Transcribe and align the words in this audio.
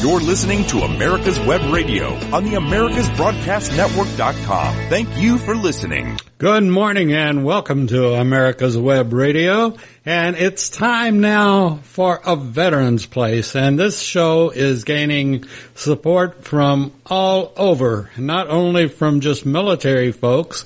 You're 0.00 0.20
listening 0.20 0.64
to 0.66 0.82
America's 0.82 1.40
Web 1.40 1.72
Radio 1.72 2.14
on 2.32 2.44
the 2.44 2.52
AmericasBroadcastNetwork.com. 2.52 4.74
Thank 4.88 5.18
you 5.18 5.38
for 5.38 5.56
listening. 5.56 6.20
Good 6.38 6.62
morning 6.62 7.12
and 7.12 7.44
welcome 7.44 7.88
to 7.88 8.12
America's 8.12 8.78
Web 8.78 9.12
Radio. 9.12 9.76
And 10.06 10.36
it's 10.36 10.68
time 10.68 11.18
now 11.18 11.80
for 11.82 12.20
a 12.24 12.36
Veterans 12.36 13.06
Place. 13.06 13.56
And 13.56 13.76
this 13.76 14.00
show 14.00 14.50
is 14.50 14.84
gaining 14.84 15.46
support 15.74 16.44
from 16.44 16.92
all 17.04 17.52
over, 17.56 18.08
not 18.16 18.48
only 18.48 18.86
from 18.86 19.18
just 19.18 19.44
military 19.44 20.12
folks, 20.12 20.64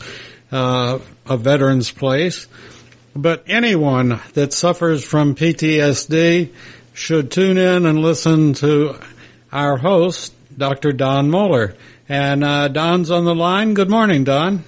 uh, 0.50 0.98
a 1.24 1.38
Veterans 1.38 1.90
Place, 1.90 2.48
but 3.16 3.44
anyone 3.46 4.20
that 4.34 4.52
suffers 4.52 5.02
from 5.02 5.34
PTSD 5.34 6.50
should 6.92 7.30
tune 7.30 7.56
in 7.56 7.86
and 7.86 8.00
listen 8.00 8.52
to 8.52 8.94
our 9.52 9.76
host, 9.76 10.34
Dr. 10.56 10.92
Don 10.92 11.30
Moeller. 11.30 11.74
And 12.08 12.42
uh, 12.42 12.68
Don's 12.68 13.10
on 13.10 13.24
the 13.24 13.34
line. 13.34 13.74
Good 13.74 13.90
morning, 13.90 14.24
Don. 14.24 14.64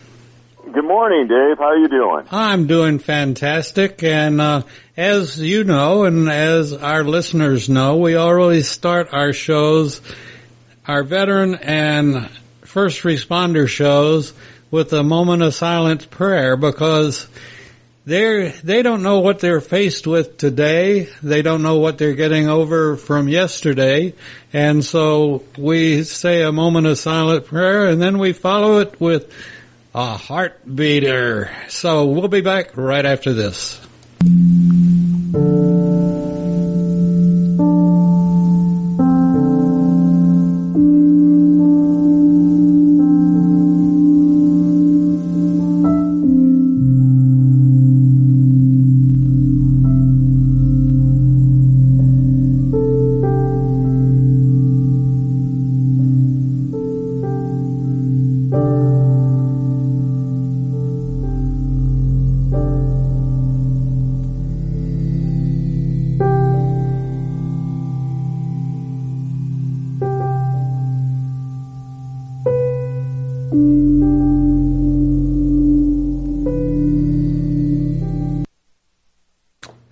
Good 0.73 0.85
morning, 0.85 1.27
Dave. 1.29 1.59
How 1.59 1.67
are 1.67 1.77
you 1.77 1.89
doing? 1.89 2.27
I'm 2.31 2.67
doing 2.67 2.99
fantastic. 2.99 4.03
And 4.03 4.41
uh, 4.41 4.63
as 4.97 5.39
you 5.39 5.65
know, 5.65 6.05
and 6.05 6.29
as 6.29 6.73
our 6.73 7.05
listeners 7.05 7.69
know, 7.69 7.97
we 7.97 8.15
always 8.15 8.69
start 8.69 9.09
our 9.13 9.33
shows, 9.33 10.01
our 10.87 11.03
veteran 11.03 11.55
and 11.57 12.29
first 12.63 13.03
responder 13.03 13.69
shows, 13.69 14.33
with 14.71 14.93
a 14.93 15.05
moment 15.05 15.43
of 15.43 15.55
silent 15.55 16.11
prayer 16.11 16.57
because 16.57 17.29
they're 18.07 18.51
they 18.51 18.83
don't 18.83 19.03
know 19.03 19.21
what 19.21 19.41
they're 19.41 19.61
faced 19.61 20.07
with 20.07 20.37
today. 20.37 21.09
They 21.23 21.43
don't 21.43 21.63
know 21.63 21.79
what 21.79 21.99
they're 21.99 22.15
getting 22.15 22.49
over 22.49 22.97
from 22.97 23.29
yesterday, 23.29 24.15
and 24.53 24.85
so 24.85 25.45
we 25.57 26.05
say 26.05 26.43
a 26.43 26.53
moment 26.53 26.87
of 26.87 26.99
silent 26.99 27.47
prayer, 27.47 27.89
and 27.89 28.01
then 28.01 28.19
we 28.19 28.33
follow 28.33 28.79
it 28.79 29.01
with 29.01 29.33
a 29.95 30.17
heartbeater. 30.17 31.51
So 31.69 32.07
we'll 32.07 32.29
be 32.29 32.41
back 32.41 32.77
right 32.77 33.07
after 33.07 33.33
this. 33.33 33.81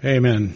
Amen. 0.04 0.54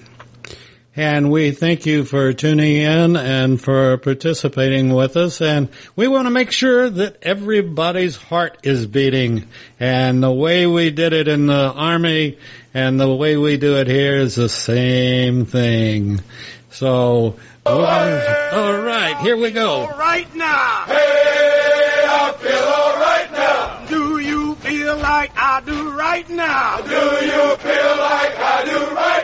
And 0.98 1.30
we 1.30 1.50
thank 1.50 1.84
you 1.84 2.05
for 2.05 2.33
tuning 2.33 2.77
in 2.78 3.16
and 3.16 3.61
for 3.61 3.98
participating 3.98 4.94
with 4.94 5.16
us. 5.19 5.42
And 5.42 5.69
we 5.94 6.08
want 6.08 6.27
to 6.27 6.30
make 6.30 6.50
sure 6.50 6.89
that 6.89 7.19
everybody's 7.22 8.17
heart 8.17 8.61
is 8.62 8.86
beating. 8.86 9.47
And 9.78 10.22
the 10.22 10.33
way 10.33 10.67
we 10.67 10.91
did 10.91 11.12
it 11.12 11.28
in 11.28 11.47
the 11.47 11.70
Army 11.70 12.39
and 12.73 12.98
the 12.98 13.14
way 13.14 13.36
we 13.36 13.58
do 13.58 13.77
it 13.77 13.89
here 13.89 14.17
is 14.17 14.36
the 14.36 14.48
same 14.48 15.45
thing. 15.45 16.23
So, 16.70 17.36
all 17.67 17.83
right, 17.83 19.18
here 19.20 19.36
we 19.36 19.51
go. 19.51 19.83
All 19.83 19.98
right 19.98 20.35
now. 20.35 20.85
Hey, 20.86 22.05
I 22.08 22.33
feel 22.39 22.52
all 22.55 22.96
right 23.01 23.33
now. 23.33 23.86
Do 23.86 24.18
you 24.18 24.55
feel 24.56 24.96
like 24.96 25.30
I 25.36 25.61
do 25.61 25.90
right 25.90 26.29
now? 26.30 26.79
Do 26.79 26.95
you 26.95 27.56
feel 27.56 27.96
like 27.98 28.39
I 28.39 28.62
do 28.64 28.95
right 28.95 28.95
now? 28.95 29.16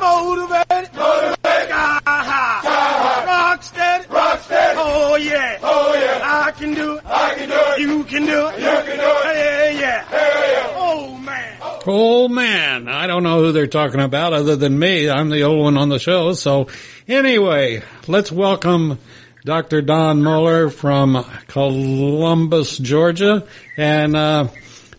Motivated, 0.00 0.94
Motivated, 0.94 1.38
sky 1.44 2.00
high, 2.04 2.60
sky 2.60 2.62
high, 2.64 3.24
rock 3.26 3.62
steady, 3.62 4.06
rock 4.08 4.40
steady. 4.40 4.78
oh 4.80 5.16
yeah, 5.16 5.58
Oh 5.62 5.94
yeah, 5.94 6.20
I 6.46 6.50
can 6.52 6.74
do 6.74 6.96
it, 6.96 7.02
I 7.06 7.34
can 7.34 7.48
do 7.48 7.54
it. 7.54 7.80
you 7.80 8.04
can 8.04 8.26
do 8.26 8.46
it, 8.48 8.58
You 8.58 8.64
can 8.64 8.98
do 8.98 9.12
it. 9.30 9.36
hey 9.36 9.76
yeah, 9.80 10.04
Hey, 10.04 10.52
yeah. 10.52 10.72
oh 10.76 11.16
man. 11.18 11.58
Oh 11.86 12.28
man, 12.28 12.88
I 12.88 13.06
don't 13.06 13.22
know 13.22 13.42
who 13.42 13.52
they're 13.52 13.66
talking 13.66 14.00
about 14.00 14.32
other 14.32 14.56
than 14.56 14.78
me. 14.78 15.10
I'm 15.10 15.28
the 15.28 15.42
old 15.42 15.62
one 15.64 15.76
on 15.76 15.90
the 15.90 15.98
show. 15.98 16.32
So 16.32 16.68
anyway, 17.06 17.82
let's 18.08 18.32
welcome 18.32 18.98
Dr. 19.44 19.82
Don 19.82 20.22
Moeller 20.22 20.70
from 20.70 21.22
Columbus, 21.48 22.78
Georgia. 22.78 23.46
And, 23.76 24.16
uh, 24.16 24.48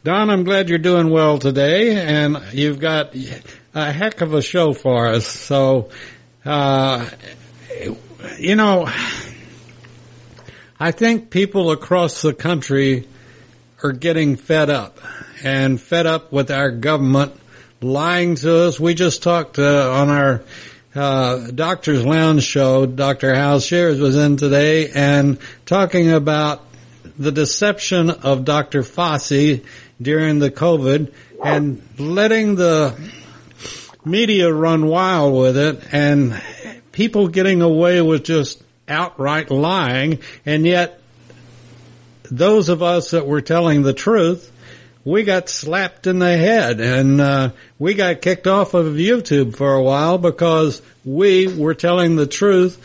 Don, 0.03 0.29
I'm 0.29 0.44
glad 0.44 0.69
you're 0.69 0.78
doing 0.78 1.09
well 1.09 1.40
today 1.40 1.96
and 1.96 2.40
you've 2.53 2.79
got 2.79 3.16
a 3.75 3.91
heck 3.91 4.22
of 4.22 4.34
a 4.34 4.41
show 4.41 4.74
for 4.74 5.08
us. 5.09 5.28
So, 5.28 5.90
uh, 6.46 7.09
you 8.40 8.56
know, 8.56 8.90
I 10.80 10.91
think 10.91 11.30
people 11.30 11.72
across 11.72 12.22
the 12.22 12.34
country 12.34 13.08
are 13.84 13.91
getting 13.91 14.38
fed 14.38 14.69
up 14.69 15.00
and 15.44 15.80
fed 15.80 16.06
up 16.06 16.31
with 16.31 16.52
our 16.52 16.72
government 16.72 17.34
lying 17.81 18.35
to 18.35 18.64
us. 18.64 18.80
We 18.80 18.94
just 18.94 19.22
talked 19.22 19.59
uh, 19.59 19.91
on 19.91 20.09
our 20.09 20.44
uh, 20.96 21.52
Doctor's 21.52 22.06
Lounge 22.06 22.44
show. 22.44 22.85
Dr. 22.85 23.35
Hal 23.35 23.59
Shears 23.59 24.00
was 24.00 24.16
in 24.16 24.38
today 24.38 24.90
and 24.90 25.38
talking 25.66 26.14
about 26.14 26.64
the 27.19 27.34
deception 27.34 28.09
of 28.09 28.46
Dr. 28.46 28.84
Fauci 28.84 29.66
during 30.02 30.40
the 30.40 30.50
COVID 30.50 31.14
and 31.44 31.81
letting 32.00 32.56
the 32.56 32.96
media 34.06 34.54
run 34.54 34.88
wild 34.88 35.34
with 35.34 35.58
it 35.58 35.82
and 35.92 36.42
people 36.92 37.28
getting 37.28 37.62
away 37.62 38.02
with 38.02 38.24
just 38.24 38.62
outright 38.88 39.50
lying 39.50 40.20
and 40.46 40.66
yet 40.66 41.02
those 42.32 42.70
of 42.70 42.82
us 42.82 43.12
that 43.12 43.28
were 43.28 43.42
telling 43.42 43.82
the 43.82 43.94
truth, 43.94 44.52
we 45.04 45.24
got 45.24 45.50
slapped 45.50 46.08
in 46.08 46.20
the 46.20 46.38
head 46.38 46.80
and 46.80 47.22
uh, 47.22 47.52
we 47.78 47.94
got 47.94 48.22
kicked 48.22 48.48
off 48.48 48.74
of 48.74 48.94
YouTube 48.94 49.56
for 49.56 49.74
a 49.74 49.84
while 49.84 50.18
because 50.18 50.82
we 51.04 51.48
were 51.48 51.76
telling 51.76 52.16
the 52.16 52.26
truth 52.26 52.84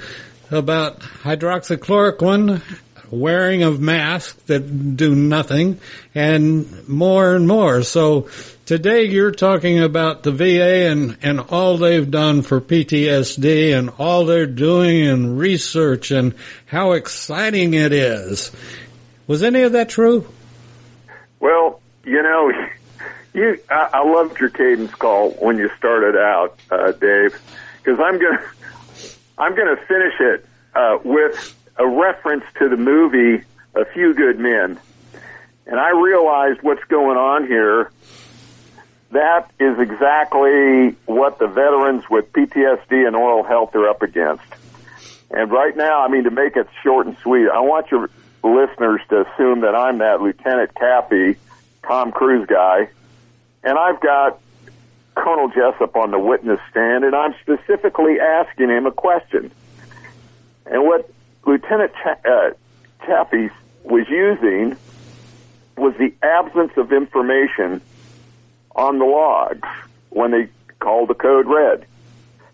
about 0.51 1.01
hydroxychloroquine, 1.01 2.63
wearing 3.11 3.63
of 3.63 3.81
masks 3.81 4.41
that 4.45 4.97
do 4.97 5.15
nothing, 5.15 5.81
and 6.15 6.89
more 6.89 7.35
and 7.35 7.47
more. 7.47 7.83
So 7.83 8.29
today 8.67 9.05
you're 9.05 9.33
talking 9.33 9.81
about 9.81 10.23
the 10.23 10.33
VA 10.33 10.89
and, 10.91 11.17
and 11.23 11.41
all 11.41 11.77
they've 11.77 12.11
done 12.11 12.43
for 12.43 12.61
PTSD 12.61 13.77
and 13.77 13.91
all 13.99 14.25
they're 14.25 14.47
doing 14.47 15.01
in 15.01 15.37
research 15.37 16.11
and 16.11 16.35
how 16.67 16.93
exciting 16.93 17.75
it 17.75 17.93
is. 17.93 18.53
Was 19.27 19.43
any 19.43 19.63
of 19.63 19.73
that 19.73 19.89
true? 19.89 20.27
Well, 21.41 21.81
you 22.05 22.23
know, 22.23 22.53
you 23.35 23.59
I, 23.71 23.91
I 23.95 24.05
loved 24.05 24.39
your 24.41 24.51
cadence 24.51 24.95
call 24.95 25.31
when 25.33 25.57
you 25.57 25.71
started 25.79 26.17
out, 26.17 26.59
uh, 26.71 26.93
Dave, 26.93 27.41
because 27.79 28.01
I'm 28.01 28.19
gonna 28.19 28.45
I'm 29.39 29.55
gonna 29.55 29.77
finish 29.77 30.15
it 30.21 30.47
uh, 30.75 30.99
with 31.03 31.57
a 31.81 31.89
reference 31.89 32.45
to 32.59 32.69
the 32.69 32.77
movie 32.77 33.43
A 33.75 33.85
Few 33.87 34.13
Good 34.13 34.39
Men, 34.39 34.79
and 35.67 35.81
I 35.81 35.91
realized 35.91 36.61
what's 36.61 36.85
going 36.85 37.17
on 37.17 37.47
here. 37.47 37.91
That 39.13 39.51
is 39.59 39.79
exactly 39.79 40.91
what 41.07 41.39
the 41.39 41.47
veterans 41.47 42.05
with 42.09 42.33
PTSD 42.33 43.07
and 43.07 43.17
oral 43.17 43.43
health 43.43 43.75
are 43.75 43.89
up 43.89 44.03
against. 44.03 44.45
And 45.31 45.51
right 45.51 45.75
now, 45.75 46.05
I 46.05 46.09
mean, 46.09 46.25
to 46.25 46.31
make 46.31 46.57
it 46.57 46.69
short 46.83 47.07
and 47.07 47.17
sweet, 47.23 47.49
I 47.49 47.61
want 47.61 47.91
your 47.91 48.11
listeners 48.45 49.01
to 49.09 49.23
assume 49.23 49.63
that 49.63 49.75
I'm 49.75 49.99
that 49.99 50.21
Lieutenant 50.21 50.75
Cappy, 50.75 51.37
Tom 51.83 52.13
Cruise 52.13 52.47
guy, 52.47 52.91
and 53.65 53.79
I've 53.79 54.01
got 54.01 54.39
Colonel 55.15 55.51
Jessep 55.51 55.97
on 55.97 56.11
the 56.11 56.19
witness 56.19 56.61
stand, 56.71 57.05
and 57.05 57.17
I'm 57.17 57.35
specifically 57.41 58.21
asking 58.21 58.69
him 58.69 58.85
a 58.87 58.93
question. 58.93 59.51
And 60.67 60.85
what 60.85 61.11
Lieutenant 61.45 61.93
Cha- 62.03 62.19
uh, 62.25 62.51
Chappie 63.07 63.51
was 63.85 64.09
using 64.09 64.77
was 65.77 65.95
the 65.97 66.13
absence 66.23 66.73
of 66.77 66.93
information 66.93 67.81
on 68.77 68.99
the 68.99 69.05
logs 69.05 69.67
when 70.11 70.31
they 70.31 70.49
called 70.79 71.09
the 71.09 71.15
code 71.15 71.47
red. 71.47 71.87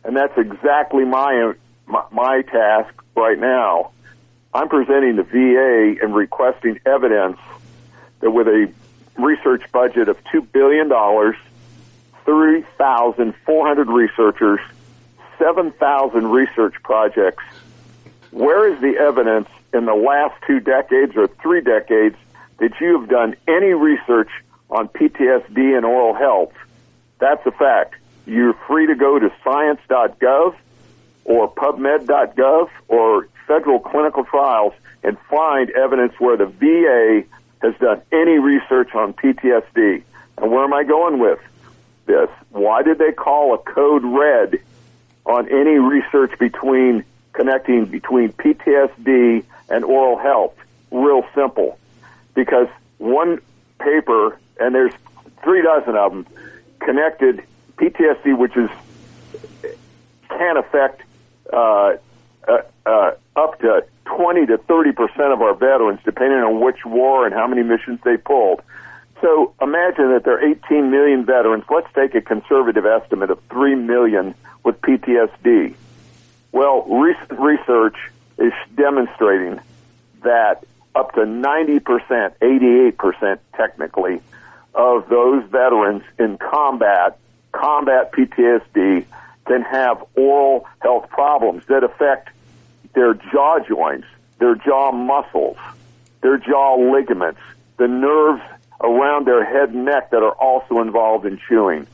And 0.05 0.17
that's 0.17 0.38
exactly 0.38 1.05
my, 1.05 1.55
my, 1.87 2.05
my 2.12 2.43
task 2.43 2.94
right 3.17 3.38
now. 3.38 3.91
I'm 4.55 4.69
presenting 4.69 5.17
the 5.17 5.25
VA 5.25 5.97
and 6.03 6.15
requesting 6.15 6.79
evidence 6.87 7.38
that 8.21 8.31
with 8.31 8.47
a 8.47 8.73
research 9.19 9.71
budget 9.73 10.09
of 10.09 10.23
$2 10.25 10.47
billion, 10.53 10.88
3,400 12.25 13.88
researchers, 13.88 14.61
7,000 15.38 16.29
research 16.29 16.75
projects, 16.83 17.44
where 18.37 18.71
is 18.71 18.79
the 18.83 18.99
evidence 18.99 19.49
in 19.73 19.87
the 19.87 19.94
last 19.94 20.35
two 20.47 20.61
decades 20.61 21.17
or 21.17 21.27
three 21.27 21.62
decades 21.62 22.17
that 22.59 22.73
you 22.83 23.00
have 23.00 23.09
done 23.09 23.35
any 23.49 23.73
research 23.73 24.29
on 24.69 24.88
PTSD 24.88 25.75
and 25.75 25.87
oral 25.87 26.15
health? 26.15 26.53
That's 27.19 27.44
a 27.47 27.50
fact. 27.50 27.94
You're 28.27 28.53
free 28.69 28.88
to 28.88 28.94
go 28.94 29.19
to 29.19 29.33
science.gov 29.43 30.55
or 31.25 31.50
PubMed.gov 31.50 32.69
or 32.88 33.29
federal 33.47 33.81
clinical 33.81 34.25
trials 34.25 34.75
and 35.03 35.17
find 35.31 35.71
evidence 35.71 36.12
where 36.19 36.37
the 36.37 36.44
VA 36.44 37.23
has 37.62 37.75
done 37.81 38.03
any 38.12 38.38
research 38.38 38.94
on 38.94 39.15
PTSD. 39.15 40.03
And 40.37 40.50
where 40.50 40.65
am 40.65 40.75
I 40.75 40.85
going 40.85 41.21
with 41.21 41.38
this? 42.05 42.29
Why 42.50 42.83
did 42.83 42.99
they 42.99 43.12
call 43.12 43.55
a 43.55 43.59
code 43.59 44.05
red 44.05 44.59
on 45.25 45.49
any 45.49 45.79
research 45.79 46.38
between 46.38 47.05
connecting 47.37 47.85
between 47.85 48.33
PTSD 48.33 49.44
and 49.69 49.85
oral 49.85 50.19
health? 50.19 50.55
Real 50.91 51.25
simple. 51.35 51.79
Because 52.35 52.69
one 52.99 53.41
paper, 53.79 54.38
and 54.59 54.75
there's 54.75 54.93
three 55.44 55.62
dozen 55.62 55.94
of 55.94 56.12
them, 56.12 56.27
connected 56.81 57.43
PTSD, 57.77 58.37
which 58.37 58.56
is 58.56 58.71
can 60.29 60.56
affect 60.56 61.03
uh, 61.53 61.97
uh, 62.49 62.59
uh, 62.85 63.12
up 63.37 63.59
to 63.61 63.85
20 64.06 64.47
to 64.47 64.59
30 64.59 64.93
percent 64.93 65.33
of 65.33 65.43
our 65.43 65.55
veterans, 65.55 66.00
depending 66.05 66.38
on 66.38 66.61
which 66.61 66.85
war 66.85 67.27
and 67.27 67.35
how 67.35 67.47
many 67.47 67.62
missions 67.62 68.00
they 68.05 68.17
pulled. 68.17 68.62
So 69.23 69.55
imagine 69.61 70.11
that 70.11 70.25
there 70.25 70.35
are 70.35 70.44
18 70.44 70.91
million 70.91 71.25
veterans. 71.25 71.65
Let's 71.71 71.93
take 71.94 72.15
a 72.15 72.21
conservative 72.21 72.85
estimate 72.85 73.31
of 73.31 73.41
3 73.50 73.75
million 73.75 74.35
with 74.62 74.81
PTSD. 74.83 75.75
Well, 76.56 76.85
recent 76.85 77.38
research 77.38 77.99
is 78.38 78.55
demonstrating 78.75 79.61
that 80.23 80.64
up 80.94 81.12
to 81.12 81.20
90%, 81.20 81.82
88% 82.41 83.38
technically, 83.55 84.23
of 84.75 85.06
those 85.11 85.44
veterans 85.50 86.03
in 86.19 86.38
combat, 86.38 87.19
combat 87.53 88.11
PTSD, 88.12 89.05
can 89.47 89.62
have 89.64 90.03
oral 90.14 90.67
health 90.79 91.11
problems 91.11 91.67
that 91.67 91.85
affect 91.85 92.31
their 92.94 93.12
jaw 93.12 93.59
joints, 93.59 94.06
their 94.38 94.55
jaw 94.55 94.93
muscles, 94.93 95.59
their 96.23 96.38
jaw 96.38 96.76
ligaments, 96.76 97.41
the 97.76 97.87
nerves 97.87 98.41
around 98.81 99.26
their 99.26 99.44
head 99.44 99.75
and 99.75 99.85
neck 99.85 100.09
that 100.09 100.23
are 100.23 100.32
also 100.32 100.81
involved 100.81 101.26
in 101.26 101.38
chewing. 101.47 101.87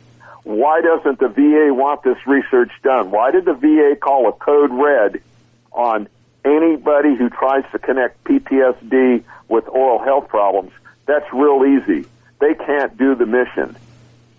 Why 0.45 0.81
doesn't 0.81 1.19
the 1.19 1.29
VA 1.29 1.73
want 1.73 2.03
this 2.03 2.19
research 2.27 2.71
done? 2.83 3.11
Why 3.11 3.31
did 3.31 3.45
the 3.45 3.55
VA 3.55 3.97
call 4.01 4.29
a 4.29 4.33
code 4.33 4.71
red 4.73 5.23
on 5.73 6.09
anybody 6.45 7.15
who 7.15 7.31
tries 7.31 7.65
to 7.73 7.79
connect 7.79 8.25
PTSD 8.25 9.23
with 9.49 9.69
oral 9.69 10.01
health 10.01 10.29
problems? 10.29 10.73
That's 11.07 11.27
real 11.33 11.65
easy. 11.65 12.09
They 12.41 12.55
can't 12.55 12.97
do 12.97 13.15
the 13.15 13.27
mission. 13.27 13.77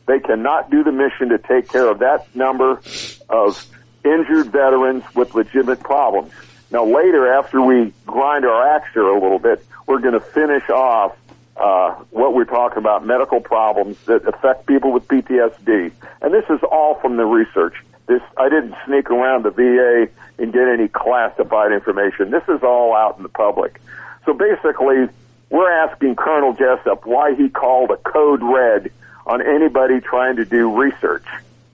They 0.05 0.19
cannot 0.19 0.69
do 0.69 0.83
the 0.83 0.91
mission 0.91 1.29
to 1.29 1.37
take 1.37 1.69
care 1.69 1.89
of 1.89 1.99
that 1.99 2.35
number 2.35 2.81
of 3.29 3.65
injured 4.03 4.51
veterans 4.51 5.03
with 5.15 5.33
legitimate 5.33 5.79
problems. 5.79 6.33
Now 6.69 6.83
later, 6.85 7.31
after 7.31 7.61
we 7.61 7.93
grind 8.05 8.45
our 8.45 8.75
axe 8.75 8.89
here 8.93 9.07
a 9.07 9.13
little 9.13 9.39
bit, 9.39 9.65
we're 9.87 9.99
going 9.99 10.13
to 10.13 10.19
finish 10.19 10.69
off 10.69 11.15
uh, 11.55 11.91
what 12.09 12.33
we're 12.33 12.45
talking 12.45 12.79
about, 12.79 13.05
medical 13.05 13.39
problems 13.39 13.97
that 14.05 14.27
affect 14.27 14.65
people 14.65 14.91
with 14.91 15.07
PTSD. 15.07 15.91
And 16.21 16.33
this 16.33 16.45
is 16.49 16.59
all 16.63 16.95
from 16.95 17.17
the 17.17 17.25
research. 17.25 17.75
This 18.07 18.21
I 18.37 18.49
didn't 18.49 18.75
sneak 18.85 19.09
around 19.09 19.43
the 19.43 19.51
VA 19.51 20.11
and 20.41 20.51
get 20.51 20.67
any 20.67 20.87
classified 20.87 21.71
information. 21.71 22.31
This 22.31 22.43
is 22.49 22.63
all 22.63 22.95
out 22.95 23.17
in 23.17 23.23
the 23.23 23.29
public. 23.29 23.79
So 24.25 24.33
basically, 24.33 25.07
we're 25.49 25.71
asking 25.71 26.15
Colonel 26.15 26.55
Jessep 26.55 27.05
why 27.05 27.35
he 27.35 27.49
called 27.49 27.91
a 27.91 27.97
code 27.97 28.41
red 28.41 28.91
on 29.25 29.41
anybody 29.41 30.01
trying 30.01 30.37
to 30.37 30.45
do 30.45 30.75
research 30.75 31.25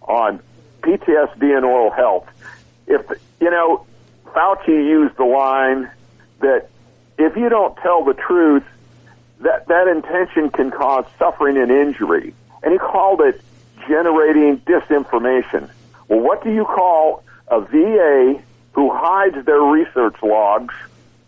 on 0.02 0.40
PTSD 0.82 1.56
and 1.56 1.66
oral 1.66 1.92
health. 1.92 2.28
If, 2.88 3.10
you 3.40 3.50
know, 3.50 3.86
Fauci 4.26 4.68
used 4.68 5.16
the 5.18 5.26
line 5.26 5.90
that 6.40 6.70
if 7.18 7.36
you 7.36 7.50
don't 7.50 7.76
tell 7.78 8.04
the 8.04 8.14
truth, 8.14 8.64
that, 9.42 9.68
that 9.68 9.88
intention 9.88 10.50
can 10.50 10.72
cause 10.72 11.06
suffering 11.18 11.58
and 11.58 11.72
injury. 11.72 12.34
And 12.62 12.74
he 12.74 12.78
called 12.78 13.22
it 13.22 13.42
generating 13.88 14.60
disinformation. 14.60 15.70
Well, 16.08 16.20
what 16.20 16.44
do 16.44 16.54
you 16.54 16.66
call 16.66 17.24
a 17.48 17.62
VA 17.62 18.42
who 18.74 18.92
hides 18.94 19.46
their 19.46 19.62
research 19.62 20.16
logs 20.22 20.74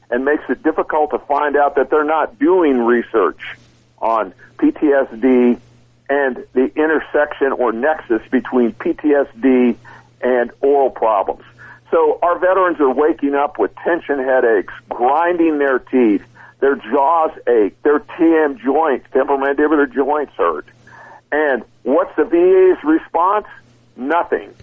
and 0.09 0.25
makes 0.25 0.43
it 0.49 0.61
difficult 0.61 1.11
to 1.11 1.19
find 1.19 1.55
out 1.55 1.75
that 1.75 1.89
they're 1.89 2.03
not 2.03 2.37
doing 2.37 2.79
research 2.79 3.41
on 3.99 4.33
PTSD 4.57 5.59
and 6.09 6.45
the 6.53 6.71
intersection 6.75 7.53
or 7.53 7.71
nexus 7.71 8.21
between 8.29 8.73
PTSD 8.73 9.77
and 10.21 10.51
oral 10.59 10.89
problems. 10.89 11.43
So 11.89 12.19
our 12.21 12.37
veterans 12.39 12.79
are 12.79 12.93
waking 12.93 13.35
up 13.35 13.57
with 13.57 13.73
tension 13.77 14.19
headaches, 14.19 14.73
grinding 14.89 15.57
their 15.57 15.79
teeth, 15.79 16.23
their 16.61 16.75
jaws 16.75 17.31
ache, 17.47 17.81
their 17.83 17.99
TM 17.99 18.59
joints, 18.63 19.07
temporomandibular 19.11 19.93
joints 19.93 20.31
hurt. 20.37 20.65
And 21.31 21.63
what's 21.83 22.15
the 22.15 22.23
VA's 22.23 22.81
response? 22.83 23.47
Nothing. 23.97 24.53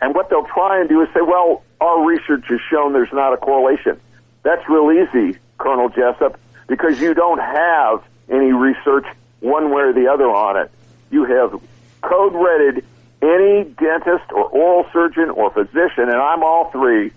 And 0.00 0.14
what 0.14 0.28
they'll 0.28 0.46
try 0.46 0.80
and 0.80 0.88
do 0.88 1.00
is 1.00 1.08
say, 1.14 1.20
well, 1.22 1.62
our 1.80 2.04
research 2.04 2.44
has 2.48 2.60
shown 2.70 2.92
there's 2.92 3.12
not 3.12 3.32
a 3.32 3.36
correlation. 3.36 4.00
That's 4.42 4.68
real 4.68 4.90
easy, 4.90 5.38
Colonel 5.58 5.90
Jessep, 5.90 6.36
because 6.66 7.00
you 7.00 7.14
don't 7.14 7.38
have 7.38 8.02
any 8.28 8.52
research 8.52 9.06
one 9.40 9.70
way 9.70 9.82
or 9.82 9.92
the 9.92 10.08
other 10.08 10.28
on 10.28 10.56
it. 10.56 10.70
You 11.10 11.24
have 11.24 11.60
code 12.00 12.34
redded 12.34 12.84
any 13.22 13.64
dentist 13.64 14.32
or 14.32 14.44
oral 14.48 14.86
surgeon 14.92 15.30
or 15.30 15.52
physician, 15.52 16.08
and 16.08 16.16
I'm 16.16 16.42
all 16.42 16.70
three, 16.72 17.12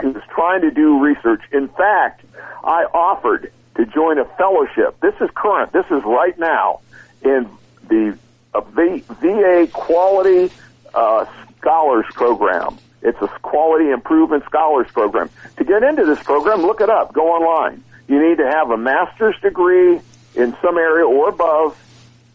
who's 0.00 0.22
trying 0.30 0.62
to 0.62 0.70
do 0.70 0.98
research. 0.98 1.42
In 1.52 1.68
fact, 1.68 2.24
I 2.64 2.84
offered 2.84 3.52
to 3.76 3.86
join 3.86 4.18
a 4.18 4.24
fellowship. 4.24 4.98
This 5.00 5.14
is 5.20 5.30
current. 5.34 5.72
This 5.72 5.86
is 5.86 6.02
right 6.04 6.38
now 6.38 6.80
in 7.22 7.48
the 7.88 8.16
VA 8.52 9.68
Quality 9.72 10.52
uh, 10.94 11.26
Scholars 11.60 12.06
Program. 12.12 12.78
It's 13.02 13.20
a 13.22 13.28
Quality 13.28 13.90
Improvement 13.90 14.44
Scholars 14.44 14.88
Program. 14.92 15.30
To 15.56 15.64
get 15.64 15.82
into 15.82 16.04
this 16.04 16.22
program, 16.22 16.62
look 16.62 16.80
it 16.80 16.90
up. 16.90 17.12
Go 17.12 17.28
online. 17.28 17.82
You 18.08 18.26
need 18.28 18.38
to 18.38 18.46
have 18.46 18.70
a 18.70 18.76
master's 18.76 19.38
degree 19.40 20.00
in 20.34 20.56
some 20.62 20.78
area 20.78 21.06
or 21.06 21.28
above, 21.28 21.78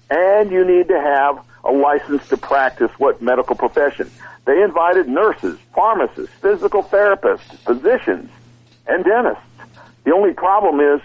and 0.09 0.51
you 0.51 0.65
need 0.65 0.87
to 0.87 0.99
have 0.99 1.43
a 1.63 1.71
license 1.71 2.27
to 2.29 2.37
practice 2.37 2.91
what 2.97 3.21
medical 3.21 3.55
profession. 3.55 4.09
They 4.45 4.61
invited 4.61 5.07
nurses, 5.07 5.57
pharmacists, 5.73 6.35
physical 6.41 6.83
therapists, 6.83 7.57
physicians, 7.59 8.29
and 8.87 9.03
dentists. 9.03 9.43
The 10.03 10.13
only 10.13 10.33
problem 10.33 10.79
is 10.79 11.01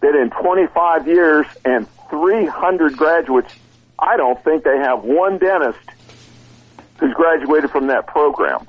that 0.00 0.14
in 0.14 0.30
25 0.30 1.06
years 1.06 1.46
and 1.64 1.86
300 2.10 2.96
graduates, 2.96 3.54
I 3.98 4.16
don't 4.16 4.42
think 4.44 4.64
they 4.64 4.76
have 4.76 5.04
one 5.04 5.38
dentist 5.38 5.78
who's 6.98 7.14
graduated 7.14 7.70
from 7.70 7.86
that 7.86 8.06
program. 8.06 8.66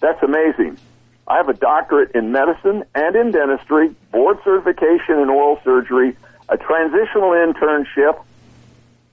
That's 0.00 0.22
amazing. 0.22 0.78
I 1.26 1.38
have 1.38 1.48
a 1.48 1.54
doctorate 1.54 2.12
in 2.14 2.30
medicine 2.30 2.84
and 2.94 3.16
in 3.16 3.32
dentistry, 3.32 3.88
board 4.12 4.38
certification 4.44 5.18
in 5.18 5.30
oral 5.30 5.58
surgery, 5.64 6.16
a 6.48 6.56
transitional 6.56 7.30
internship, 7.30 8.22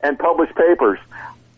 and 0.02 0.20
published 0.20 0.54
papers. 0.56 1.00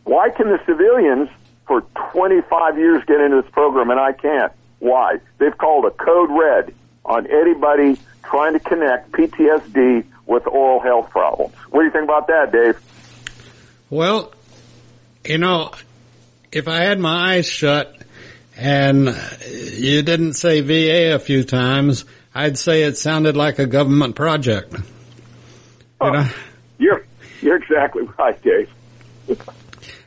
Why 0.03 0.29
can 0.29 0.49
the 0.49 0.59
civilians 0.65 1.29
for 1.67 1.81
25 2.11 2.77
years 2.77 3.03
get 3.05 3.19
into 3.21 3.41
this 3.41 3.51
program 3.51 3.89
and 3.89 3.99
I 3.99 4.13
can't? 4.13 4.51
Why? 4.79 5.19
They've 5.37 5.57
called 5.57 5.85
a 5.85 5.91
code 5.91 6.29
red 6.31 6.73
on 7.03 7.27
anybody 7.27 7.99
trying 8.23 8.53
to 8.53 8.59
connect 8.59 9.11
PTSD 9.11 10.05
with 10.25 10.47
oral 10.47 10.79
health 10.79 11.09
problems. 11.09 11.53
What 11.69 11.81
do 11.81 11.85
you 11.85 11.91
think 11.91 12.05
about 12.05 12.27
that, 12.27 12.51
Dave? 12.51 12.77
Well, 13.89 14.33
you 15.23 15.37
know, 15.37 15.71
if 16.51 16.67
I 16.67 16.81
had 16.81 16.99
my 16.99 17.33
eyes 17.35 17.47
shut 17.47 17.95
and 18.57 19.07
you 19.47 20.01
didn't 20.01 20.33
say 20.33 20.61
VA 20.61 21.13
a 21.15 21.19
few 21.19 21.43
times, 21.43 22.05
I'd 22.33 22.57
say 22.57 22.83
it 22.83 22.97
sounded 22.97 23.37
like 23.37 23.59
a 23.59 23.65
government 23.65 24.15
project. 24.15 24.73
Oh, 26.01 26.07
You 26.07 26.13
know? 26.13 26.27
you're 26.77 27.05
you're 27.41 27.55
exactly 27.57 28.03
right, 28.19 28.41
Dave. 28.41 28.69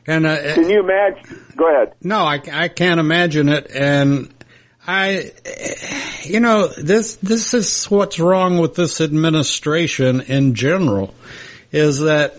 And 0.09 0.27
uh, 0.27 0.55
Can 0.55 0.71
you 0.71 0.81
imagine? 0.81 1.45
Go 1.55 1.69
ahead. 1.71 1.93
no, 2.03 2.21
I, 2.21 2.41
I 2.50 2.69
can't 2.69 2.99
imagine 2.99 3.50
it. 3.50 3.71
And 3.71 4.33
I, 4.87 5.33
you 6.23 6.41
know, 6.41 6.69
this, 6.69 7.17
this 7.17 7.53
is 7.53 7.85
what's 7.91 8.19
wrong 8.19 8.57
with 8.57 8.75
this 8.75 9.03
administration 9.03 10.23
in 10.23 10.55
general 10.55 11.15
is 11.73 12.00
that 12.00 12.38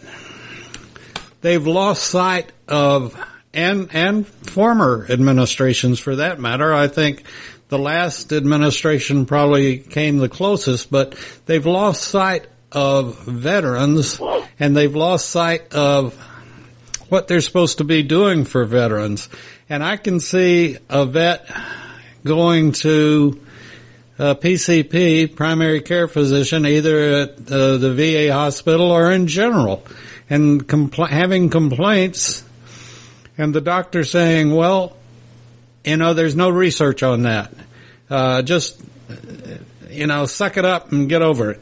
they've 1.41 1.65
lost 1.65 2.07
sight 2.07 2.51
of, 2.67 3.15
and, 3.53 3.89
and 3.93 4.27
former 4.27 5.05
administrations 5.07 5.99
for 5.99 6.15
that 6.15 6.39
matter. 6.39 6.73
I 6.73 6.87
think 6.87 7.21
the 7.67 7.77
last 7.77 8.33
administration 8.33 9.27
probably 9.27 9.77
came 9.77 10.17
the 10.17 10.29
closest, 10.29 10.89
but 10.89 11.13
they've 11.45 11.67
lost 11.67 12.01
sight 12.01 12.47
of 12.71 13.19
veterans 13.25 14.19
and 14.59 14.75
they've 14.75 14.95
lost 14.95 15.29
sight 15.29 15.71
of 15.75 16.15
what 17.09 17.27
they're 17.27 17.41
supposed 17.41 17.79
to 17.79 17.83
be 17.83 18.03
doing 18.03 18.45
for 18.45 18.65
veterans. 18.65 19.29
And 19.69 19.83
I 19.83 19.97
can 19.97 20.19
see 20.19 20.77
a 20.89 21.05
vet 21.05 21.49
going 22.23 22.71
to 22.73 23.39
a 24.17 24.35
PCP, 24.35 25.35
primary 25.35 25.81
care 25.81 26.07
physician, 26.07 26.65
either 26.65 26.99
at 26.99 27.51
uh, 27.51 27.77
the 27.77 27.93
VA 27.93 28.33
hospital 28.33 28.91
or 28.91 29.11
in 29.11 29.27
general, 29.27 29.85
and 30.29 30.67
compl- 30.67 31.07
having 31.07 31.49
complaints, 31.49 32.43
and 33.37 33.55
the 33.55 33.61
doctor 33.61 34.03
saying, 34.03 34.53
well, 34.53 34.97
you 35.85 35.95
know, 35.95 36.13
there's 36.13 36.35
no 36.35 36.49
research 36.49 37.01
on 37.03 37.23
that. 37.23 37.53
Uh, 38.09 38.41
just, 38.41 38.81
you 39.89 40.07
know, 40.07 40.25
suck 40.25 40.57
it 40.57 40.65
up 40.65 40.91
and 40.91 41.07
get 41.07 41.21
over 41.21 41.51
it. 41.51 41.61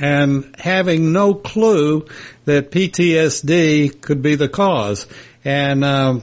And 0.00 0.54
having 0.56 1.12
no 1.12 1.34
clue 1.34 2.06
that 2.48 2.70
PTSD 2.70 4.00
could 4.00 4.22
be 4.22 4.34
the 4.34 4.48
cause. 4.48 5.06
And, 5.44 5.84
um, 5.84 6.22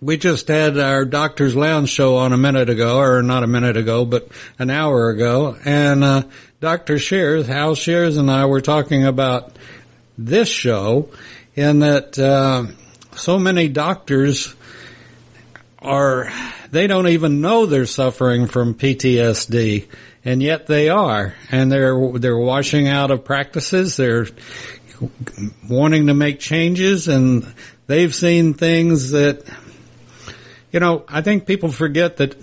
we 0.00 0.16
just 0.16 0.48
had 0.48 0.78
our 0.78 1.04
Doctor's 1.04 1.54
Lounge 1.54 1.90
show 1.90 2.16
on 2.16 2.32
a 2.32 2.38
minute 2.38 2.70
ago, 2.70 2.98
or 2.98 3.22
not 3.22 3.42
a 3.42 3.46
minute 3.46 3.76
ago, 3.76 4.06
but 4.06 4.28
an 4.58 4.70
hour 4.70 5.10
ago, 5.10 5.58
and 5.62 6.02
uh, 6.02 6.22
Dr. 6.60 6.98
Shears, 6.98 7.46
Hal 7.46 7.74
Shears, 7.74 8.16
and 8.16 8.30
I 8.30 8.46
were 8.46 8.62
talking 8.62 9.04
about 9.04 9.52
this 10.16 10.48
show, 10.48 11.10
in 11.54 11.80
that 11.80 12.18
uh, 12.18 12.68
so 13.14 13.38
many 13.38 13.68
doctors 13.68 14.54
are 15.80 16.32
they 16.70 16.86
don't 16.86 17.08
even 17.08 17.42
know 17.42 17.66
they're 17.66 17.84
suffering 17.84 18.46
from 18.46 18.74
PTSD, 18.74 19.86
and 20.24 20.42
yet 20.42 20.66
they 20.66 20.88
are, 20.88 21.34
and 21.50 21.70
they're 21.70 22.12
they're 22.18 22.38
washing 22.38 22.88
out 22.88 23.10
of 23.10 23.24
practices. 23.24 23.96
They're 23.96 24.26
wanting 25.68 26.06
to 26.08 26.14
make 26.14 26.40
changes, 26.40 27.08
and 27.08 27.52
they've 27.86 28.14
seen 28.14 28.54
things 28.54 29.10
that 29.10 29.44
you 30.72 30.78
know, 30.78 31.04
I 31.08 31.22
think 31.22 31.46
people 31.46 31.72
forget 31.72 32.18
that 32.18 32.36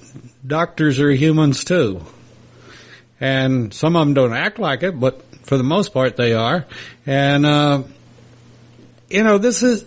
doctors 0.46 1.00
are 1.00 1.12
humans 1.12 1.64
too. 1.64 2.02
And 3.20 3.74
some 3.74 3.96
of 3.96 4.06
them 4.06 4.14
don't 4.14 4.34
act 4.34 4.60
like 4.60 4.84
it, 4.84 5.00
but 5.00 5.22
for 5.46 5.58
the 5.58 5.64
most 5.64 5.94
part 5.94 6.18
they 6.18 6.34
are. 6.34 6.66
And, 7.06 7.46
uh, 7.46 7.84
you 9.10 9.24
know, 9.24 9.38
this 9.38 9.64
is, 9.64 9.86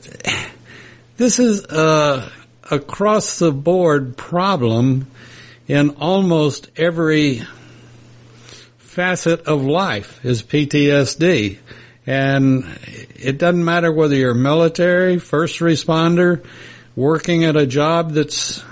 this 1.16 1.38
is 1.38 1.64
a 1.64 2.32
across 2.70 3.40
the 3.40 3.52
board 3.52 4.16
problem 4.16 5.08
in 5.66 5.90
almost 5.90 6.70
every 6.76 7.42
facet 8.78 9.42
of 9.42 9.62
life 9.62 10.24
is 10.24 10.42
PTSD. 10.42 11.58
And 12.06 12.64
it 13.14 13.38
doesn't 13.38 13.64
matter 13.64 13.92
whether 13.92 14.14
you're 14.14 14.34
military, 14.34 15.18
first 15.18 15.60
responder, 15.60 16.44
working 16.96 17.44
at 17.44 17.56
a 17.56 17.66
job 17.66 18.12
that's 18.12 18.64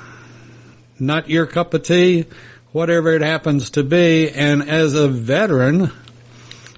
not 0.98 1.28
your 1.28 1.46
cup 1.46 1.74
of 1.74 1.82
tea, 1.82 2.26
whatever 2.72 3.12
it 3.12 3.22
happens 3.22 3.70
to 3.70 3.84
be. 3.84 4.30
And 4.30 4.68
as 4.68 4.94
a 4.94 5.08
veteran, 5.08 5.92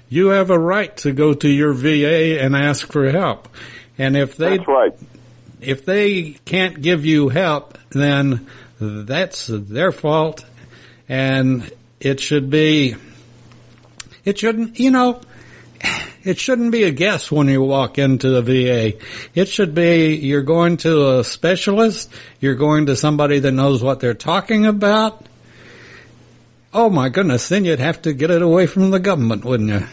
you 0.09 0.27
have 0.27 0.49
a 0.49 0.59
right 0.59 0.95
to 0.97 1.13
go 1.13 1.33
to 1.33 1.47
your 1.47 1.73
VA 1.73 2.41
and 2.41 2.55
ask 2.55 2.91
for 2.91 3.09
help. 3.09 3.47
And 3.97 4.17
if 4.17 4.35
they, 4.35 4.57
That's 4.57 4.67
right. 4.67 4.93
if 5.61 5.85
they 5.85 6.31
can't 6.45 6.81
give 6.81 7.05
you 7.05 7.29
help, 7.29 7.77
then 7.91 8.47
that's 8.79 9.47
their 9.47 9.91
fault. 9.91 10.45
And 11.07 11.71
it 11.99 12.19
should 12.19 12.49
be, 12.49 12.95
it 14.25 14.37
shouldn't, 14.37 14.79
you 14.79 14.91
know, 14.91 15.21
it 16.23 16.39
shouldn't 16.39 16.71
be 16.71 16.83
a 16.83 16.91
guess 16.91 17.31
when 17.31 17.47
you 17.47 17.61
walk 17.61 17.97
into 17.97 18.29
the 18.29 18.41
VA. 18.41 18.97
It 19.33 19.47
should 19.47 19.73
be 19.73 20.15
you're 20.15 20.43
going 20.43 20.77
to 20.77 21.19
a 21.19 21.23
specialist, 21.23 22.11
you're 22.39 22.55
going 22.55 22.87
to 22.87 22.95
somebody 22.95 23.39
that 23.39 23.51
knows 23.51 23.83
what 23.83 23.99
they're 23.99 24.13
talking 24.13 24.65
about. 24.65 25.25
Oh 26.73 26.89
my 26.89 27.09
goodness, 27.09 27.49
then 27.49 27.65
you'd 27.65 27.79
have 27.79 28.01
to 28.03 28.13
get 28.13 28.31
it 28.31 28.41
away 28.41 28.65
from 28.65 28.91
the 28.91 28.99
government, 28.99 29.43
wouldn't 29.43 29.69
you? 29.69 29.85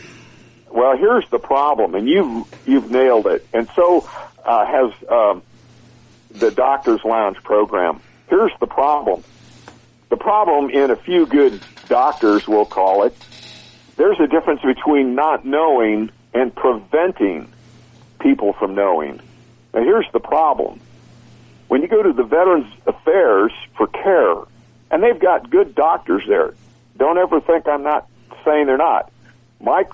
Well, 0.71 0.97
here's 0.97 1.28
the 1.30 1.38
problem, 1.38 1.95
and 1.95 2.09
you've 2.09 2.47
you've 2.66 2.90
nailed 2.90 3.26
it. 3.26 3.47
And 3.52 3.68
so 3.75 4.09
uh, 4.45 4.64
has 4.64 4.92
um, 5.09 5.42
the 6.30 6.50
Doctors 6.50 7.00
Lounge 7.04 7.37
program. 7.42 8.00
Here's 8.28 8.52
the 8.61 8.66
problem. 8.66 9.25
The 10.09 10.16
problem 10.16 10.71
in 10.71 10.90
a 10.90 10.97
few 10.97 11.26
good 11.26 11.61
doctors, 11.88 12.47
we'll 12.47 12.64
call 12.64 13.04
it, 13.04 13.16
there's 13.99 14.19
a 14.21 14.28
difference 14.28 14.62
between 14.62 15.14
not 15.14 15.45
knowing 15.45 16.11
and 16.33 16.55
preventing 16.55 17.52
people 18.21 18.52
from 18.55 18.75
knowing. 18.75 19.21
Now, 19.75 19.83
here's 19.83 20.07
the 20.12 20.21
problem. 20.21 20.81
When 21.67 21.83
you 21.83 21.88
go 21.88 22.02
to 22.02 22.12
the 22.12 22.23
Veterans 22.23 22.73
Affairs 22.87 23.52
for 23.76 23.88
care, 23.88 24.37
and 24.90 25.02
they've 25.02 25.19
got 25.19 25.50
good 25.50 25.75
doctors 25.75 26.23
there, 26.26 26.55
don't 26.97 27.19
ever 27.19 27.40
think 27.40 27.69
I'm 27.69 27.83
not 27.83 28.09
saying 28.45 28.67
they're 28.67 28.78
not. 28.78 29.12
My 29.61 29.85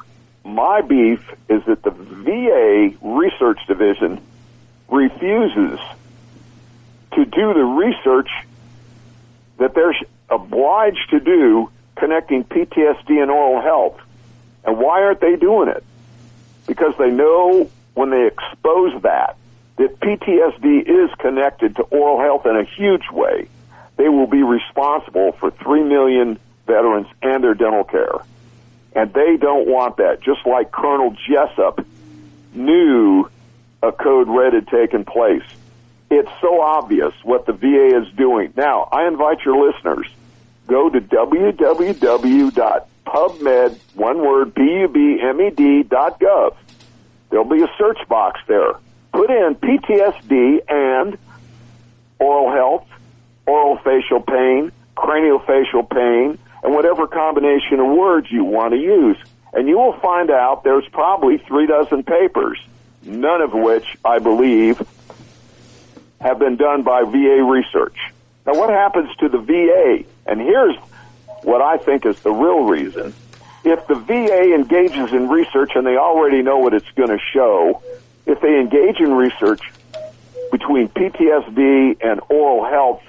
my 0.45 0.83
beef 0.83 1.21
is 1.49 1.65
that 1.65 1.83
the 1.83 1.91
VA 1.91 2.95
research 3.01 3.59
division 3.67 4.21
refuses 4.89 5.81
to 7.15 7.25
do 7.25 7.55
the 7.55 7.65
research 7.65 8.29
that 9.57 9.75
they're 9.75 9.97
obliged 10.29 11.11
to 11.11 11.21
do 11.21 11.71
connecting 11.97 12.45
PTSD 12.45 13.23
and 13.23 13.31
oral 13.31 13.63
health. 13.63 14.01
And 14.65 14.79
why 14.79 15.03
aren't 15.03 15.21
they 15.21 15.37
doing 15.37 15.69
it? 15.69 15.85
Because 16.67 16.95
they 16.99 17.11
know 17.11 17.71
when 17.95 18.11
they 18.11 18.27
expose 18.27 19.01
that, 19.03 19.37
that 19.77 20.01
PTSD 20.01 20.89
is 20.89 21.15
connected 21.19 21.77
to 21.77 21.83
oral 21.83 22.21
health 22.21 22.47
in 22.47 22.57
a 22.57 22.65
huge 22.65 23.11
way. 23.11 23.49
They 23.97 24.09
will 24.09 24.27
be 24.27 24.43
responsible 24.43 25.33
for 25.33 25.51
3 25.51 25.83
million 25.83 26.39
veterans 26.67 27.07
and 27.23 27.45
their 27.45 27.55
dental 27.55 27.85
care. 27.85 28.19
And 28.95 29.13
they 29.13 29.37
don't 29.37 29.69
want 29.69 29.97
that, 29.99 30.21
just 30.21 30.47
like 30.47 30.71
Colonel 30.71 31.17
Jessep 31.29 31.85
knew 32.55 33.29
a 33.83 33.93
code 33.93 34.29
red 34.29 34.53
had 34.53 34.69
taken 34.69 35.05
place. 35.05 35.43
It's 36.11 36.31
so 36.41 36.61
obvious 36.61 37.13
what 37.23 37.47
the 37.47 37.53
VA 37.53 38.01
is 38.01 38.13
doing. 38.15 38.53
Now, 38.57 38.89
I 38.93 39.07
invite 39.09 39.45
your 39.45 39.67
listeners, 39.67 40.07
go 40.66 40.88
to 40.90 41.00
www.pubmed, 41.00 42.59
one 43.94 44.18
word, 44.18 44.54
P-U-B-M-E-D 44.54 45.83
dot 45.85 46.21
gov. 46.21 46.56
There'll 47.30 47.44
be 47.44 47.62
a 47.62 47.71
search 47.78 47.99
box 48.09 48.40
there. 48.47 48.75
Put 49.12 49.30
in 49.30 49.54
PTSD 49.56 50.61
and 50.68 51.18
oral 52.18 52.50
health, 52.52 52.88
oral 53.47 53.78
facial 53.78 54.21
pain, 54.21 54.73
craniofacial 54.97 55.88
pain, 55.88 56.38
and 56.62 56.75
whatever 56.75 57.06
combination 57.06 57.80
of 57.80 57.87
words 57.87 58.30
you 58.30 58.44
want 58.44 58.73
to 58.73 58.78
use. 58.78 59.16
And 59.52 59.68
you 59.68 59.78
will 59.78 59.99
find 60.00 60.30
out 60.30 60.64
there's 60.64 60.88
probably 60.88 61.38
three 61.38 61.66
dozen 61.66 62.02
papers, 62.02 62.59
none 63.02 63.40
of 63.40 63.52
which 63.52 63.97
I 64.04 64.18
believe 64.18 64.83
have 66.21 66.38
been 66.38 66.56
done 66.56 66.83
by 66.83 67.02
VA 67.02 67.42
research. 67.44 67.97
Now 68.47 68.55
what 68.55 68.71
happens 68.71 69.15
to 69.17 69.29
the 69.29 69.39
VA? 69.39 70.05
And 70.27 70.41
here's 70.41 70.77
what 71.43 71.61
I 71.61 71.79
think 71.79 72.07
is 72.07 72.21
the 72.21 72.33
real 72.33 72.65
reason. 72.65 73.15
If 73.65 73.87
the 73.87 73.95
VA 73.95 74.55
engages 74.55 75.13
in 75.13 75.29
research 75.29 75.73
and 75.75 75.87
they 75.87 75.97
already 75.97 76.43
know 76.43 76.59
what 76.59 76.75
it's 76.75 76.91
going 76.93 77.09
to 77.09 77.19
show, 77.33 77.83
if 78.27 78.41
they 78.41 78.61
engage 78.61 79.01
in 79.01 79.13
research 79.13 79.63
between 80.53 80.89
PTSD 80.89 81.97
and 82.05 82.21
oral 82.29 82.65
health, 82.65 83.03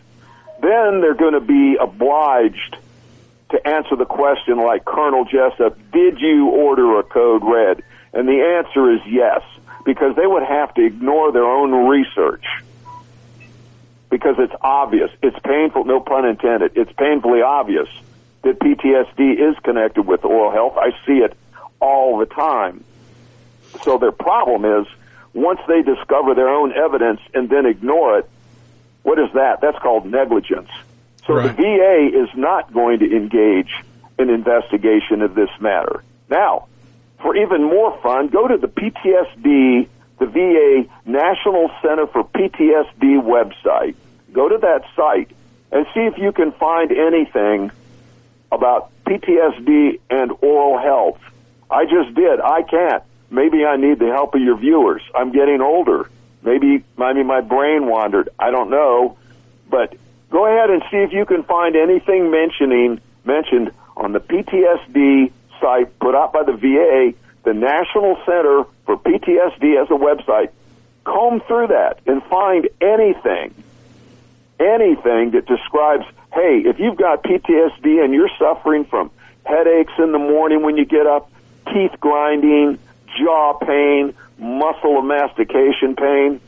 then 0.62 1.02
they're 1.02 1.14
going 1.14 1.34
to 1.34 1.42
be 1.42 1.76
obliged 1.80 2.78
to 3.52 3.68
answer 3.68 3.96
the 3.96 4.06
question 4.06 4.58
like 4.58 4.86
Colonel 4.86 5.26
Jessep, 5.26 5.76
did 5.92 6.20
you 6.20 6.48
order 6.48 7.00
a 7.00 7.04
code 7.04 7.44
red? 7.44 7.84
And 8.14 8.28
the 8.28 8.64
answer 8.64 8.92
is 8.92 9.02
yes, 9.06 9.42
because 9.86 10.16
they 10.16 10.26
would 10.26 10.44
have 10.44 10.74
to 10.76 10.86
ignore 10.86 11.32
their 11.32 11.46
own 11.46 11.88
research. 11.88 12.46
Because 14.10 14.36
it's 14.38 14.54
obvious, 14.62 15.12
it's 15.22 15.38
painful, 15.40 15.86
no 15.86 16.00
pun 16.00 16.26
intended, 16.26 16.74
it's 16.76 16.92
painfully 16.94 17.42
obvious 17.42 17.90
that 18.44 18.60
PTSD 18.60 19.50
is 19.52 19.58
connected 19.64 20.04
with 20.04 20.24
oral 20.24 20.52
health. 20.52 20.78
I 20.78 20.92
see 21.06 21.20
it 21.20 21.36
all 21.80 22.18
the 22.18 22.26
time. 22.28 22.84
So 23.84 23.98
their 23.98 24.12
problem 24.12 24.64
is, 24.82 24.88
once 25.34 25.60
they 25.68 25.82
discover 25.82 26.34
their 26.34 26.48
own 26.50 26.72
evidence 26.72 27.20
and 27.34 27.50
then 27.50 27.66
ignore 27.66 28.20
it, 28.20 28.30
what 29.04 29.20
is 29.20 29.32
that? 29.34 29.62
That's 29.62 29.78
called 29.80 30.06
negligence. 30.06 30.70
So 31.28 31.34
Right. 31.34 31.56
the 31.56 31.64
VA 31.64 32.24
is 32.24 32.30
not 32.36 32.72
going 32.72 33.00
to 33.00 33.16
engage 33.16 33.72
in 34.18 34.30
investigation 34.30 35.22
of 35.22 35.36
this 35.36 35.50
matter. 35.60 36.04
Now, 36.30 36.68
for 37.22 37.36
even 37.36 37.64
more 37.64 37.98
fun, 38.02 38.28
go 38.28 38.48
to 38.48 38.58
the 38.58 38.68
PTSD, 38.68 39.88
the 40.20 40.26
VA 40.26 40.90
National 41.06 41.70
Center 41.82 42.08
for 42.08 42.24
PTSD 42.24 43.22
website. 43.22 43.96
Go 44.32 44.50
to 44.50 44.58
that 44.60 44.84
site 44.96 45.32
and 45.72 45.86
see 45.94 46.02
if 46.02 46.18
you 46.18 46.32
can 46.32 46.52
find 46.54 46.92
anything 46.92 47.72
about 48.52 48.92
PTSD 49.06 50.00
and 50.10 50.32
oral 50.42 50.78
health. 50.80 51.20
I 51.70 51.86
just 51.86 52.16
did. 52.16 52.40
I 52.40 52.62
can't. 52.64 53.04
Maybe 53.30 53.66
I 53.66 53.76
need 53.76 54.00
the 54.00 54.08
help 54.08 54.36
of 54.36 54.42
your 54.42 54.58
viewers. 54.58 55.02
I'm 55.14 55.32
getting 55.32 55.62
older. 55.62 56.10
Maybe, 56.44 56.84
maybe 56.98 57.24
my 57.24 57.42
brain 57.42 57.88
wandered. 57.88 58.30
I 58.40 58.52
don't 58.52 58.70
know. 58.70 59.18
But 59.70 59.96
go 60.30 60.46
ahead 60.46 60.70
and 60.70 60.84
see 60.92 60.98
if 60.98 61.12
you 61.12 61.26
can 61.26 61.44
find 61.44 61.76
anything 61.76 62.30
mentioning 62.32 63.02
mentioned 63.26 63.72
on 63.98 64.12
the 64.12 64.20
PTSD 64.20 65.32
site 65.60 66.00
put 66.00 66.16
out 66.16 66.32
by 66.32 66.44
the 66.44 66.54
VA, 66.54 67.18
the 67.44 67.54
National 67.54 68.18
Center 68.26 68.66
for 68.86 68.98
PTSD 68.98 69.82
as 69.82 69.90
a 69.90 69.94
website. 69.94 70.50
Comb 71.04 71.42
through 71.42 71.68
that 71.68 72.00
and 72.08 72.24
find 72.24 72.70
anything, 72.82 73.54
anything 74.60 75.32
that 75.32 75.46
describes, 75.46 76.06
hey, 76.34 76.64
if 76.66 76.80
you've 76.80 76.98
got 76.98 77.24
PTSD 77.24 78.04
and 78.04 78.14
you're 78.14 78.32
suffering 78.40 78.86
from 78.86 79.12
headaches 79.46 79.94
in 80.00 80.12
the 80.12 80.20
morning 80.20 80.64
when 80.64 80.78
you 80.78 80.86
get 80.86 81.06
up, 81.06 81.32
teeth 81.68 82.00
grinding, 82.00 82.80
jaw 83.18 83.54
pain, 83.54 84.14
muscle 84.38 85.00
of 85.00 85.06
mastication 85.06 85.96
pain, 85.96 86.40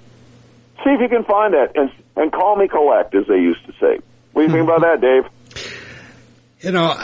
see 0.83 0.89
if 0.89 1.01
you 1.01 1.09
can 1.09 1.23
find 1.23 1.53
that 1.53 1.71
and 1.75 1.91
and 2.15 2.31
call 2.31 2.55
me 2.55 2.67
collect, 2.67 3.13
as 3.13 3.27
they 3.27 3.37
used 3.37 3.63
to 3.67 3.73
say. 3.73 3.99
What 4.33 4.41
do 4.41 4.47
you 4.47 4.53
think 4.53 4.63
about 4.63 4.81
that, 4.81 5.01
Dave? 5.01 5.29
You 6.61 6.71
know, 6.71 6.99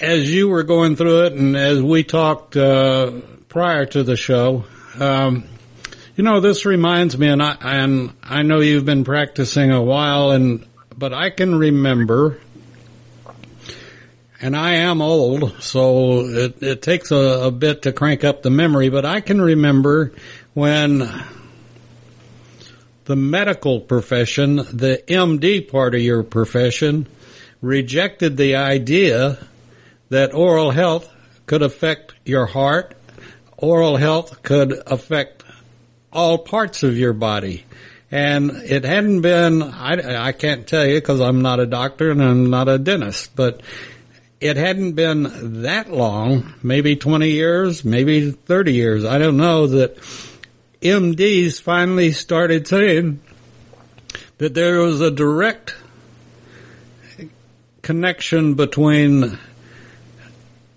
as 0.00 0.32
you 0.32 0.48
were 0.48 0.62
going 0.62 0.94
through 0.94 1.26
it, 1.26 1.32
and 1.32 1.56
as 1.56 1.82
we 1.82 2.04
talked 2.04 2.56
uh, 2.56 3.10
prior 3.54 3.86
to 3.86 4.02
the 4.02 4.16
show, 4.16 4.64
um, 4.98 5.44
you 6.16 6.24
know, 6.24 6.40
this 6.40 6.66
reminds 6.66 7.16
me, 7.16 7.28
and 7.28 7.40
I 7.40 7.56
and 7.60 8.12
I 8.20 8.42
know 8.42 8.58
you've 8.58 8.84
been 8.84 9.04
practicing 9.04 9.70
a 9.70 9.80
while, 9.80 10.32
and 10.32 10.66
but 10.98 11.12
I 11.12 11.30
can 11.30 11.54
remember, 11.54 12.40
and 14.40 14.56
I 14.56 14.74
am 14.74 15.00
old, 15.00 15.62
so 15.62 16.26
it, 16.26 16.64
it 16.64 16.82
takes 16.82 17.12
a, 17.12 17.44
a 17.44 17.52
bit 17.52 17.82
to 17.82 17.92
crank 17.92 18.24
up 18.24 18.42
the 18.42 18.50
memory, 18.50 18.88
but 18.88 19.04
I 19.04 19.20
can 19.20 19.40
remember 19.40 20.12
when 20.54 21.08
the 23.04 23.14
medical 23.14 23.78
profession, 23.78 24.56
the 24.56 25.00
MD 25.06 25.70
part 25.70 25.94
of 25.94 26.00
your 26.00 26.24
profession, 26.24 27.06
rejected 27.60 28.36
the 28.36 28.56
idea 28.56 29.38
that 30.08 30.34
oral 30.34 30.72
health 30.72 31.08
could 31.46 31.62
affect 31.62 32.14
your 32.24 32.46
heart, 32.46 32.96
oral 33.56 33.96
health 33.96 34.42
could 34.42 34.72
affect 34.86 35.44
all 36.12 36.38
parts 36.38 36.82
of 36.82 36.96
your 36.96 37.12
body. 37.12 37.64
And 38.10 38.50
it 38.50 38.84
hadn't 38.84 39.22
been, 39.22 39.62
I, 39.62 40.26
I 40.28 40.32
can't 40.32 40.66
tell 40.66 40.86
you 40.86 40.94
because 40.94 41.20
I'm 41.20 41.42
not 41.42 41.58
a 41.58 41.66
doctor 41.66 42.10
and 42.10 42.22
I'm 42.22 42.50
not 42.50 42.68
a 42.68 42.78
dentist, 42.78 43.34
but 43.34 43.60
it 44.40 44.56
hadn't 44.56 44.92
been 44.92 45.62
that 45.62 45.90
long, 45.90 46.54
maybe 46.62 46.96
20 46.96 47.30
years, 47.30 47.84
maybe 47.84 48.30
30 48.30 48.72
years, 48.72 49.04
I 49.04 49.18
don't 49.18 49.36
know, 49.36 49.66
that 49.68 49.96
MDs 50.80 51.60
finally 51.60 52.12
started 52.12 52.68
saying 52.68 53.20
that 54.38 54.54
there 54.54 54.80
was 54.80 55.00
a 55.00 55.10
direct 55.10 55.74
connection 57.82 58.54
between 58.54 59.38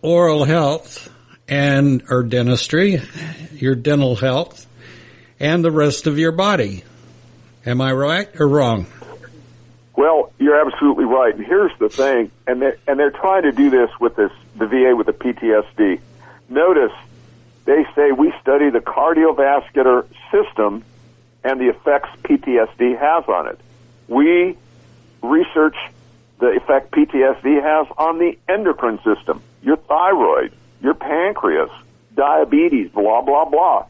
oral 0.01 0.45
health 0.45 1.11
and 1.47 2.03
or 2.09 2.23
dentistry, 2.23 3.01
your 3.53 3.75
dental 3.75 4.15
health, 4.15 4.67
and 5.39 5.63
the 5.63 5.71
rest 5.71 6.07
of 6.07 6.17
your 6.17 6.31
body. 6.31 6.83
Am 7.65 7.81
I 7.81 7.91
right 7.91 8.29
or 8.39 8.47
wrong? 8.47 8.87
Well, 9.95 10.31
you're 10.37 10.65
absolutely 10.65 11.05
right. 11.05 11.35
And 11.35 11.45
here's 11.45 11.77
the 11.79 11.89
thing, 11.89 12.31
and 12.45 12.61
they're, 12.61 12.77
and 12.87 12.99
they're 12.99 13.11
trying 13.11 13.43
to 13.43 13.51
do 13.51 13.69
this 13.69 13.89
with 13.99 14.15
this 14.15 14.31
the 14.55 14.67
VA 14.67 14.95
with 14.95 15.07
the 15.07 15.13
PTSD. 15.13 15.99
Notice 16.49 16.93
they 17.65 17.85
say 17.95 18.11
we 18.11 18.33
study 18.41 18.69
the 18.69 18.79
cardiovascular 18.79 20.07
system 20.31 20.83
and 21.43 21.59
the 21.59 21.69
effects 21.69 22.09
PTSD 22.23 22.97
has 22.97 23.25
on 23.27 23.47
it. 23.47 23.59
We 24.07 24.57
research 25.21 25.75
the 26.39 26.47
effect 26.47 26.91
PTSD 26.91 27.61
has 27.61 27.87
on 27.97 28.19
the 28.19 28.37
endocrine 28.47 28.99
system, 29.03 29.41
your 29.61 29.77
thyroid, 29.77 30.53
your 30.81 30.93
pancreas, 30.93 31.69
diabetes, 32.15 32.91
blah, 32.91 33.21
blah, 33.21 33.45
blah. 33.45 33.85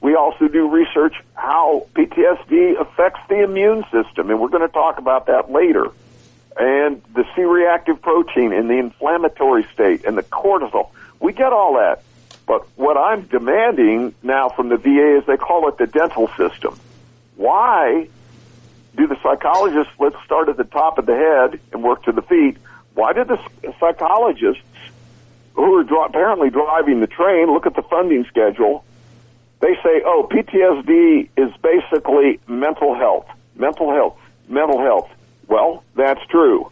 We 0.00 0.16
also 0.16 0.48
do 0.48 0.68
research 0.68 1.14
how 1.34 1.86
PTSD 1.94 2.80
affects 2.80 3.20
the 3.28 3.44
immune 3.44 3.84
system, 3.92 4.30
and 4.30 4.40
we're 4.40 4.48
going 4.48 4.66
to 4.66 4.72
talk 4.72 4.98
about 4.98 5.26
that 5.26 5.50
later. 5.50 5.86
And 6.58 7.00
the 7.14 7.24
C-reactive 7.34 8.02
protein 8.02 8.52
in 8.52 8.68
the 8.68 8.78
inflammatory 8.78 9.66
state 9.72 10.04
and 10.04 10.18
the 10.18 10.22
cortisol. 10.22 10.90
We 11.20 11.32
get 11.32 11.52
all 11.52 11.74
that. 11.74 12.02
But 12.46 12.66
what 12.76 12.96
I'm 12.96 13.22
demanding 13.22 14.14
now 14.22 14.48
from 14.48 14.68
the 14.68 14.76
VA 14.76 15.18
is 15.18 15.26
they 15.26 15.36
call 15.36 15.68
it 15.68 15.78
the 15.78 15.86
dental 15.86 16.28
system. 16.36 16.78
Why 17.36 18.08
do 18.96 19.06
the 19.06 19.16
psychologists, 19.22 19.92
let's 19.98 20.16
start 20.24 20.48
at 20.48 20.56
the 20.56 20.64
top 20.64 20.98
of 20.98 21.06
the 21.06 21.14
head 21.14 21.60
and 21.72 21.82
work 21.82 22.02
to 22.04 22.12
the 22.12 22.22
feet, 22.22 22.58
why 22.94 23.12
do 23.12 23.24
the 23.24 23.38
psychologists 23.80 24.62
who 25.54 25.78
are 25.78 25.84
dri- 25.84 26.04
apparently 26.06 26.50
driving 26.50 27.00
the 27.00 27.06
train 27.06 27.52
look 27.52 27.66
at 27.66 27.74
the 27.74 27.82
funding 27.82 28.24
schedule? 28.24 28.84
They 29.60 29.74
say, 29.76 30.02
oh, 30.04 30.26
PTSD 30.30 31.28
is 31.36 31.52
basically 31.62 32.40
mental 32.48 32.94
health, 32.94 33.26
mental 33.54 33.92
health, 33.92 34.18
mental 34.48 34.78
health. 34.80 35.08
Well, 35.46 35.84
that's 35.94 36.24
true, 36.26 36.70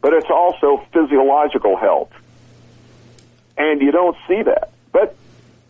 but 0.00 0.12
it's 0.12 0.30
also 0.30 0.84
physiological 0.92 1.76
health. 1.76 2.12
And 3.56 3.80
you 3.80 3.90
don't 3.90 4.16
see 4.28 4.42
that. 4.42 4.70
But 4.92 5.16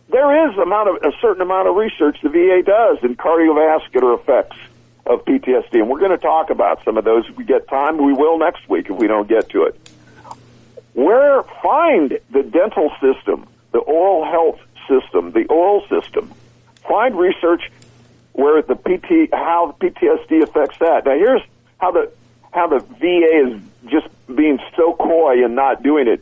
there 0.09 0.49
is 0.49 0.57
amount 0.57 0.89
of, 0.89 0.95
a 1.03 1.15
certain 1.21 1.41
amount 1.41 1.67
of 1.67 1.75
research 1.75 2.17
the 2.21 2.29
VA 2.29 2.61
does 2.63 2.99
in 3.03 3.15
cardiovascular 3.15 4.19
effects 4.19 4.57
of 5.05 5.25
PTSD, 5.25 5.73
and 5.73 5.89
we're 5.89 5.99
going 5.99 6.11
to 6.11 6.17
talk 6.17 6.51
about 6.51 6.83
some 6.85 6.97
of 6.97 7.03
those 7.03 7.27
if 7.27 7.35
we 7.35 7.43
get 7.43 7.67
time. 7.67 7.97
We 7.97 8.13
will 8.13 8.37
next 8.37 8.69
week 8.69 8.89
if 8.89 8.95
we 8.95 9.07
don't 9.07 9.27
get 9.27 9.49
to 9.49 9.63
it. 9.63 9.88
Where 10.99 11.43
find 11.63 12.19
the 12.29 12.43
dental 12.43 12.91
system, 12.99 13.47
the 13.71 13.77
oral 13.77 14.25
health 14.25 14.59
system, 14.89 15.31
the 15.31 15.45
oral 15.45 15.87
system. 15.87 16.29
Find 16.85 17.17
research 17.17 17.71
where 18.33 18.61
the 18.61 18.75
PT 18.75 19.33
how 19.33 19.77
PTSD 19.79 20.43
affects 20.43 20.77
that. 20.79 21.05
Now 21.05 21.13
here's 21.13 21.41
how 21.77 21.91
the 21.91 22.11
how 22.51 22.67
the 22.67 22.79
VA 22.79 23.47
is 23.47 23.61
just 23.89 24.07
being 24.35 24.59
so 24.75 24.93
coy 24.93 25.45
and 25.45 25.55
not 25.55 25.83
doing 25.83 26.09
it. 26.09 26.21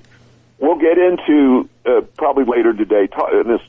We'll 0.59 0.77
get 0.77 0.99
into 0.99 1.67
uh, 1.83 2.01
probably 2.15 2.43
later 2.43 2.71
today 2.71 3.09
in 3.31 3.47
this 3.47 3.61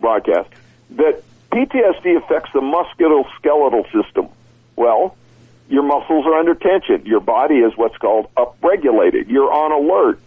broadcast 0.00 0.48
that 0.90 1.24
PTSD 1.50 2.18
affects 2.18 2.52
the 2.52 2.60
musculoskeletal 2.60 3.84
system. 3.90 4.28
Well, 4.76 5.16
your 5.68 5.82
muscles 5.82 6.24
are 6.24 6.34
under 6.34 6.54
tension. 6.54 7.04
Your 7.04 7.18
body 7.18 7.56
is 7.56 7.76
what's 7.76 7.96
called 7.96 8.32
upregulated. 8.36 9.28
You're 9.28 9.52
on 9.52 9.72
alert. 9.72 10.20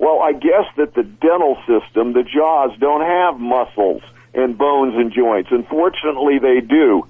Well, 0.00 0.22
I 0.22 0.32
guess 0.32 0.64
that 0.78 0.94
the 0.94 1.02
dental 1.02 1.58
system, 1.66 2.14
the 2.14 2.22
jaws, 2.22 2.70
don't 2.78 3.02
have 3.02 3.38
muscles 3.38 4.02
and 4.32 4.56
bones 4.56 4.94
and 4.96 5.12
joints. 5.12 5.50
Unfortunately, 5.52 6.38
they 6.38 6.60
do. 6.60 7.06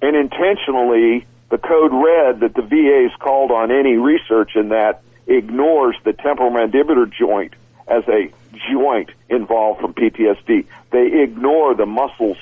And 0.00 0.16
intentionally, 0.16 1.26
the 1.50 1.58
code 1.58 1.92
red 1.92 2.40
that 2.40 2.54
the 2.54 2.62
VA's 2.62 3.14
called 3.18 3.50
on 3.50 3.70
any 3.70 3.96
research 3.96 4.56
in 4.56 4.70
that 4.70 5.02
ignores 5.26 5.94
the 6.02 6.14
temporomandibular 6.14 7.12
joint 7.12 7.52
as 7.86 8.02
a 8.08 8.32
joint 8.72 9.10
involved 9.28 9.82
from 9.82 9.92
PTSD. 9.92 10.64
They 10.92 11.22
ignore 11.22 11.74
the 11.74 11.84
muscles 11.84 12.38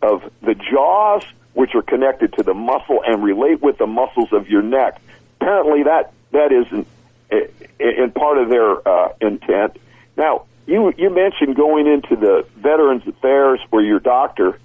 of 0.00 0.22
the 0.40 0.54
jaws, 0.54 1.22
which 1.52 1.74
are 1.74 1.82
connected 1.82 2.32
to 2.38 2.42
the 2.42 2.54
muscle 2.54 3.02
and 3.06 3.22
relate 3.22 3.60
with 3.60 3.76
the 3.76 3.86
muscles 3.86 4.32
of 4.32 4.48
your 4.48 4.62
neck. 4.62 5.02
Apparently, 5.38 5.82
that 5.82 6.14
that 6.32 6.50
isn't 6.50 6.86
in 7.30 8.10
part 8.12 8.38
of 8.38 8.48
their 8.48 8.86
uh, 8.86 9.12
intent. 9.20 9.78
Now, 10.16 10.44
you 10.66 10.92
you 10.96 11.10
mentioned 11.10 11.56
going 11.56 11.86
into 11.86 12.16
the 12.16 12.46
Veterans 12.56 13.06
Affairs 13.06 13.60
where 13.70 13.82
your 13.82 14.00
doctor. 14.00 14.58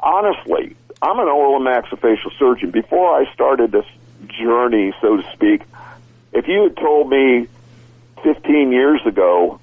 Honestly, 0.00 0.76
I'm 1.02 1.18
an 1.18 1.28
oral 1.28 1.56
and 1.56 1.66
maxillofacial 1.66 2.36
surgeon. 2.38 2.70
Before 2.70 3.18
I 3.18 3.32
started 3.32 3.72
this 3.72 3.86
journey, 4.26 4.92
so 5.00 5.16
to 5.16 5.32
speak, 5.32 5.62
if 6.32 6.46
you 6.46 6.64
had 6.64 6.76
told 6.76 7.08
me 7.08 7.48
15 8.22 8.72
years 8.72 9.00
ago 9.06 9.60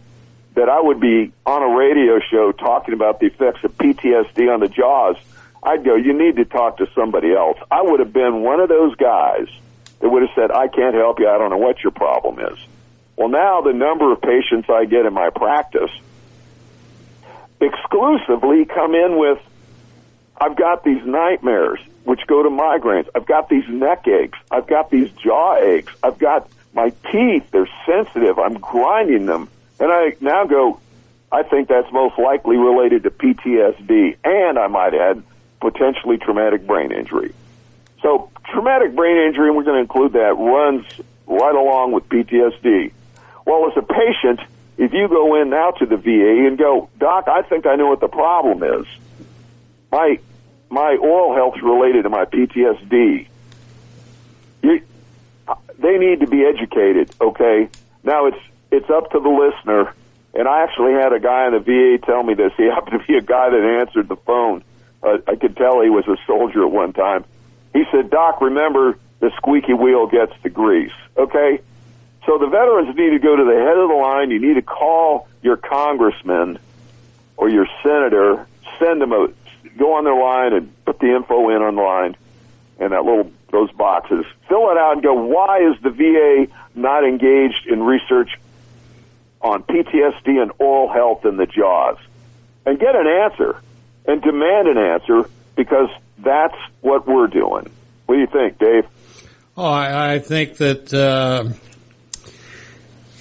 that 0.56 0.70
I 0.70 0.80
would 0.80 1.00
be 1.00 1.32
on 1.46 1.62
a 1.62 1.76
radio 1.76 2.20
show 2.20 2.52
talking 2.52 2.94
about 2.94 3.20
the 3.20 3.28
effects 3.28 3.64
of 3.64 3.78
PTSD 3.78 4.54
on 4.54 4.62
the 4.62 4.70
jaws, 4.70 5.18
I'd 5.62 5.84
go, 5.84 5.96
you 5.96 6.14
need 6.14 6.38
to 6.38 6.46
talk 6.46 6.78
to 6.78 6.88
somebody 6.96 7.34
else. 7.34 7.58
I 7.70 7.82
would 7.82 8.00
have 8.00 8.14
been 8.14 8.42
one 8.42 8.60
of 8.60 8.70
those 8.70 8.96
guys 8.96 9.48
that 10.00 10.10
would 10.10 10.22
have 10.22 10.32
said, 10.36 10.52
I 10.52 10.68
can't 10.68 10.96
help 10.96 11.20
you. 11.20 11.30
I 11.30 11.38
don't 11.38 11.50
know 11.50 11.58
what 11.58 11.84
your 11.84 11.92
problem 11.92 12.40
is. 12.40 12.58
Well, 13.16 13.30
now 13.30 13.62
the 13.62 13.74
number 13.74 14.12
of 14.12 14.22
patients 14.22 14.70
I 14.70 14.86
get 14.86 15.06
in 15.06 15.14
my 15.14 15.30
practice 15.30 15.92
exclusively 17.62 18.66
come 18.66 18.94
in 18.94 19.18
with, 19.18 19.40
I've 20.38 20.58
got 20.58 20.84
these 20.84 21.04
nightmares, 21.06 21.80
which 22.04 22.28
go 22.28 22.44
to 22.44 22.50
migraines. 22.50 23.08
I've 23.16 23.26
got 23.26 23.50
these 23.50 23.68
neck 23.70 24.08
aches. 24.08 24.38
I've 24.52 24.68
got 24.68 24.92
these 24.92 25.10
jaw 25.12 25.58
aches. 25.58 25.94
I've 26.04 26.18
got 26.18 26.50
my 26.74 26.92
teeth. 27.12 27.50
They're 27.52 27.70
sensitive. 27.86 28.38
I'm 28.38 28.56
grinding 28.56 29.26
them. 29.26 29.50
And 29.80 29.92
I 29.92 30.16
now 30.20 30.46
go, 30.46 30.80
I 31.32 31.44
think 31.44 31.70
that's 31.70 31.92
most 31.92 32.20
likely 32.20 32.58
related 32.58 33.04
to 33.04 33.12
PTSD. 33.12 34.18
And 34.24 34.60
I 34.60 34.68
might 34.68 34.94
add, 34.94 35.24
potentially 35.62 36.18
traumatic 36.18 36.68
brain 36.68 36.92
injury. 36.92 37.34
So 38.06 38.30
traumatic 38.52 38.96
brain 38.96 39.18
injury, 39.18 39.48
and 39.48 39.58
we're 39.58 39.64
going 39.64 39.78
to 39.78 39.82
include 39.82 40.14
that, 40.14 40.38
runs 40.38 40.86
right 41.26 41.56
along 41.56 41.92
with 41.92 42.08
PTSD. 42.08 42.92
Well, 43.48 43.68
as 43.68 43.76
a 43.78 43.82
patient, 43.82 44.42
if 44.78 44.94
you 44.94 45.08
go 45.08 45.42
in 45.42 45.50
now 45.50 45.72
to 45.72 45.88
the 45.88 45.98
VA 45.98 46.46
and 46.46 46.56
go, 46.56 46.88
Doc, 47.00 47.28
I 47.28 47.42
think 47.42 47.66
I 47.66 47.76
know 47.76 47.88
what 47.88 48.02
the 48.02 48.08
problem 48.08 48.62
is. 48.62 48.86
My 49.92 50.20
my 50.70 50.98
oral 50.98 51.34
health's 51.34 51.64
related 51.64 52.04
to 52.04 52.10
my 52.10 52.26
PTSD. 52.26 53.28
You, 54.62 54.82
they 55.80 55.98
need 55.98 56.20
to 56.20 56.28
be 56.28 56.46
educated. 56.46 57.10
Okay, 57.20 57.70
now 58.04 58.28
it's 58.28 58.38
it's 58.70 58.90
up 58.92 59.10
to 59.14 59.20
the 59.20 59.30
listener. 59.30 59.96
And 60.36 60.48
I 60.48 60.62
actually 60.62 60.94
had 60.94 61.12
a 61.12 61.20
guy 61.20 61.48
in 61.48 61.54
the 61.54 61.60
VA 61.60 62.06
tell 62.06 62.22
me 62.22 62.36
this. 62.36 62.52
He 62.56 62.66
happened 62.66 63.02
to 63.02 63.08
be 63.08 63.18
a 63.18 63.22
guy 63.22 63.50
that 63.50 63.80
answered 63.82 64.08
the 64.08 64.18
phone. 64.18 64.64
Uh, 65.02 65.18
I 65.28 65.38
could 65.38 65.58
tell 65.58 65.82
he 65.82 65.90
was 65.90 66.08
a 66.08 66.18
soldier 66.28 66.64
at 66.64 66.72
one 66.72 66.94
time. 66.94 67.26
He 67.76 67.84
said, 67.92 68.10
"Doc, 68.10 68.40
remember 68.40 68.98
the 69.20 69.32
squeaky 69.36 69.74
wheel 69.74 70.08
gets 70.08 70.32
the 70.42 70.50
grease." 70.50 70.94
Okay, 71.18 71.60
so 72.26 72.38
the 72.38 72.48
veterans 72.48 72.96
need 72.96 73.12
to 73.12 73.20
go 73.20 73.36
to 73.36 73.44
the 73.44 73.54
head 73.54 73.78
of 73.78 73.90
the 73.90 73.96
line. 73.96 74.32
You 74.32 74.40
need 74.40 74.56
to 74.56 74.62
call 74.62 75.28
your 75.42 75.58
congressman 75.58 76.58
or 77.38 77.50
your 77.50 77.68
senator, 77.84 78.48
send 78.80 79.02
them 79.02 79.12
a, 79.12 79.28
go 79.78 79.96
on 79.96 80.06
their 80.06 80.16
line 80.16 80.54
and 80.54 80.86
put 80.86 81.00
the 81.00 81.14
info 81.14 81.50
in 81.50 81.62
on 81.62 81.76
the 81.76 81.82
line 81.82 82.16
and 82.80 82.94
that 82.94 83.04
little, 83.04 83.32
those 83.52 83.72
boxes. 83.72 84.26
Fill 84.48 84.72
it 84.72 84.78
out 84.78 84.94
and 84.94 85.04
go, 85.04 85.14
why 85.14 85.60
is 85.60 85.76
the 85.82 85.90
VA 85.90 86.48
not 86.74 87.04
engaged 87.04 87.68
in 87.68 87.84
research 87.84 88.38
on 89.42 89.64
PTSD 89.64 90.42
and 90.42 90.52
oral 90.60 90.92
health 90.92 91.26
in 91.26 91.38
the 91.38 91.46
jaws? 91.46 91.98
And 92.66 92.80
get 92.80 92.96
an 92.96 93.08
answer 93.08 93.62
and 94.06 94.22
demand 94.22 94.68
an 94.68 94.78
answer 94.78 95.30
because 95.56 95.90
that's 96.18 96.56
what 96.82 97.08
we're 97.08 97.28
doing. 97.28 97.70
What 98.06 98.16
do 98.16 98.22
you 98.22 98.28
think, 98.28 98.60
Dave? 98.60 98.86
Oh, 99.58 99.66
I, 99.66 100.14
I 100.14 100.20
think 100.20 100.58
that, 100.58 100.94
uh, 100.94 101.50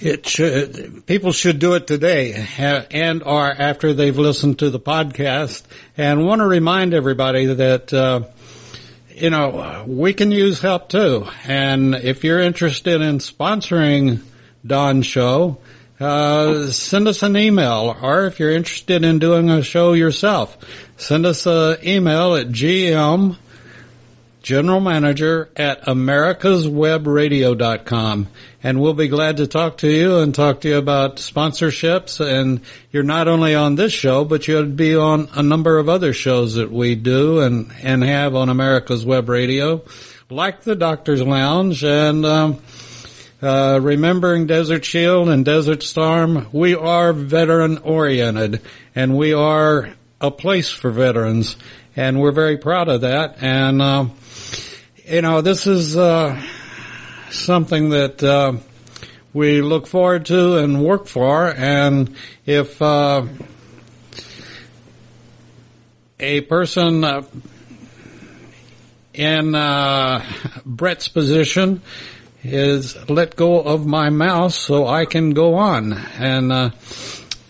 it 0.01 0.27
should, 0.27 1.05
people 1.05 1.31
should 1.31 1.59
do 1.59 1.73
it 1.73 1.87
today 1.87 2.47
and 2.91 3.23
or 3.23 3.49
after 3.49 3.93
they've 3.93 4.17
listened 4.17 4.59
to 4.59 4.69
the 4.69 4.79
podcast 4.79 5.63
and 5.97 6.25
want 6.25 6.39
to 6.39 6.45
remind 6.45 6.93
everybody 6.93 7.45
that, 7.45 7.93
uh, 7.93 8.21
you 9.09 9.29
know, 9.29 9.85
we 9.87 10.13
can 10.13 10.31
use 10.31 10.59
help 10.59 10.89
too. 10.89 11.25
And 11.45 11.95
if 11.95 12.23
you're 12.25 12.41
interested 12.41 13.01
in 13.01 13.19
sponsoring 13.19 14.21
Don's 14.65 15.05
show, 15.05 15.59
uh, 15.99 16.71
send 16.71 17.07
us 17.07 17.21
an 17.23 17.35
email 17.37 17.95
or 18.01 18.25
if 18.25 18.39
you're 18.39 18.51
interested 18.51 19.05
in 19.05 19.19
doing 19.19 19.49
a 19.49 19.63
show 19.63 19.93
yourself, 19.93 20.57
send 20.97 21.25
us 21.25 21.45
an 21.45 21.77
email 21.83 22.35
at 22.35 22.47
gm 22.47 23.37
general 24.41 24.79
manager 24.79 25.49
at 25.55 25.83
americaswebradio.com 25.85 28.27
and 28.61 28.81
we'll 28.81 28.93
be 28.93 29.07
glad 29.07 29.37
to 29.37 29.47
talk 29.47 29.77
to 29.77 29.89
you 29.89 30.17
and 30.17 30.35
talk 30.35 30.61
to 30.61 30.69
you 30.69 30.77
about 30.77 31.17
sponsorships. 31.17 32.19
And 32.19 32.61
you're 32.91 33.03
not 33.03 33.27
only 33.27 33.53
on 33.55 33.75
this 33.75 33.93
show 33.93 34.25
but 34.25 34.47
you'll 34.47 34.65
be 34.65 34.95
on 34.95 35.29
a 35.33 35.41
number 35.41 35.79
of 35.79 35.87
other 35.87 36.13
shows 36.13 36.55
that 36.55 36.71
we 36.71 36.95
do 36.95 37.39
and 37.39 37.71
and 37.81 38.03
have 38.03 38.35
on 38.35 38.49
America's 38.49 39.05
Web 39.05 39.29
Radio 39.29 39.81
like 40.29 40.61
the 40.61 40.75
Doctor's 40.75 41.21
Lounge 41.21 41.83
and 41.83 42.25
um, 42.25 42.59
uh, 43.45 43.79
remembering 43.79 44.47
Desert 44.47 44.83
Shield 44.83 45.29
and 45.29 45.45
Desert 45.45 45.83
Storm, 45.83 46.47
we 46.51 46.73
are 46.73 47.13
veteran 47.13 47.77
oriented 47.77 48.61
and 48.95 49.15
we 49.15 49.33
are 49.33 49.93
a 50.19 50.31
place 50.31 50.71
for 50.71 50.89
veterans 50.89 51.55
and 51.95 52.19
we're 52.19 52.31
very 52.31 52.57
proud 52.57 52.89
of 52.89 53.01
that 53.01 53.43
and 53.43 53.81
uh, 53.81 54.05
you 55.05 55.21
know, 55.21 55.41
this 55.41 55.67
is 55.67 55.95
uh, 55.95 56.41
something 57.29 57.89
that 57.89 58.23
uh, 58.23 58.53
we 59.33 59.61
look 59.61 59.85
forward 59.85 60.25
to 60.25 60.57
and 60.57 60.83
work 60.83 61.05
for. 61.05 61.45
And 61.47 62.15
if 62.47 62.81
uh, 62.81 63.27
a 66.19 66.41
person 66.41 67.05
in 69.13 69.53
uh, 69.53 70.25
Brett's 70.65 71.07
position 71.07 71.83
is 72.53 72.97
let 73.09 73.35
go 73.35 73.61
of 73.61 73.85
my 73.85 74.09
mouse 74.09 74.55
so 74.55 74.87
I 74.87 75.05
can 75.05 75.31
go 75.31 75.55
on, 75.55 75.93
and 75.93 76.51
uh, 76.51 76.69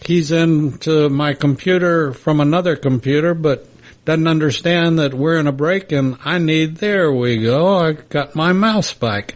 he's 0.05 0.31
into 0.31 1.10
my 1.10 1.34
computer 1.34 2.13
from 2.13 2.39
another 2.39 2.75
computer, 2.75 3.34
but 3.34 3.67
doesn't 4.05 4.27
understand 4.27 4.99
that 4.99 5.13
we're 5.13 5.38
in 5.38 5.47
a 5.47 5.51
break 5.51 5.91
and 5.91 6.17
I 6.23 6.38
need, 6.38 6.77
there 6.77 7.12
we 7.12 7.41
go, 7.41 7.75
I 7.77 7.93
got 7.93 8.36
my 8.36 8.53
mouse 8.53 8.93
back. 8.93 9.34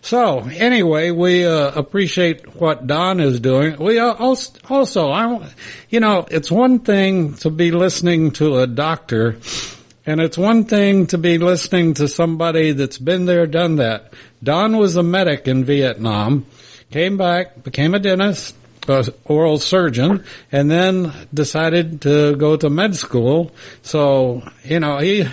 So 0.00 0.40
anyway, 0.40 1.10
we 1.10 1.46
uh, 1.46 1.70
appreciate 1.70 2.56
what 2.56 2.86
Don 2.86 3.20
is 3.20 3.40
doing. 3.40 3.76
We 3.78 3.98
also, 3.98 4.52
also, 4.68 5.10
I, 5.10 5.48
you 5.88 6.00
know, 6.00 6.26
it's 6.30 6.50
one 6.50 6.80
thing 6.80 7.34
to 7.34 7.50
be 7.50 7.70
listening 7.70 8.32
to 8.32 8.58
a 8.58 8.66
doctor, 8.66 9.38
and 10.06 10.20
it's 10.20 10.38
one 10.38 10.64
thing 10.64 11.08
to 11.08 11.18
be 11.18 11.38
listening 11.38 11.94
to 11.94 12.08
somebody 12.08 12.72
that's 12.72 12.98
been 12.98 13.26
there, 13.26 13.46
done 13.46 13.76
that. 13.76 14.12
Don 14.42 14.76
was 14.76 14.96
a 14.96 15.02
medic 15.02 15.48
in 15.48 15.64
Vietnam, 15.64 16.46
came 16.90 17.16
back, 17.16 17.62
became 17.62 17.94
a 17.94 17.98
dentist, 17.98 18.54
uh, 18.88 19.04
oral 19.24 19.58
surgeon 19.58 20.24
and 20.50 20.70
then 20.70 21.12
decided 21.32 22.02
to 22.02 22.36
go 22.36 22.56
to 22.56 22.70
med 22.70 22.96
school. 22.96 23.52
So, 23.82 24.42
you 24.64 24.80
know, 24.80 24.98
he, 24.98 25.26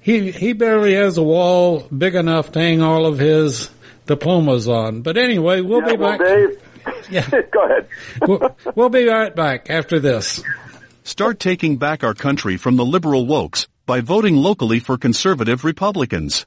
he, 0.00 0.30
he 0.32 0.52
barely 0.52 0.94
has 0.94 1.16
a 1.16 1.22
wall 1.22 1.80
big 1.96 2.14
enough 2.14 2.52
to 2.52 2.60
hang 2.60 2.82
all 2.82 3.06
of 3.06 3.18
his 3.18 3.70
diplomas 4.06 4.68
on. 4.68 5.02
But 5.02 5.16
anyway, 5.16 5.60
we'll 5.60 5.82
yeah, 5.82 5.92
be 5.92 5.96
well, 5.96 6.18
back. 6.18 6.26
Dave, 6.26 6.62
Yeah. 7.10 7.28
go 7.50 7.64
ahead. 7.64 7.88
we'll, 8.26 8.56
we'll 8.74 8.88
be 8.88 9.06
right 9.06 9.34
back 9.34 9.70
after 9.70 10.00
this. 10.00 10.42
Start 11.04 11.40
taking 11.40 11.76
back 11.76 12.04
our 12.04 12.14
country 12.14 12.56
from 12.56 12.76
the 12.76 12.84
liberal 12.84 13.26
wokes 13.26 13.66
by 13.86 14.00
voting 14.00 14.36
locally 14.36 14.80
for 14.80 14.96
conservative 14.98 15.64
Republicans. 15.64 16.46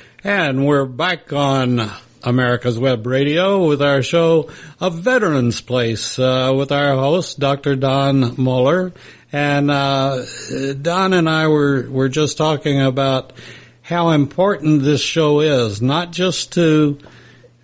And 0.23 0.67
we're 0.67 0.85
back 0.85 1.33
on 1.33 1.81
America's 2.21 2.77
Web 2.77 3.07
Radio 3.07 3.67
with 3.67 3.81
our 3.81 4.03
show, 4.03 4.51
A 4.79 4.91
Veteran's 4.91 5.61
Place, 5.61 6.19
uh, 6.19 6.53
with 6.55 6.71
our 6.71 6.93
host, 6.93 7.39
Dr. 7.39 7.75
Don 7.75 8.35
Moeller. 8.39 8.93
And 9.31 9.71
uh, 9.71 10.23
Don 10.79 11.13
and 11.13 11.27
I 11.27 11.47
were, 11.47 11.89
were 11.89 12.07
just 12.07 12.37
talking 12.37 12.79
about 12.79 13.33
how 13.81 14.11
important 14.11 14.83
this 14.83 15.01
show 15.01 15.39
is, 15.39 15.81
not 15.81 16.11
just 16.11 16.53
to 16.53 16.99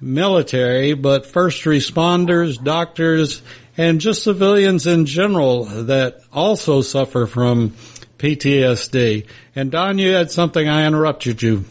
military, 0.02 0.96
but 0.96 1.28
first 1.28 1.64
responders, 1.66 2.64
doctors, 2.64 3.44
and 3.78 4.02
just 4.02 4.24
civilians 4.24 4.88
in 4.88 5.06
general 5.06 5.66
that 5.66 6.22
also 6.34 6.82
suffer 6.82 7.28
from 7.28 7.76
PTSD. 8.18 9.28
And 9.56 9.70
Don, 9.70 10.00
you 10.00 10.14
had 10.14 10.32
something 10.32 10.68
I 10.68 10.88
interrupted 10.88 11.44
you. 11.44 11.64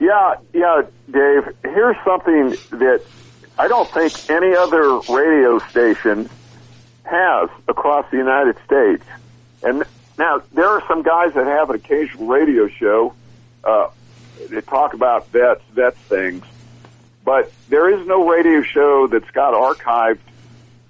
Yeah, 0.00 0.36
yeah, 0.54 0.82
Dave. 1.10 1.54
Here's 1.62 1.96
something 2.04 2.56
that 2.70 3.02
I 3.58 3.68
don't 3.68 3.88
think 3.90 4.30
any 4.30 4.56
other 4.56 4.98
radio 5.00 5.58
station 5.68 6.30
has 7.04 7.50
across 7.68 8.10
the 8.10 8.16
United 8.16 8.56
States. 8.64 9.04
And 9.62 9.84
now 10.18 10.42
there 10.54 10.68
are 10.68 10.82
some 10.88 11.02
guys 11.02 11.34
that 11.34 11.46
have 11.46 11.68
an 11.68 11.76
occasional 11.76 12.26
radio 12.26 12.68
show 12.68 13.14
uh, 13.62 13.90
that 14.48 14.66
talk 14.66 14.94
about 14.94 15.28
vets, 15.28 15.62
vets 15.74 15.98
things, 16.08 16.44
but 17.22 17.52
there 17.68 17.90
is 17.90 18.06
no 18.06 18.26
radio 18.26 18.62
show 18.62 19.06
that's 19.06 19.30
got 19.32 19.52
archived 19.52 20.20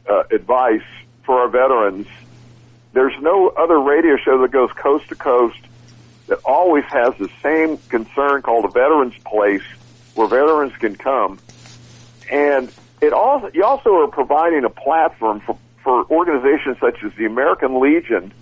uh, 0.08 0.22
advice 0.30 0.86
for 1.24 1.40
our 1.40 1.48
veterans. 1.48 2.06
There's 2.92 3.20
no 3.20 3.48
other 3.48 3.80
radio 3.80 4.16
show 4.16 4.40
that 4.42 4.52
goes 4.52 4.70
coast 4.72 5.08
to 5.08 5.16
coast 5.16 5.58
that 6.30 6.38
always 6.44 6.84
has 6.84 7.12
the 7.18 7.28
same 7.42 7.76
concern 7.88 8.40
called 8.40 8.64
a 8.64 8.68
veterans 8.68 9.14
place 9.24 9.64
where 10.14 10.28
veterans 10.28 10.72
can 10.76 10.94
come. 10.94 11.40
And 12.30 12.72
it 13.00 13.12
also, 13.12 13.50
you 13.52 13.64
also 13.64 13.96
are 13.96 14.06
providing 14.06 14.64
a 14.64 14.70
platform 14.70 15.40
for, 15.40 15.58
for 15.82 16.04
organizations 16.08 16.78
such 16.78 17.02
as 17.02 17.12
the 17.14 17.26
American 17.26 17.80
Legion, 17.80 18.32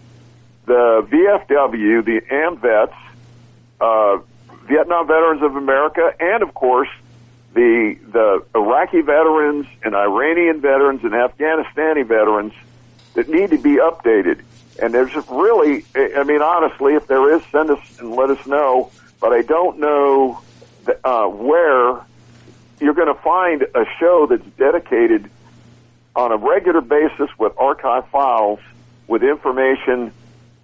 the 0.67 1.07
VFW, 1.11 2.05
the 2.05 2.21
AMVETS, 2.31 2.95
uh, 3.81 4.19
Vietnam 4.67 5.07
Veterans 5.07 5.43
of 5.43 5.57
America, 5.57 6.13
and 6.21 6.43
of 6.43 6.53
course, 6.53 6.91
the, 7.55 7.97
the 8.13 8.45
Iraqi 8.55 9.01
veterans 9.01 9.67
and 9.83 9.97
Iranian 9.97 10.61
veterans 10.61 11.03
and 11.05 11.13
Afghanistani 11.13 12.07
veterans 12.07 12.53
that 13.19 13.29
need 13.29 13.51
to 13.51 13.59
be 13.59 13.79
updated. 13.79 14.43
And 14.81 14.95
there's 14.95 15.13
really, 15.29 15.85
I 15.97 16.23
mean, 16.23 16.41
honestly, 16.41 16.95
if 16.95 17.09
there 17.09 17.35
is, 17.35 17.43
send 17.51 17.69
us 17.69 17.81
and 17.99 18.15
let 18.15 18.31
us 18.31 18.47
know. 18.47 18.93
But 19.21 19.33
I 19.33 19.43
don't 19.43 19.81
know 19.81 20.41
uh, 21.03 21.27
where 21.27 22.01
you're 22.79 22.95
going 22.95 23.13
to 23.13 23.21
find 23.21 23.63
a 23.63 23.85
show 23.99 24.29
that's 24.31 24.47
dedicated 24.57 25.29
on 26.15 26.31
a 26.31 26.37
regular 26.37 26.81
basis 26.81 27.29
with 27.41 27.59
archive 27.59 28.09
files 28.11 28.61
with 29.09 29.25
information 29.25 30.13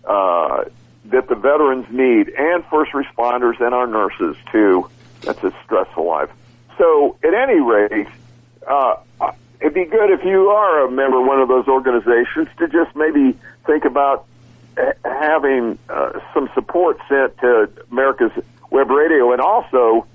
uh, 0.05 0.63
that 1.07 1.27
the 1.27 1.35
veterans 1.35 1.87
need 1.91 2.29
and 2.29 2.65
first 2.67 2.93
responders 2.93 3.61
and 3.61 3.75
our 3.75 3.89
nurses 3.89 4.37
too. 4.53 4.89
That's 5.23 5.43
a 5.43 5.53
stressful 5.65 6.07
life. 6.07 6.31
So 6.79 7.19
at 7.25 7.35
any 7.35 7.59
rate, 7.59 8.07
uh, 8.65 8.99
it'd 9.65 9.73
be 9.73 9.87
good 9.87 10.11
if 10.11 10.23
you 10.25 10.51
are 10.51 10.85
a 10.85 10.91
member 10.91 11.19
of 11.19 11.27
one 11.27 11.41
of 11.41 11.49
those 11.49 11.67
organizations 11.69 12.49
to 12.59 12.69
just 12.69 12.95
maybe 12.95 13.35
think 13.65 13.87
about 13.87 14.27
having 15.03 15.79
uh, 15.89 16.21
some 16.35 16.51
support 16.53 16.99
sent 17.09 17.39
to 17.39 17.71
America's 17.91 18.33
Web 18.69 18.91
Radio, 18.91 19.33
and 19.33 19.41
also, 19.41 20.07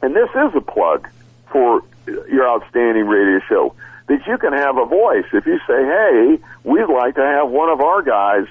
and 0.00 0.14
this 0.14 0.28
is 0.30 0.54
a 0.54 0.60
plug 0.60 1.08
for 1.50 1.82
your 2.06 2.48
outstanding 2.48 3.06
radio 3.06 3.40
show, 3.48 3.74
that 4.06 4.24
you 4.28 4.38
can 4.38 4.52
have 4.52 4.78
a 4.78 4.84
voice. 4.84 5.24
If 5.32 5.44
you 5.44 5.58
say, 5.66 5.84
"Hey, 5.84 6.38
we'd 6.62 6.84
like 6.84 7.16
to 7.16 7.22
have 7.22 7.48
one 7.48 7.68
of 7.68 7.80
our 7.80 8.02
guys 8.02 8.46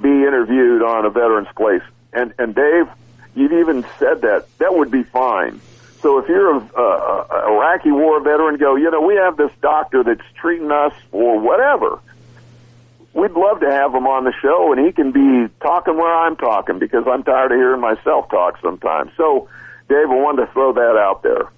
be 0.00 0.10
interviewed 0.10 0.82
on 0.82 1.06
a 1.06 1.10
veterans 1.10 1.48
place," 1.56 1.82
and 2.12 2.32
and 2.38 2.54
Dave, 2.54 2.86
you've 3.34 3.52
even 3.52 3.84
said 3.98 4.22
that 4.22 4.46
that 4.58 4.76
would 4.76 4.92
be 4.92 5.02
fine. 5.02 5.60
So 6.02 6.18
if 6.18 6.28
you're 6.28 6.56
a, 6.56 6.60
a, 6.60 7.26
a 7.30 7.52
Iraqi 7.52 7.92
war 7.92 8.20
veteran, 8.20 8.56
go, 8.56 8.76
you 8.76 8.90
know, 8.90 9.02
we 9.02 9.16
have 9.16 9.36
this 9.36 9.50
doctor 9.60 10.02
that's 10.02 10.20
treating 10.40 10.70
us 10.70 10.94
for 11.10 11.38
whatever 11.38 12.00
we'd 13.12 13.32
love 13.32 13.60
to 13.60 13.70
have 13.70 13.94
him 13.94 14.06
on 14.06 14.24
the 14.24 14.32
show, 14.40 14.72
and 14.72 14.84
he 14.84 14.92
can 14.92 15.12
be 15.12 15.52
talking 15.60 15.96
where 15.96 16.14
I'm 16.26 16.36
talking 16.36 16.78
because 16.78 17.04
I'm 17.06 17.22
tired 17.22 17.52
of 17.52 17.58
hearing 17.58 17.80
myself 17.80 18.30
talk 18.30 18.58
sometimes. 18.62 19.12
So, 19.16 19.48
Dave, 19.88 20.10
I 20.10 20.14
wanted 20.14 20.46
to 20.46 20.52
throw 20.52 20.72
that 20.72 20.96
out 20.96 21.22
there. 21.22 21.50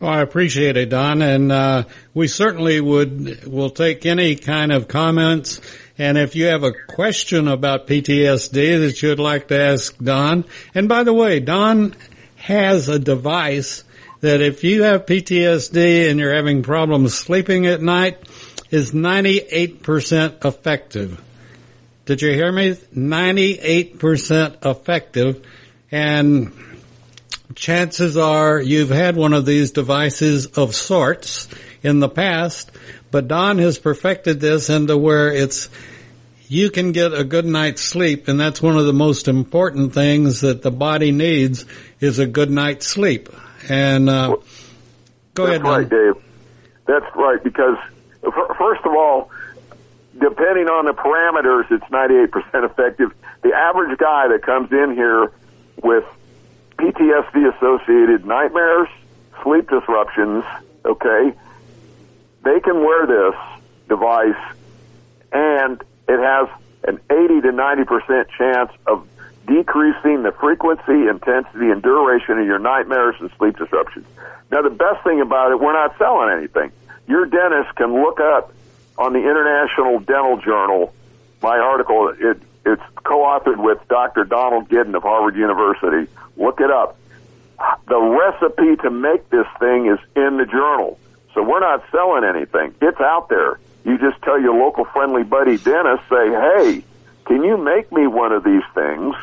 Well, 0.00 0.10
I 0.10 0.20
appreciate 0.20 0.76
it, 0.76 0.90
Don, 0.90 1.22
and 1.22 1.50
uh, 1.50 1.84
we 2.12 2.28
certainly 2.28 2.80
would 2.80 3.46
will 3.46 3.70
take 3.70 4.04
any 4.04 4.36
kind 4.36 4.70
of 4.72 4.88
comments. 4.88 5.60
And 5.96 6.18
if 6.18 6.36
you 6.36 6.46
have 6.46 6.62
a 6.62 6.72
question 6.72 7.48
about 7.48 7.86
PTSD 7.86 8.80
that 8.80 9.02
you'd 9.02 9.18
like 9.18 9.48
to 9.48 9.58
ask 9.58 9.96
Don, 9.96 10.44
and 10.74 10.88
by 10.88 11.04
the 11.04 11.14
way, 11.14 11.40
Don 11.40 11.94
has 12.36 12.88
a 12.90 12.98
device 12.98 13.84
that 14.20 14.40
if 14.40 14.64
you 14.64 14.82
have 14.82 15.06
PTSD 15.06 16.10
and 16.10 16.18
you're 16.18 16.34
having 16.34 16.62
problems 16.62 17.14
sleeping 17.14 17.66
at 17.66 17.82
night, 17.82 18.18
is 18.70 18.92
98% 18.92 20.44
effective. 20.44 21.20
Did 22.04 22.22
you 22.22 22.32
hear 22.32 22.50
me? 22.50 22.72
98% 22.72 24.64
effective. 24.64 25.46
And 25.90 26.52
chances 27.54 28.16
are 28.16 28.60
you've 28.60 28.90
had 28.90 29.16
one 29.16 29.32
of 29.32 29.46
these 29.46 29.70
devices 29.72 30.46
of 30.46 30.74
sorts 30.74 31.48
in 31.82 32.00
the 32.00 32.08
past, 32.08 32.70
but 33.10 33.28
Don 33.28 33.58
has 33.58 33.78
perfected 33.78 34.40
this 34.40 34.68
into 34.70 34.96
where 34.96 35.32
it's 35.32 35.68
you 36.48 36.70
can 36.70 36.92
get 36.92 37.12
a 37.12 37.24
good 37.24 37.44
night's 37.44 37.82
sleep, 37.82 38.28
and 38.28 38.38
that's 38.38 38.62
one 38.62 38.76
of 38.76 38.86
the 38.86 38.92
most 38.92 39.26
important 39.26 39.94
things 39.94 40.42
that 40.42 40.62
the 40.62 40.70
body 40.70 41.10
needs 41.10 41.64
is 41.98 42.20
a 42.20 42.26
good 42.26 42.50
night's 42.50 42.86
sleep. 42.86 43.28
And 43.68 44.08
uh, 44.08 44.36
go 45.34 45.46
ahead, 45.46 45.62
right, 45.62 45.88
Dave. 45.88 46.14
That's 46.86 47.06
right 47.14 47.42
because 47.42 47.76
first 48.22 48.84
of 48.84 48.92
all, 48.92 49.30
depending 50.18 50.68
on 50.68 50.86
the 50.86 50.92
parameters, 50.92 51.70
it's 51.70 51.84
98% 51.84 52.64
effective. 52.64 53.12
The 53.42 53.52
average 53.52 53.98
guy 53.98 54.28
that 54.28 54.42
comes 54.42 54.72
in 54.72 54.94
here 54.94 55.32
with 55.82 56.04
PTSD 56.78 57.54
associated 57.56 58.24
nightmares, 58.24 58.88
sleep 59.42 59.68
disruptions, 59.68 60.44
okay, 60.84 61.32
they 62.44 62.60
can 62.60 62.84
wear 62.84 63.06
this 63.06 63.34
device 63.88 64.56
and 65.32 65.82
it 66.08 66.20
has 66.20 66.48
an 66.84 67.00
80 67.10 67.40
to 67.42 67.52
90% 67.52 68.28
chance 68.36 68.70
of 68.86 69.06
decreasing 69.46 70.22
the 70.22 70.32
frequency, 70.32 71.08
intensity, 71.08 71.70
and 71.70 71.82
duration 71.82 72.38
of 72.38 72.46
your 72.46 72.58
nightmares 72.58 73.16
and 73.20 73.30
sleep 73.38 73.56
disruptions. 73.56 74.06
Now, 74.50 74.62
the 74.62 74.70
best 74.70 75.02
thing 75.04 75.20
about 75.20 75.52
it, 75.52 75.60
we're 75.60 75.72
not 75.72 75.96
selling 75.98 76.30
anything 76.36 76.72
your 77.06 77.26
dentist 77.26 77.74
can 77.76 78.02
look 78.02 78.20
up 78.20 78.52
on 78.98 79.12
the 79.12 79.20
International 79.20 80.00
Dental 80.00 80.38
Journal 80.38 80.92
my 81.42 81.58
article. 81.58 82.12
It, 82.18 82.40
it's 82.64 82.82
co-authored 83.04 83.62
with 83.62 83.78
Dr. 83.88 84.24
Donald 84.24 84.68
Gidden 84.68 84.94
of 84.96 85.02
Harvard 85.02 85.36
University. 85.36 86.10
Look 86.36 86.60
it 86.60 86.70
up. 86.70 86.98
The 87.88 87.98
recipe 87.98 88.76
to 88.82 88.90
make 88.90 89.30
this 89.30 89.46
thing 89.58 89.86
is 89.86 89.98
in 90.16 90.36
the 90.38 90.46
journal. 90.46 90.98
So 91.34 91.42
we're 91.42 91.60
not 91.60 91.84
selling 91.90 92.24
anything. 92.24 92.74
It's 92.82 93.00
out 93.00 93.28
there. 93.28 93.58
You 93.84 93.98
just 93.98 94.20
tell 94.22 94.40
your 94.40 94.54
local 94.54 94.84
friendly 94.86 95.22
buddy 95.22 95.58
dentist, 95.58 96.02
say, 96.10 96.28
hey, 96.30 96.84
can 97.26 97.44
you 97.44 97.56
make 97.56 97.92
me 97.92 98.06
one 98.06 98.32
of 98.32 98.42
these 98.42 98.64
things 98.74 99.14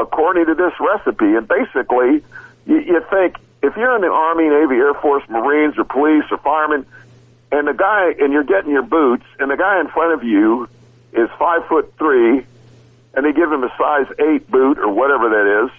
according 0.00 0.46
to 0.46 0.54
this 0.54 0.72
recipe? 0.80 1.34
And 1.36 1.46
basically, 1.46 2.24
you, 2.66 2.78
you 2.80 3.04
think, 3.10 3.36
if 3.62 3.76
you're 3.76 3.94
in 3.94 4.02
the 4.02 4.08
Army, 4.10 4.48
Navy, 4.48 4.76
Air 4.76 4.94
Force, 4.94 5.22
Marines, 5.28 5.78
or 5.78 5.84
police, 5.84 6.24
or 6.30 6.38
firemen, 6.38 6.86
and 7.52 7.66
the 7.66 7.74
guy, 7.74 8.14
and 8.18 8.32
you're 8.32 8.44
getting 8.44 8.70
your 8.70 8.82
boots, 8.82 9.24
and 9.38 9.50
the 9.50 9.56
guy 9.56 9.80
in 9.80 9.88
front 9.88 10.14
of 10.14 10.24
you 10.24 10.68
is 11.12 11.28
five 11.38 11.66
foot 11.66 11.92
three, 11.98 12.46
and 13.14 13.26
they 13.26 13.32
give 13.32 13.52
him 13.52 13.64
a 13.64 13.72
size 13.76 14.06
eight 14.18 14.48
boot 14.50 14.78
or 14.78 14.88
whatever 14.88 15.28
that 15.30 15.64
is, 15.64 15.70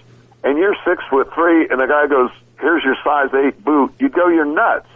and 0.44 0.58
you're 0.58 0.76
six 0.84 1.02
foot 1.08 1.32
three, 1.34 1.68
and 1.68 1.80
the 1.80 1.86
guy 1.86 2.06
goes, 2.06 2.30
"Here's 2.60 2.84
your 2.84 2.96
size 3.02 3.32
eight 3.34 3.64
boot," 3.64 3.94
you 3.98 4.08
go, 4.10 4.28
"You're 4.28 4.44
nuts." 4.44 4.88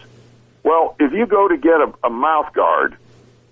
Well, 0.63 0.97
if 1.01 1.13
you 1.13 1.27
go 1.27 1.49
to 1.49 1.57
get 1.57 1.81
a, 1.81 1.93
a 2.05 2.11
mouth 2.11 2.53
guard, 2.53 2.97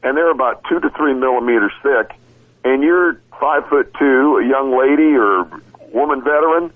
and 0.03 0.17
they're 0.17 0.31
about 0.31 0.65
two 0.69 0.81
to 0.81 0.91
three 0.91 1.15
millimeters 1.15 1.73
thick, 1.83 2.15
and 2.65 2.83
you're 2.83 3.21
five 3.39 3.69
foot 3.69 3.93
two, 3.99 4.39
a 4.39 4.47
young 4.47 4.77
lady 4.77 5.17
or 5.17 5.45
woman 5.93 6.23
veteran, 6.23 6.73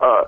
uh, 0.00 0.24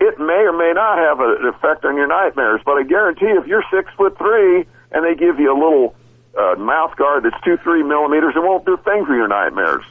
it 0.00 0.18
may 0.18 0.42
or 0.44 0.52
may 0.52 0.72
not 0.74 0.98
have 0.98 1.20
an 1.20 1.46
effect 1.46 1.84
on 1.84 1.96
your 1.96 2.06
nightmares. 2.06 2.60
But 2.64 2.78
I 2.78 2.82
guarantee 2.82 3.26
if 3.26 3.46
you're 3.46 3.64
six 3.70 3.92
foot 3.94 4.18
three 4.18 4.64
and 4.90 5.04
they 5.04 5.14
give 5.14 5.38
you 5.38 5.52
a 5.52 5.58
little 5.58 5.94
uh, 6.38 6.56
mouth 6.56 6.96
guard 6.96 7.24
that's 7.24 7.42
two, 7.44 7.56
three 7.58 7.82
millimeters, 7.82 8.34
it 8.36 8.42
won't 8.42 8.64
do 8.64 8.74
a 8.74 8.78
thing 8.78 9.06
for 9.06 9.14
your 9.14 9.28
nightmares. 9.28 9.84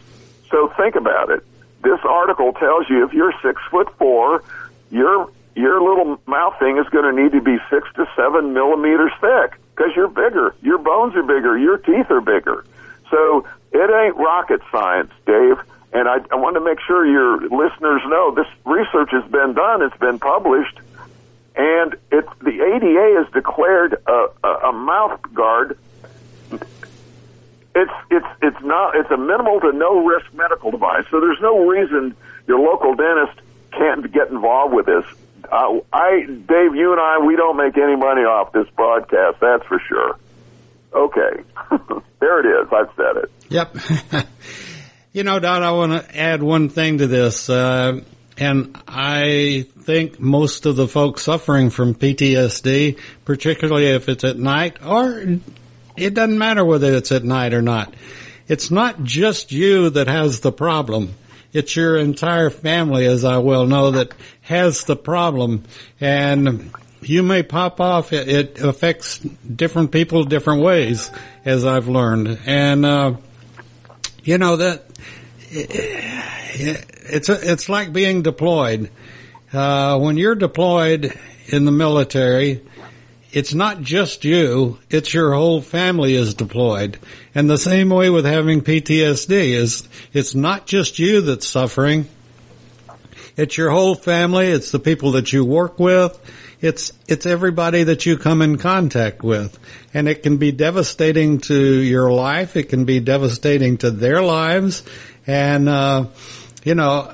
So 0.51 0.73
think 0.75 0.95
about 0.95 1.29
it. 1.29 1.45
This 1.81 1.99
article 2.03 2.53
tells 2.53 2.89
you 2.89 3.05
if 3.05 3.13
you're 3.13 3.33
six 3.41 3.61
foot 3.69 3.89
four, 3.97 4.43
you're 4.91 5.29
your 5.55 5.81
little 5.81 6.19
mouth 6.25 6.57
thing 6.59 6.77
is 6.77 6.87
going 6.89 7.15
to 7.15 7.21
need 7.21 7.31
to 7.33 7.41
be 7.41 7.57
six 7.69 7.87
to 7.95 8.07
seven 8.15 8.53
millimeters 8.53 9.11
thick 9.21 9.59
because 9.75 9.91
you're 9.95 10.07
bigger. 10.07 10.55
Your 10.61 10.79
bones 10.79 11.15
are 11.15 11.23
bigger. 11.23 11.57
Your 11.57 11.77
teeth 11.77 12.09
are 12.09 12.21
bigger. 12.21 12.65
So 13.13 13.45
it 13.71 13.91
ain't 13.91 14.17
rocket 14.17 14.61
science, 14.71 15.11
Dave. 15.27 15.57
And 15.93 16.07
I, 16.09 16.17
I 16.31 16.35
want 16.35 16.55
to 16.55 16.61
make 16.61 16.79
sure 16.79 17.05
your 17.05 17.41
listeners 17.41 18.01
know 18.07 18.33
this 18.33 18.47
research 18.65 19.11
has 19.11 19.23
been 19.31 19.53
done. 19.53 19.83
It's 19.83 19.97
been 19.97 20.17
published. 20.17 20.79
And 21.55 21.93
it, 22.11 22.25
the 22.41 22.49
ADA 22.49 23.23
has 23.23 23.31
declared 23.31 24.01
a, 24.07 24.25
a, 24.43 24.47
a 24.69 24.73
mouth 24.73 25.21
guard. 25.31 25.77
It's 27.75 27.91
it's 28.09 28.25
it's 28.41 28.61
not 28.63 28.95
it's 28.95 29.09
a 29.11 29.17
minimal 29.17 29.59
to 29.61 29.71
no 29.71 30.03
risk 30.03 30.33
medical 30.33 30.71
device. 30.71 31.05
So 31.11 31.19
there's 31.19 31.41
no 31.41 31.67
reason 31.67 32.15
your 32.47 32.59
local 32.59 32.95
dentist 32.95 33.39
can't 33.71 34.11
get 34.11 34.29
involved 34.29 34.73
with 34.73 34.87
this. 34.87 35.05
Uh, 35.51 35.79
I, 35.91 36.25
Dave, 36.25 36.75
you 36.75 36.91
and 36.91 37.01
I, 37.01 37.19
we 37.19 37.35
don't 37.35 37.57
make 37.57 37.77
any 37.77 37.95
money 37.95 38.21
off 38.21 38.51
this 38.51 38.67
broadcast. 38.75 39.39
That's 39.39 39.65
for 39.65 39.79
sure. 39.79 40.17
Okay, 40.93 41.43
there 42.19 42.39
it 42.39 42.61
is. 42.61 42.71
I've 42.71 42.89
said 42.95 43.23
it. 43.23 43.31
Yep. 43.49 44.25
you 45.13 45.23
know, 45.23 45.39
Don, 45.39 45.63
I 45.63 45.71
want 45.71 45.91
to 45.91 46.17
add 46.19 46.43
one 46.43 46.69
thing 46.69 46.99
to 46.99 47.07
this. 47.07 47.49
Uh, 47.49 48.01
and 48.37 48.77
I 48.87 49.67
think 49.81 50.19
most 50.19 50.65
of 50.65 50.75
the 50.75 50.87
folks 50.87 51.23
suffering 51.23 51.69
from 51.69 51.93
PTSD, 51.93 52.99
particularly 53.25 53.87
if 53.87 54.09
it's 54.09 54.23
at 54.23 54.37
night, 54.37 54.83
or 54.83 55.39
it 55.95 56.13
doesn't 56.13 56.37
matter 56.37 56.65
whether 56.65 56.93
it's 56.93 57.11
at 57.11 57.23
night 57.23 57.53
or 57.53 57.61
not. 57.61 57.93
It's 58.47 58.71
not 58.71 59.03
just 59.03 59.51
you 59.51 59.89
that 59.91 60.07
has 60.07 60.39
the 60.39 60.51
problem. 60.51 61.13
It's 61.53 61.75
your 61.75 61.97
entire 61.97 62.49
family, 62.49 63.05
as 63.05 63.23
I 63.23 63.37
well 63.37 63.67
know, 63.67 63.91
that 63.91 64.13
has 64.41 64.85
the 64.85 64.95
problem. 64.95 65.63
And 66.01 66.73
you 67.05 67.23
may 67.23 67.43
pop 67.43 67.79
off. 67.79 68.13
It, 68.13 68.59
affects 68.59 69.19
different 69.19 69.91
people 69.91 70.23
different 70.23 70.61
ways, 70.61 71.11
as 71.45 71.65
I've 71.65 71.87
learned. 71.87 72.39
And, 72.45 72.85
uh, 72.85 73.15
you 74.23 74.37
know, 74.37 74.57
that, 74.57 74.85
it's, 75.49 77.29
a, 77.29 77.51
it's 77.51 77.69
like 77.69 77.93
being 77.93 78.21
deployed. 78.21 78.89
Uh, 79.51 79.99
when 79.99 80.17
you're 80.17 80.35
deployed 80.35 81.13
in 81.47 81.65
the 81.65 81.71
military, 81.71 82.61
it's 83.33 83.53
not 83.53 83.81
just 83.81 84.25
you, 84.25 84.77
it's 84.91 85.13
your 85.13 85.33
whole 85.33 85.61
family 85.61 86.13
is 86.13 86.35
deployed. 86.35 86.99
And 87.33 87.49
the 87.49 87.57
same 87.57 87.89
way 87.89 88.11
with 88.11 88.25
having 88.25 88.61
PTSD 88.61 89.31
is 89.31 89.87
it's 90.13 90.35
not 90.35 90.67
just 90.67 90.99
you 90.99 91.21
that's 91.21 91.47
suffering. 91.47 92.07
It's 93.35 93.57
your 93.57 93.71
whole 93.71 93.95
family, 93.95 94.47
it's 94.47 94.69
the 94.69 94.79
people 94.79 95.13
that 95.13 95.33
you 95.33 95.43
work 95.43 95.79
with, 95.79 96.19
it's 96.63 96.93
it's 97.07 97.25
everybody 97.25 97.83
that 97.83 98.05
you 98.05 98.17
come 98.17 98.41
in 98.41 98.57
contact 98.57 99.21
with. 99.21 99.59
And 99.93 100.07
it 100.07 100.23
can 100.23 100.37
be 100.37 100.51
devastating 100.51 101.39
to 101.41 101.55
your 101.55 102.11
life, 102.11 102.55
it 102.55 102.69
can 102.69 102.85
be 102.85 102.99
devastating 103.01 103.77
to 103.79 103.91
their 103.91 104.21
lives, 104.21 104.83
and 105.27 105.67
uh 105.67 106.05
you 106.63 106.75
know, 106.75 107.13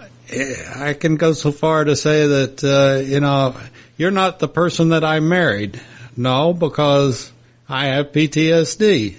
I 0.75 0.93
can 0.93 1.15
go 1.15 1.33
so 1.33 1.51
far 1.51 1.83
to 1.83 1.95
say 1.95 2.27
that 2.27 2.63
uh, 2.63 3.01
you 3.03 3.19
know, 3.19 3.55
you're 3.97 4.11
not 4.11 4.37
the 4.37 4.47
person 4.47 4.89
that 4.89 5.03
I 5.03 5.19
married. 5.19 5.81
No, 6.15 6.53
because 6.53 7.31
I 7.67 7.87
have 7.87 8.11
PTSD 8.11 9.15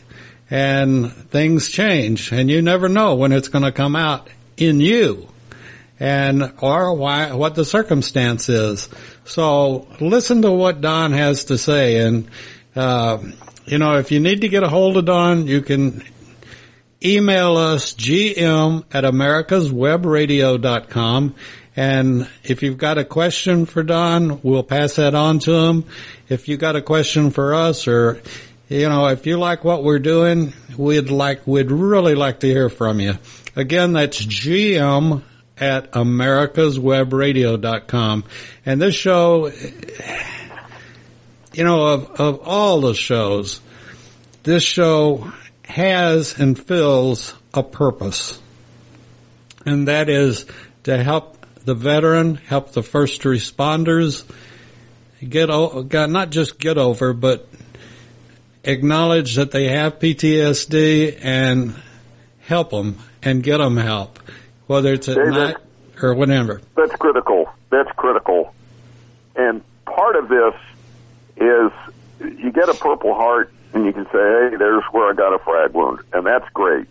and 0.50 1.12
things 1.12 1.68
change. 1.68 2.30
And 2.30 2.48
you 2.48 2.62
never 2.62 2.88
know 2.88 3.16
when 3.16 3.32
it's 3.32 3.48
going 3.48 3.64
to 3.64 3.72
come 3.72 3.96
out 3.96 4.28
in 4.56 4.80
you 4.80 5.29
and 6.00 6.52
or 6.60 6.94
why 6.94 7.32
what 7.34 7.54
the 7.54 7.64
circumstance 7.64 8.48
is. 8.48 8.88
So 9.24 9.86
listen 10.00 10.42
to 10.42 10.50
what 10.50 10.80
Don 10.80 11.12
has 11.12 11.44
to 11.44 11.56
say 11.58 11.98
and 11.98 12.28
uh, 12.74 13.22
you 13.66 13.78
know 13.78 13.98
if 13.98 14.10
you 14.10 14.18
need 14.18 14.40
to 14.40 14.48
get 14.48 14.64
a 14.64 14.68
hold 14.68 14.96
of 14.96 15.04
Don 15.04 15.46
you 15.46 15.62
can 15.62 16.02
email 17.02 17.56
us 17.56 17.94
gm 17.94 18.84
at 18.92 19.04
americaswebradio.com 19.04 21.34
and 21.76 22.28
if 22.42 22.62
you've 22.62 22.78
got 22.78 22.98
a 22.98 23.04
question 23.04 23.64
for 23.64 23.82
Don, 23.82 24.40
we'll 24.42 24.62
pass 24.62 24.96
that 24.96 25.14
on 25.14 25.38
to 25.40 25.52
him. 25.52 25.84
If 26.28 26.48
you 26.48 26.56
got 26.56 26.76
a 26.76 26.82
question 26.82 27.30
for 27.30 27.54
us 27.54 27.86
or, 27.86 28.20
you 28.68 28.88
know, 28.88 29.06
if 29.06 29.26
you 29.26 29.38
like 29.38 29.64
what 29.64 29.84
we're 29.84 30.00
doing, 30.00 30.52
we'd 30.76 31.10
like, 31.10 31.46
we'd 31.46 31.70
really 31.70 32.14
like 32.14 32.40
to 32.40 32.48
hear 32.48 32.68
from 32.68 33.00
you. 33.00 33.14
Again, 33.56 33.92
that's 33.92 34.20
GM 34.20 35.22
at 35.60 35.92
americaswebradio.com. 35.92 38.24
And 38.64 38.80
this 38.80 38.94
show, 38.94 39.52
you 41.52 41.64
know, 41.64 41.86
of, 41.86 42.20
of 42.20 42.48
all 42.48 42.80
the 42.80 42.94
shows, 42.94 43.60
this 44.42 44.62
show 44.62 45.30
has 45.64 46.38
and 46.38 46.58
fills 46.58 47.34
a 47.54 47.62
purpose. 47.62 48.40
And 49.66 49.88
that 49.88 50.08
is 50.08 50.46
to 50.84 51.02
help 51.02 51.36
the 51.64 51.74
veteran, 51.74 52.36
help 52.36 52.72
the 52.72 52.82
first 52.82 53.22
responders 53.22 54.24
get 55.26 55.48
not 55.48 56.30
just 56.30 56.58
get 56.58 56.78
over, 56.78 57.12
but 57.12 57.48
acknowledge 58.64 59.36
that 59.36 59.50
they 59.50 59.68
have 59.68 59.98
PTSD 59.98 61.18
and 61.20 61.74
help 62.40 62.70
them 62.70 62.98
and 63.22 63.42
get 63.42 63.58
them 63.58 63.76
help, 63.76 64.18
whether 64.70 64.92
it's 64.92 65.08
at 65.08 65.16
David, 65.16 65.32
night 65.32 65.56
or 66.00 66.14
whenever. 66.14 66.60
That's 66.76 66.94
critical. 66.94 67.52
That's 67.70 67.90
critical. 67.96 68.54
And 69.34 69.62
part 69.84 70.14
of 70.14 70.28
this 70.28 70.54
is 71.36 71.72
you 72.38 72.52
get 72.52 72.68
a 72.68 72.74
Purple 72.74 73.14
Heart 73.14 73.52
and 73.74 73.84
you 73.84 73.92
can 73.92 74.04
say, 74.04 74.12
hey, 74.12 74.56
there's 74.56 74.84
where 74.92 75.10
I 75.10 75.14
got 75.14 75.34
a 75.34 75.40
frag 75.40 75.72
wound, 75.72 76.00
and 76.12 76.24
that's 76.24 76.48
great. 76.54 76.86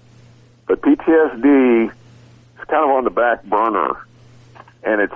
But 0.66 0.82
PTSD 0.82 1.86
is 1.86 2.66
kind 2.68 2.84
of 2.84 2.90
on 2.90 3.06
the 3.06 3.10
back 3.12 3.44
burner 3.46 4.06
and 4.84 5.00
it's 5.00 5.14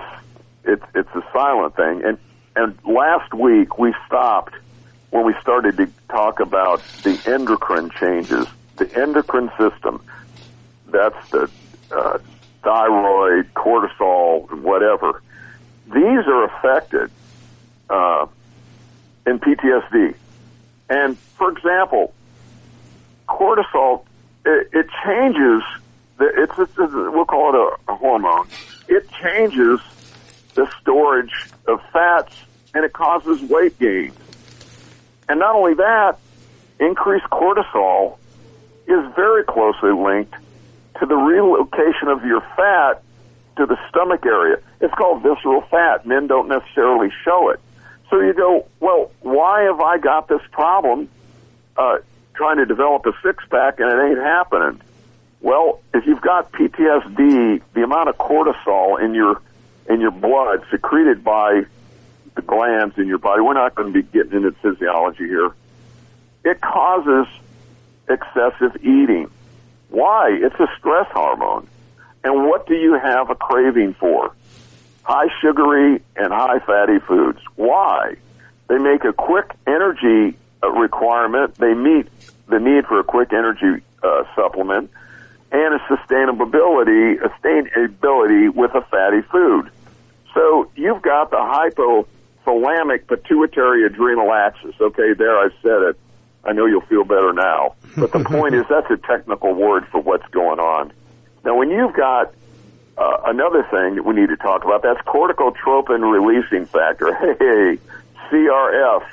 it's 0.64 0.84
it's 0.94 1.14
a 1.14 1.22
silent 1.34 1.76
thing. 1.76 2.02
And 2.02 2.18
and 2.56 2.78
last 2.86 3.34
week 3.34 3.78
we 3.78 3.94
stopped 4.06 4.54
when 5.10 5.26
we 5.26 5.34
started 5.42 5.76
to 5.76 5.90
talk 6.08 6.40
about 6.40 6.82
the 7.02 7.20
endocrine 7.26 7.90
changes, 7.90 8.46
the 8.76 8.90
endocrine 8.98 9.50
system. 9.58 10.02
That's 10.86 11.28
the 11.28 11.50
uh, 11.92 12.18
thyroid, 12.64 13.52
cortisol, 13.54 14.50
whatever. 14.60 15.22
These 15.86 16.26
are 16.26 16.44
affected 16.44 17.10
uh, 17.90 18.26
in 19.26 19.38
PTSD. 19.38 20.14
And 20.88 21.18
for 21.18 21.50
example, 21.50 22.12
cortisol 23.28 24.04
it, 24.44 24.68
it 24.72 24.86
changes. 25.04 25.62
The, 26.16 26.26
it's, 26.42 26.58
it's, 26.58 26.72
it's 26.78 26.92
we'll 26.92 27.24
call 27.24 27.54
it 27.54 27.78
a, 27.88 27.92
a 27.92 27.96
hormone 27.96 28.48
it 28.88 29.08
changes 29.10 29.80
the 30.54 30.70
storage 30.80 31.50
of 31.66 31.80
fats 31.92 32.34
and 32.74 32.84
it 32.84 32.92
causes 32.92 33.40
weight 33.42 33.78
gain. 33.78 34.12
And 35.28 35.38
not 35.40 35.54
only 35.54 35.74
that, 35.74 36.18
increased 36.78 37.26
cortisol 37.26 38.18
is 38.86 39.14
very 39.14 39.44
closely 39.44 39.92
linked 39.92 40.34
to 41.00 41.06
the 41.06 41.16
relocation 41.16 42.08
of 42.08 42.24
your 42.24 42.40
fat 42.56 43.02
to 43.56 43.66
the 43.66 43.78
stomach 43.88 44.26
area. 44.26 44.56
It's 44.80 44.94
called 44.94 45.22
visceral 45.22 45.62
fat. 45.62 46.06
Men 46.06 46.26
don't 46.26 46.48
necessarily 46.48 47.10
show 47.24 47.50
it. 47.50 47.60
So 48.10 48.20
you 48.20 48.34
go, 48.34 48.66
well, 48.80 49.10
why 49.20 49.62
have 49.62 49.80
I 49.80 49.98
got 49.98 50.28
this 50.28 50.42
problem 50.52 51.08
uh, 51.76 51.98
trying 52.34 52.58
to 52.58 52.66
develop 52.66 53.06
a 53.06 53.12
six 53.22 53.44
pack 53.50 53.80
and 53.80 53.90
it 53.90 54.10
ain't 54.10 54.18
happening? 54.18 54.80
Well, 55.40 55.80
if 55.92 56.06
you've 56.06 56.20
got 56.20 56.52
PTSD, 56.52 57.60
the 57.74 57.82
amount 57.82 58.08
of 58.08 58.16
cortisol 58.16 59.02
in 59.02 59.14
your 59.14 59.40
in 59.88 60.00
your 60.00 60.10
blood 60.10 60.64
secreted 60.70 61.22
by 61.22 61.64
the 62.34 62.42
glands 62.42 62.96
in 62.96 63.06
your 63.06 63.18
body, 63.18 63.42
we're 63.42 63.52
not 63.52 63.74
going 63.74 63.92
to 63.92 64.02
be 64.02 64.08
getting 64.08 64.32
into 64.32 64.52
physiology 64.52 65.26
here. 65.26 65.54
It 66.44 66.60
causes 66.60 67.26
excessive 68.08 68.76
eating. 68.82 69.30
Why? 69.94 70.36
It's 70.42 70.58
a 70.58 70.66
stress 70.76 71.06
hormone. 71.12 71.68
And 72.24 72.46
what 72.46 72.66
do 72.66 72.74
you 72.74 72.94
have 72.94 73.30
a 73.30 73.36
craving 73.36 73.94
for? 73.94 74.34
High 75.04 75.28
sugary 75.40 76.02
and 76.16 76.32
high 76.32 76.58
fatty 76.58 76.98
foods. 76.98 77.38
Why? 77.54 78.16
They 78.68 78.78
make 78.78 79.04
a 79.04 79.12
quick 79.12 79.52
energy 79.66 80.36
uh, 80.62 80.70
requirement. 80.70 81.54
They 81.56 81.74
meet 81.74 82.08
the 82.48 82.58
need 82.58 82.86
for 82.86 82.98
a 82.98 83.04
quick 83.04 83.32
energy 83.32 83.84
uh, 84.02 84.24
supplement 84.34 84.90
and 85.52 85.74
a 85.74 85.78
sustainability, 85.80 87.16
sustainability 87.20 88.52
with 88.52 88.74
a 88.74 88.80
fatty 88.90 89.22
food. 89.30 89.70
So 90.34 90.68
you've 90.74 91.02
got 91.02 91.30
the 91.30 91.36
hypothalamic 91.36 93.06
pituitary 93.06 93.86
adrenal 93.86 94.32
axis. 94.32 94.74
Okay, 94.80 95.12
there 95.12 95.38
I 95.38 95.50
said 95.62 95.82
it. 95.82 95.96
I 96.46 96.52
know 96.52 96.66
you'll 96.66 96.82
feel 96.82 97.04
better 97.04 97.32
now. 97.32 97.74
But 97.96 98.12
the 98.12 98.24
point 98.24 98.54
is 98.54 98.64
that's 98.68 98.90
a 98.90 98.96
technical 98.96 99.54
word 99.54 99.86
for 99.88 100.00
what's 100.00 100.26
going 100.28 100.58
on. 100.58 100.92
Now 101.44 101.56
when 101.56 101.70
you've 101.70 101.94
got 101.94 102.34
uh, 102.96 103.16
another 103.26 103.62
thing 103.70 103.96
that 103.96 104.04
we 104.04 104.14
need 104.14 104.28
to 104.28 104.36
talk 104.36 104.64
about 104.64 104.82
that's 104.82 105.00
corticotropin 105.02 106.10
releasing 106.10 106.66
factor. 106.66 107.14
Hey, 107.38 107.78
CRF. 108.30 109.04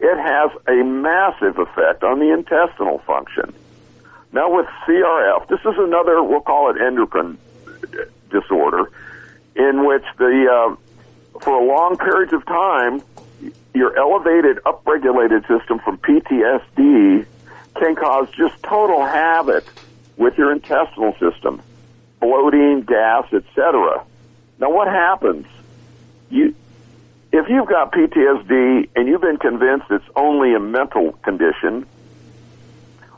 It 0.00 0.18
has 0.18 0.50
a 0.66 0.84
massive 0.84 1.58
effect 1.58 2.02
on 2.02 2.18
the 2.18 2.32
intestinal 2.32 2.98
function. 2.98 3.54
Now 4.32 4.54
with 4.54 4.66
CRF, 4.86 5.48
this 5.48 5.60
is 5.60 5.74
another, 5.78 6.22
we'll 6.22 6.40
call 6.40 6.70
it 6.70 6.80
endocrine 6.80 7.38
disorder, 8.30 8.90
in 9.54 9.84
which 9.86 10.04
the, 10.18 10.46
uh, 10.50 11.38
for 11.40 11.60
a 11.60 11.64
long 11.64 11.96
periods 11.96 12.32
of 12.32 12.44
time, 12.46 13.02
your 13.74 13.96
elevated 13.96 14.58
upregulated 14.64 15.46
system 15.48 15.78
from 15.78 15.98
PTSD 15.98 17.26
can 17.76 17.96
cause 17.96 18.28
just 18.36 18.62
total 18.62 19.04
havoc 19.04 19.64
with 20.16 20.36
your 20.36 20.52
intestinal 20.52 21.12
system, 21.18 21.62
bloating, 22.20 22.82
gas, 22.82 23.32
etc. 23.32 24.04
Now 24.58 24.70
what 24.70 24.88
happens? 24.88 25.46
You, 26.30 26.54
if 27.32 27.48
you've 27.48 27.68
got 27.68 27.92
PTSD 27.92 28.90
and 28.94 29.08
you've 29.08 29.22
been 29.22 29.38
convinced 29.38 29.86
it's 29.90 30.04
only 30.14 30.54
a 30.54 30.60
mental 30.60 31.12
condition, 31.24 31.86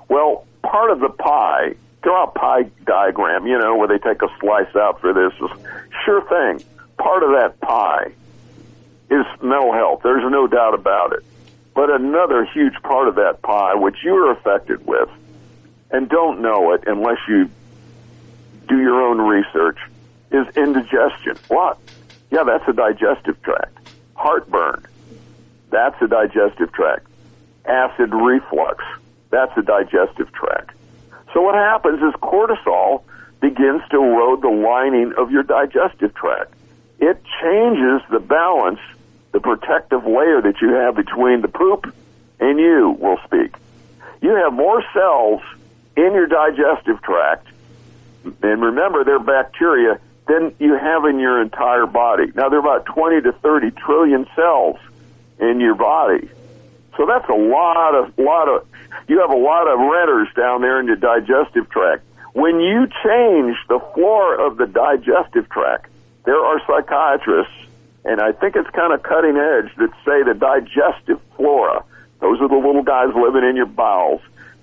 well, 0.09 0.47
part 0.63 0.91
of 0.91 1.01
the 1.01 1.09
pie, 1.09 1.75
throw 2.03 2.23
out 2.23 2.35
pie 2.35 2.63
diagram, 2.87 3.47
you 3.47 3.59
know, 3.59 3.77
where 3.77 3.89
they 3.89 3.99
take 3.99 4.23
a 4.23 4.29
slice 4.39 4.75
out 4.77 5.01
for 5.01 5.13
this. 5.13 5.33
Sure 6.05 6.23
thing. 6.29 6.65
Part 6.97 7.25
of 7.25 7.31
that 7.31 7.61
pie 7.61 8.13
is 9.15 9.43
mental 9.43 9.73
health. 9.73 10.01
There's 10.03 10.31
no 10.31 10.47
doubt 10.47 10.75
about 10.75 11.13
it. 11.13 11.25
But 11.75 11.91
another 11.91 12.45
huge 12.45 12.75
part 12.83 13.09
of 13.09 13.17
that 13.17 13.43
pie, 13.43 13.75
which 13.75 13.97
you 14.05 14.15
are 14.15 14.33
affected 14.33 14.87
with, 14.87 15.09
and 15.91 16.09
don't 16.09 16.41
know 16.41 16.73
it 16.73 16.85
unless 16.87 17.19
you 17.29 17.51
do 18.69 18.81
your 18.81 19.03
own 19.03 19.21
research, 19.21 19.79
is 20.31 20.47
indigestion. 20.57 21.37
What? 21.49 21.79
Yeah, 22.31 22.45
that's 22.45 22.67
a 22.69 22.73
digestive 22.73 23.41
tract. 23.43 23.77
Heartburn. 24.15 24.87
That's 25.71 26.01
a 26.03 26.07
digestive 26.07 26.73
tract. 26.73 27.07
Acid 27.67 28.13
reflux. 28.15 28.85
That's 29.31 29.57
a 29.57 29.63
digestive 29.63 30.33
tract. 30.33 30.71
So 31.33 31.41
what 31.41 31.55
happens 31.57 32.01
is 32.03 32.15
cortisol 32.21 33.03
begins 33.41 33.83
to 33.91 33.97
erode 33.97 34.43
the 34.43 34.49
lining 34.49 35.13
of 35.19 35.31
your 35.31 35.43
digestive 35.43 36.15
tract. 36.15 36.55
It 36.99 37.21
changes 37.43 38.01
the 38.11 38.21
balance, 38.21 38.81
the 39.35 39.41
protective 39.41 40.07
layer 40.07 40.41
that 40.41 40.61
you 40.63 40.73
have 40.73 40.95
between 40.95 41.43
the 41.43 41.49
poop 41.49 41.93
and 42.39 42.57
you, 42.59 42.97
will 43.01 43.19
speak. 43.25 43.53
You 44.23 44.31
have 44.37 44.53
more 44.53 44.83
cells 44.95 45.43
in 45.97 46.15
your 46.15 46.29
digestive 46.29 47.03
tract, 47.03 47.49
and 48.25 48.63
remember, 48.63 49.03
they're 49.03 49.19
bacteria, 49.19 49.99
than 50.29 50.55
you 50.61 50.75
have 50.75 51.05
in 51.05 51.19
your 51.19 51.43
entire 51.43 51.87
body. 51.87 52.31
Now, 52.35 52.49
there 52.49 52.61
are 52.61 52.77
about 52.77 52.87
20 52.87 53.23
to 53.23 53.33
30 53.33 53.73
trillion 53.73 54.27
cells 54.37 54.79
in 55.41 55.61
your 55.61 55.75
body. 55.75 56.31
So 56.97 57.05
that's 57.05 57.29
a 57.29 57.35
lot 57.35 57.97
of, 57.97 58.17
lot 58.17 58.49
of, 58.49 58.67
you 59.09 59.21
have 59.21 59.31
a 59.31 59.37
lot 59.37 59.67
of 59.67 59.81
renters 59.81 60.29
down 60.37 60.63
there 60.63 60.79
in 60.79 60.87
your 60.87 60.97
digestive 60.97 61.69
tract. 61.71 62.05
When 62.35 62.61
you 62.61 62.87
change 63.05 63.57
the 63.69 63.81
floor 63.95 64.47
of 64.47 64.59
the 64.59 64.67
digestive 64.67 65.49
tract, 65.51 65.91
there 66.25 66.39
are 66.39 66.61
psychiatrists, 66.67 67.53
and 68.05 68.21
I 68.21 68.33
think 68.33 68.57
it's 68.57 68.71
kind 68.71 68.93
of 68.93 69.03
cutting 69.03 69.37
edge 69.37 69.75
that 69.77 69.91
say 70.05 70.23
the 70.23 70.35
digestive 70.35 71.21
flora, 71.37 71.85
those 72.21 72.41
are 72.41 72.49
the 72.49 72.57
little 72.57 72.83
guys 72.83 73.15
living 73.15 73.45
in 73.45 73.57
your 73.57 73.67
bowels, 73.67 74.21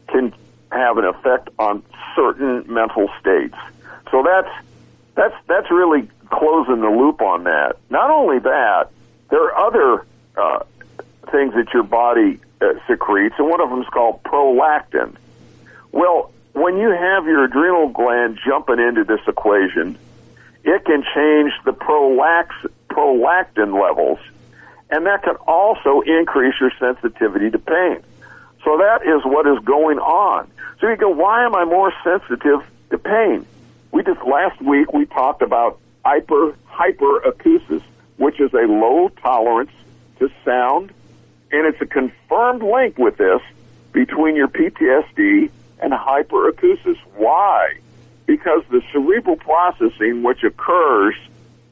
can 0.08 0.34
have 0.72 0.98
an 0.98 1.06
effect 1.06 1.50
on 1.60 1.84
certain 2.16 2.66
mental 2.72 3.10
states. 3.20 3.56
So 4.12 4.24
that's 4.24 4.50
that's 5.16 5.36
that's 5.48 5.72
really 5.72 6.08
closing 6.30 6.82
the 6.82 6.90
loop 6.90 7.22
on 7.22 7.44
that. 7.44 7.78
Not 7.90 8.10
only 8.10 8.40
that, 8.40 8.90
there 9.30 9.44
are 9.44 9.68
other 9.68 10.06
uh, 10.38 10.64
things 11.32 11.54
that 11.56 11.68
your 11.74 11.84
body 11.84 12.40
uh, 12.62 12.74
secretes, 12.88 13.36
and 13.38 13.50
one 13.50 13.62
of 13.62 13.70
them 13.70 13.82
is 13.82 13.88
called 13.88 14.24
prolactin. 14.24 15.16
Well, 15.92 16.32
when 16.54 16.78
you 16.78 16.90
have 16.90 17.26
your 17.26 17.46
adrenal 17.46 17.90
gland 17.90 18.40
jumping 18.46 18.80
into 18.80 19.04
this 19.04 19.22
equation, 19.28 19.98
it 20.64 20.86
can 20.86 21.04
change 21.16 21.52
the 21.66 21.72
prolax, 21.72 22.50
prolactin 22.92 23.80
levels, 23.82 24.20
and 24.90 25.06
that 25.06 25.24
can 25.24 25.36
also 25.48 26.02
increase 26.02 26.56
your 26.60 26.72
sensitivity 26.80 27.50
to 27.50 27.60
pain. 27.60 28.04
So 28.64 28.78
that 28.78 29.02
is 29.04 29.24
what 29.26 29.48
is 29.48 29.60
going 29.64 30.00
on. 30.00 30.52
So 30.80 30.90
you 30.90 30.96
go, 30.96 31.10
why 31.10 31.46
am 31.46 31.56
I 31.56 31.66
more 31.66 31.94
sensitive 32.04 32.62
to 32.90 32.98
pain? 32.98 33.46
We 33.92 34.04
just 34.04 34.22
last 34.24 34.62
week 34.62 34.94
we 34.94 35.06
talked 35.06 35.42
about 35.42 35.80
hyper 36.04 36.56
hyperacusis, 36.70 37.84
which 38.18 38.40
is 38.40 38.54
a 38.54 38.66
low 38.68 39.10
tolerance 39.22 39.72
to 40.20 40.30
sound, 40.46 40.92
and 41.52 41.66
it's 41.66 41.82
a 41.82 41.86
confirmed 41.86 42.64
link 42.64 42.98
with 42.98 43.18
this 43.18 43.42
between 43.92 44.36
your 44.36 44.48
PTSD 44.48 45.50
and 45.80 45.94
hyperacusis. 45.94 46.98
Why? 47.16 47.78
Because 48.26 48.64
the 48.70 48.82
cerebral 48.92 49.36
processing 49.36 50.24
which 50.24 50.44
occurs 50.44 51.16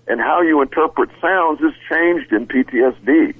and 0.09 0.19
how 0.19 0.41
you 0.41 0.61
interpret 0.61 1.09
sounds 1.21 1.61
is 1.61 1.73
changed 1.87 2.33
in 2.33 2.47
PTSD. 2.47 3.35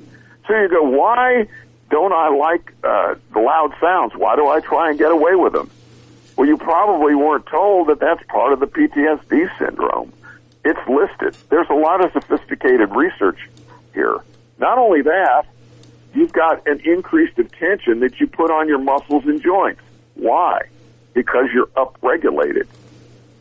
So 0.48 0.56
you 0.56 0.70
go, 0.70 0.84
why 0.84 1.48
don't 1.90 2.14
I 2.14 2.30
like 2.30 2.74
uh, 2.84 3.16
the 3.34 3.40
loud 3.40 3.74
sounds? 3.82 4.14
Why 4.16 4.36
do 4.36 4.48
I 4.48 4.60
try 4.62 4.92
and 4.92 5.00
get 5.00 5.12
away 5.12 5.36
with 5.36 5.54
them? 5.54 5.70
Well, 6.38 6.48
you 6.48 6.58
probably 6.58 7.16
weren't 7.16 7.48
told 7.48 7.88
that 7.88 8.00
that's 8.00 8.24
part 8.28 8.54
of 8.54 8.60
the 8.60 8.68
PTSD 8.68 9.58
syndrome. 9.58 10.14
It's 10.64 10.80
listed. 10.88 11.36
There's 11.50 11.70
a 11.70 11.74
lot 11.74 12.06
of 12.06 12.12
sophisticated 12.14 12.96
research 12.96 13.40
here. 13.94 14.20
Not 14.60 14.78
only 14.78 15.02
that, 15.02 15.46
you've 16.14 16.32
got 16.32 16.68
an 16.68 16.82
increased 16.86 17.40
attention 17.40 18.02
that 18.02 18.20
you 18.20 18.28
put 18.28 18.52
on 18.52 18.68
your 18.68 18.78
muscles 18.78 19.26
and 19.26 19.42
joints. 19.42 19.82
Why? 20.14 20.62
Because 21.14 21.46
you're 21.54 21.68
upregulated. 21.68 22.68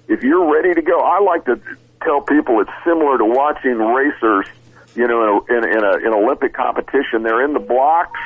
If 0.09 0.23
you're 0.23 0.51
ready 0.51 0.73
to 0.75 0.83
go, 0.83 1.01
I 1.01 1.21
like 1.21 1.45
to 1.45 1.61
tell 2.03 2.21
people 2.21 2.61
it's 2.61 2.71
similar 2.85 3.19
to 3.19 3.25
watching 3.25 3.79
racers, 3.79 4.47
you 4.95 5.07
know, 5.07 5.45
in, 5.49 5.55
a, 5.55 5.59
in, 5.59 5.79
in, 5.79 5.85
a, 5.85 5.97
in 5.99 6.13
Olympic 6.13 6.55
competition. 6.55 7.23
They're 7.23 7.45
in 7.45 7.53
the 7.53 7.61
blocks. 7.61 8.21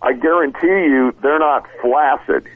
I 0.00 0.12
guarantee 0.12 0.66
you 0.66 1.14
they're 1.22 1.38
not 1.38 1.68
flaccid 1.80 2.48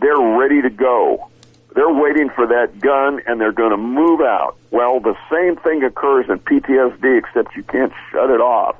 they're 0.00 0.20
ready 0.20 0.62
to 0.62 0.70
go. 0.70 1.28
They're 1.74 1.92
waiting 1.92 2.30
for 2.30 2.46
that 2.46 2.80
gun 2.80 3.20
and 3.26 3.40
they're 3.40 3.52
going 3.52 3.70
to 3.70 3.76
move 3.76 4.20
out. 4.20 4.56
Well, 4.70 5.00
the 5.00 5.16
same 5.30 5.56
thing 5.56 5.82
occurs 5.84 6.28
in 6.28 6.38
PTSD 6.40 7.18
except 7.18 7.56
you 7.56 7.62
can't 7.62 7.92
shut 8.10 8.30
it 8.30 8.40
off. 8.40 8.76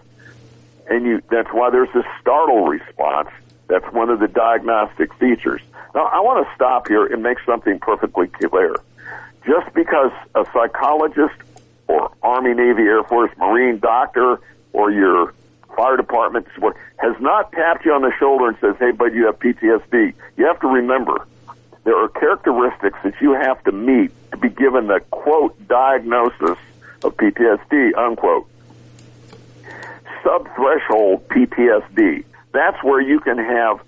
And 0.89 1.05
you, 1.05 1.22
that's 1.31 1.49
why 1.53 1.70
there's 1.70 1.93
this 1.93 2.07
startle 2.20 2.66
response. 2.66 3.29
That's 3.66 3.85
one 3.93 4.09
of 4.09 4.20
the 4.20 4.29
diagnostic 4.29 5.12
features. 5.14 5.61
Now, 5.95 6.07
I 6.07 6.20
want 6.20 6.47
to 6.47 6.55
stop 6.55 6.89
here 6.89 7.05
and 7.05 7.22
make 7.22 7.39
something 7.45 7.79
perfectly 7.79 8.29
clear. 8.29 8.74
Just 9.47 9.72
because 9.74 10.12
a 10.34 10.45
psychologist 10.53 11.34
or 11.86 12.11
Army, 12.22 12.55
Navy, 12.55 12.82
Air 12.82 13.03
Force, 13.05 13.30
Marine 13.39 13.78
doctor 13.78 14.41
or 14.72 14.91
your 14.91 15.34
fire 15.76 15.97
department 15.97 16.47
has 16.99 17.16
not 17.20 17.53
tapped 17.53 17.84
you 17.84 17.93
on 17.93 18.03
the 18.03 18.12
shoulder 18.18 18.49
and 18.49 18.59
says, 18.61 18.74
hey, 18.78 18.91
bud, 18.91 19.14
you 19.14 19.26
have 19.26 19.39
PTSD. 19.39 20.12
You 20.36 20.47
have 20.47 20.61
to 20.61 20.66
remember, 20.66 21.26
there 21.84 21.97
are 21.97 22.09
characteristics 22.09 22.99
that 23.05 23.14
you 23.20 23.32
have 23.32 23.62
to 23.64 23.72
meet 23.72 24.11
to 24.32 24.36
be 24.36 24.49
given 24.49 24.89
the, 24.89 25.01
quote, 25.11 25.57
diagnosis 25.68 26.59
of 27.05 27.16
PTSD, 27.16 27.97
unquote. 27.97 28.49
Subthreshold 30.24 31.22
PTSD. 31.28 32.24
That's 32.53 32.82
where 32.82 33.01
you 33.01 33.20
can 33.20 33.39
have, 33.39 33.80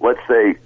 let's 0.00 0.20
say, 0.28 0.56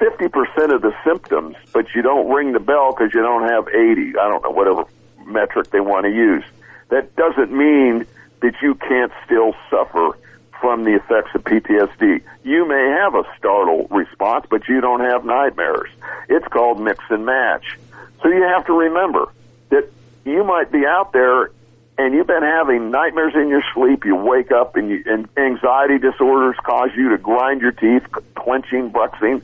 50% 0.00 0.74
of 0.74 0.82
the 0.82 0.94
symptoms, 1.04 1.56
but 1.72 1.86
you 1.94 2.02
don't 2.02 2.28
ring 2.30 2.52
the 2.52 2.60
bell 2.60 2.92
because 2.92 3.14
you 3.14 3.22
don't 3.22 3.48
have 3.48 3.68
80. 3.68 4.18
I 4.18 4.28
don't 4.28 4.42
know, 4.42 4.50
whatever 4.50 4.84
metric 5.26 5.70
they 5.70 5.80
want 5.80 6.04
to 6.04 6.10
use. 6.10 6.44
That 6.90 7.14
doesn't 7.16 7.50
mean 7.50 8.06
that 8.40 8.54
you 8.62 8.74
can't 8.74 9.12
still 9.24 9.54
suffer 9.70 10.18
from 10.60 10.84
the 10.84 10.94
effects 10.94 11.34
of 11.34 11.44
PTSD. 11.44 12.22
You 12.42 12.66
may 12.68 12.96
have 13.00 13.14
a 13.14 13.24
startle 13.38 13.86
response, 13.90 14.46
but 14.50 14.68
you 14.68 14.80
don't 14.80 15.00
have 15.00 15.24
nightmares. 15.24 15.90
It's 16.28 16.46
called 16.48 16.80
mix 16.80 17.02
and 17.10 17.26
match. 17.26 17.78
So 18.22 18.28
you 18.28 18.42
have 18.42 18.66
to 18.66 18.72
remember 18.72 19.30
that 19.70 19.90
you 20.24 20.44
might 20.44 20.72
be 20.72 20.86
out 20.86 21.12
there 21.12 21.50
and 21.96 22.12
you've 22.14 22.26
been 22.26 22.42
having 22.42 22.90
nightmares 22.90 23.34
in 23.34 23.48
your 23.48 23.62
sleep. 23.74 24.04
You 24.04 24.16
wake 24.16 24.50
up 24.50 24.76
and, 24.76 24.90
you, 24.90 25.02
and 25.06 25.28
anxiety 25.36 25.98
disorders 25.98 26.56
cause 26.64 26.90
you 26.96 27.10
to 27.10 27.18
grind 27.18 27.60
your 27.60 27.72
teeth, 27.72 28.02
clenching, 28.34 28.90
bruxing. 28.90 29.42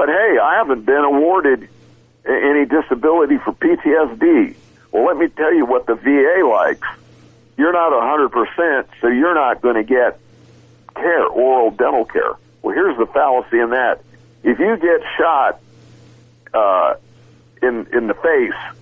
But 0.00 0.08
hey, 0.08 0.38
I 0.42 0.54
haven't 0.56 0.86
been 0.86 1.04
awarded 1.04 1.68
any 2.24 2.64
disability 2.64 3.36
for 3.36 3.52
PTSD. 3.52 4.56
Well, 4.90 5.04
let 5.04 5.18
me 5.18 5.28
tell 5.28 5.52
you 5.52 5.66
what 5.66 5.84
the 5.84 5.94
VA 5.94 6.42
likes 6.42 6.88
you're 7.58 7.74
not 7.74 7.92
100%, 7.92 8.86
so 9.02 9.08
you're 9.08 9.34
not 9.34 9.60
going 9.60 9.74
to 9.74 9.82
get 9.82 10.18
care, 10.94 11.26
oral 11.26 11.70
dental 11.70 12.06
care. 12.06 12.32
Well, 12.62 12.74
here's 12.74 12.96
the 12.96 13.04
fallacy 13.04 13.58
in 13.58 13.70
that. 13.70 14.00
If 14.42 14.58
you 14.58 14.78
get 14.78 15.02
shot 15.18 15.60
uh, 16.54 16.94
in 17.60 17.86
in 17.92 18.06
the 18.06 18.14
face 18.14 18.76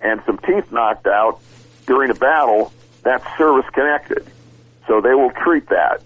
and 0.00 0.22
some 0.24 0.38
teeth 0.38 0.70
knocked 0.70 1.08
out 1.08 1.40
during 1.88 2.12
a 2.12 2.14
battle, 2.14 2.72
that's 3.02 3.26
service 3.36 3.68
connected. 3.72 4.24
So 4.86 5.00
they 5.00 5.14
will 5.14 5.32
treat 5.32 5.68
that. 5.70 6.00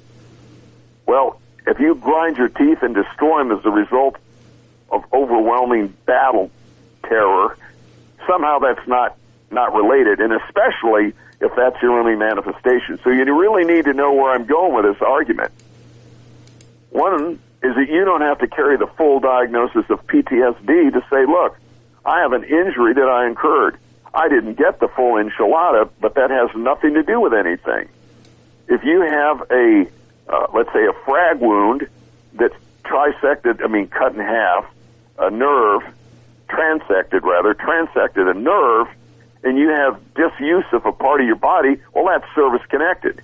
Well, 1.04 1.38
if 1.66 1.78
you 1.78 1.96
grind 1.96 2.38
your 2.38 2.48
teeth 2.48 2.82
and 2.82 2.94
destroy 2.94 3.40
them 3.40 3.52
as 3.52 3.62
a 3.66 3.70
result 3.70 4.16
of 4.94 5.04
overwhelming 5.12 5.94
battle 6.06 6.50
terror, 7.02 7.56
somehow 8.26 8.58
that's 8.58 8.86
not 8.86 9.16
not 9.50 9.74
related, 9.74 10.20
and 10.20 10.32
especially 10.32 11.12
if 11.40 11.52
that's 11.56 11.80
your 11.82 11.98
only 11.98 12.16
manifestation. 12.16 12.98
So 13.04 13.10
you 13.10 13.24
really 13.38 13.64
need 13.64 13.84
to 13.84 13.92
know 13.92 14.12
where 14.12 14.32
I'm 14.32 14.46
going 14.46 14.74
with 14.74 14.84
this 14.84 15.02
argument. 15.02 15.52
One 16.90 17.38
is 17.62 17.74
that 17.74 17.88
you 17.88 18.04
don't 18.04 18.20
have 18.20 18.38
to 18.38 18.46
carry 18.46 18.76
the 18.76 18.86
full 18.86 19.20
diagnosis 19.20 19.84
of 19.88 20.06
PTSD 20.06 20.92
to 20.92 21.04
say, 21.10 21.26
look, 21.26 21.56
I 22.04 22.20
have 22.20 22.32
an 22.32 22.44
injury 22.44 22.94
that 22.94 23.08
I 23.08 23.26
incurred. 23.26 23.78
I 24.12 24.28
didn't 24.28 24.54
get 24.54 24.80
the 24.80 24.88
full 24.88 25.14
enchilada, 25.14 25.88
but 26.00 26.14
that 26.14 26.30
has 26.30 26.50
nothing 26.54 26.94
to 26.94 27.02
do 27.02 27.20
with 27.20 27.34
anything. 27.34 27.88
If 28.68 28.84
you 28.84 29.00
have 29.00 29.50
a, 29.50 29.86
uh, 30.28 30.46
let's 30.54 30.72
say, 30.72 30.86
a 30.86 30.92
frag 31.04 31.40
wound 31.40 31.88
that's 32.34 32.54
trisected, 32.84 33.62
I 33.62 33.66
mean, 33.66 33.88
cut 33.88 34.14
in 34.14 34.20
half, 34.20 34.66
a 35.18 35.30
nerve, 35.30 35.82
transected 36.48 37.22
rather, 37.22 37.54
transected 37.54 38.28
a 38.28 38.34
nerve, 38.34 38.88
and 39.42 39.58
you 39.58 39.68
have 39.68 40.00
disuse 40.14 40.64
of 40.72 40.86
a 40.86 40.92
part 40.92 41.20
of 41.20 41.26
your 41.26 41.36
body, 41.36 41.76
well, 41.92 42.06
that's 42.06 42.24
service 42.34 42.62
connected. 42.68 43.20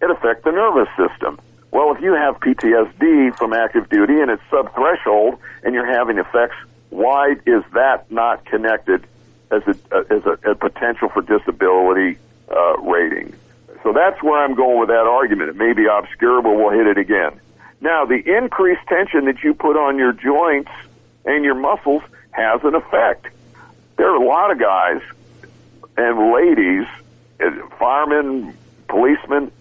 It 0.00 0.10
affects 0.10 0.44
the 0.44 0.52
nervous 0.52 0.88
system. 0.96 1.38
Well, 1.70 1.94
if 1.94 2.00
you 2.00 2.12
have 2.14 2.38
PTSD 2.40 3.36
from 3.36 3.52
active 3.52 3.88
duty 3.88 4.20
and 4.20 4.30
it's 4.30 4.42
subthreshold 4.50 5.38
and 5.62 5.74
you're 5.74 5.90
having 5.90 6.18
effects, 6.18 6.56
why 6.90 7.32
is 7.46 7.64
that 7.72 8.10
not 8.10 8.44
connected 8.44 9.06
as 9.50 9.62
a, 9.66 10.04
as 10.10 10.24
a, 10.24 10.50
a 10.50 10.54
potential 10.54 11.08
for 11.08 11.20
disability 11.22 12.18
uh, 12.48 12.76
rating? 12.78 13.34
So 13.82 13.92
that's 13.92 14.22
where 14.22 14.42
I'm 14.42 14.54
going 14.54 14.78
with 14.78 14.88
that 14.88 15.06
argument. 15.06 15.50
It 15.50 15.56
may 15.56 15.72
be 15.72 15.86
obscure, 15.86 16.40
but 16.42 16.54
we'll 16.54 16.70
hit 16.70 16.86
it 16.86 16.96
again. 16.96 17.40
Now, 17.80 18.04
the 18.06 18.22
increased 18.38 18.86
tension 18.88 19.26
that 19.26 19.42
you 19.42 19.54
put 19.54 19.76
on 19.76 19.98
your 19.98 20.12
joints 20.12 20.70
and 21.24 21.44
your 21.44 21.54
muscles 21.54 22.02
has 22.30 22.62
an 22.64 22.74
effect. 22.74 23.26
There 23.96 24.08
are 24.08 24.16
a 24.16 24.26
lot 24.26 24.50
of 24.50 24.58
guys 24.58 25.00
and 25.96 26.32
ladies, 26.32 26.86
uh, 27.40 27.50
firemen, 27.78 28.56
policemen, 28.88 29.52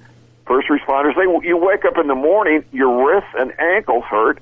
first 0.46 0.68
responders. 0.68 1.16
They 1.16 1.48
you 1.48 1.58
wake 1.58 1.86
up 1.86 1.98
in 1.98 2.08
the 2.08 2.16
morning, 2.16 2.66
your 2.72 3.06
wrists 3.06 3.30
and 3.38 3.58
ankles 3.60 4.04
hurt, 4.06 4.40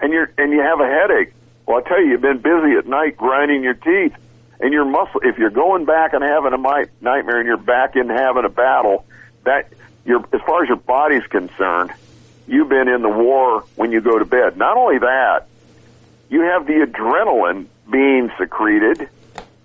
and 0.00 0.12
you're 0.12 0.32
and 0.38 0.52
you 0.52 0.60
have 0.60 0.80
a 0.80 0.86
headache. 0.86 1.32
Well, 1.66 1.78
I 1.78 1.88
tell 1.88 2.00
you, 2.00 2.12
you've 2.12 2.20
been 2.20 2.38
busy 2.38 2.76
at 2.78 2.86
night 2.86 3.16
grinding 3.16 3.62
your 3.62 3.74
teeth, 3.74 4.14
and 4.60 4.72
your 4.72 4.84
muscle. 4.84 5.20
If 5.22 5.38
you're 5.38 5.50
going 5.50 5.84
back 5.84 6.12
and 6.12 6.22
having 6.22 6.52
a 6.52 6.86
nightmare, 7.00 7.38
and 7.38 7.46
you're 7.46 7.56
back 7.56 7.96
in 7.96 8.08
having 8.08 8.44
a 8.44 8.48
battle, 8.48 9.04
that 9.44 9.72
you're 10.04 10.24
as 10.32 10.40
far 10.46 10.62
as 10.62 10.68
your 10.68 10.76
body's 10.76 11.26
concerned, 11.26 11.92
you've 12.46 12.68
been 12.68 12.88
in 12.88 13.02
the 13.02 13.08
war 13.08 13.64
when 13.76 13.92
you 13.92 14.00
go 14.00 14.18
to 14.18 14.24
bed. 14.24 14.56
Not 14.56 14.76
only 14.76 14.98
that, 14.98 15.46
you 16.30 16.40
have 16.42 16.66
the 16.66 16.86
adrenaline 16.86 17.66
being 17.90 18.30
secreted, 18.38 19.08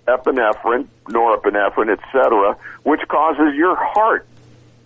epinephrine, 0.06 0.86
norepinephrine, 1.06 1.90
etc., 1.90 2.56
which 2.82 3.00
causes 3.08 3.54
your 3.54 3.76
heart 3.76 4.26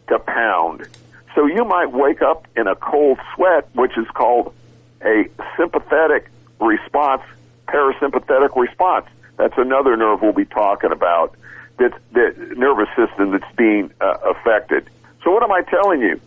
to 0.09 0.19
pound. 0.19 0.87
So 1.35 1.47
you 1.47 1.65
might 1.65 1.91
wake 1.93 2.23
up 2.23 2.47
in 2.57 2.67
a 2.67 2.77
cold 2.77 3.19
sweat, 3.35 3.69
which 3.75 3.97
is 3.99 4.07
called 4.15 4.55
a 5.03 5.29
sympathetic 5.57 6.31
response, 6.61 7.23
parasympathetic 7.67 8.57
response. 8.57 9.07
That's 9.37 9.59
another 9.59 9.97
nerve 9.97 10.23
we'll 10.23 10.33
be 10.33 10.45
talking 10.45 10.93
about. 10.93 11.35
That's 11.77 11.97
the 12.13 12.55
nervous 12.57 12.89
system 12.95 13.33
that's 13.33 13.53
being 13.57 13.91
uh, 14.01 14.15
affected. 14.25 14.89
So 15.25 15.33
what 15.33 15.43
am 15.43 15.51
I 15.51 15.63
telling 15.63 16.01
you? 16.01 16.21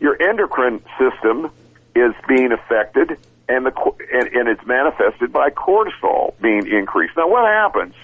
Your 0.00 0.20
endocrine 0.20 0.82
system 0.98 1.50
is 1.94 2.14
being 2.26 2.52
affected, 2.52 3.18
and 3.48 3.66
the 3.66 3.72
and, 4.12 4.28
and 4.28 4.48
it's 4.48 4.64
manifested 4.66 5.32
by 5.32 5.50
cortisol 5.50 6.34
being 6.40 6.66
increased. 6.66 7.16
Now, 7.16 7.28
what 7.28 7.44
happens 7.46 7.94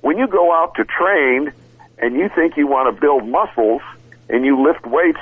when 0.00 0.18
you 0.18 0.26
go 0.26 0.52
out 0.52 0.74
to 0.76 0.84
train 0.84 1.52
and 1.98 2.14
you 2.14 2.28
think 2.28 2.56
you 2.56 2.66
want 2.66 2.94
to 2.94 3.00
build 3.00 3.26
muscles 3.26 3.82
and 4.28 4.44
you 4.44 4.62
lift 4.62 4.86
weights 4.86 5.20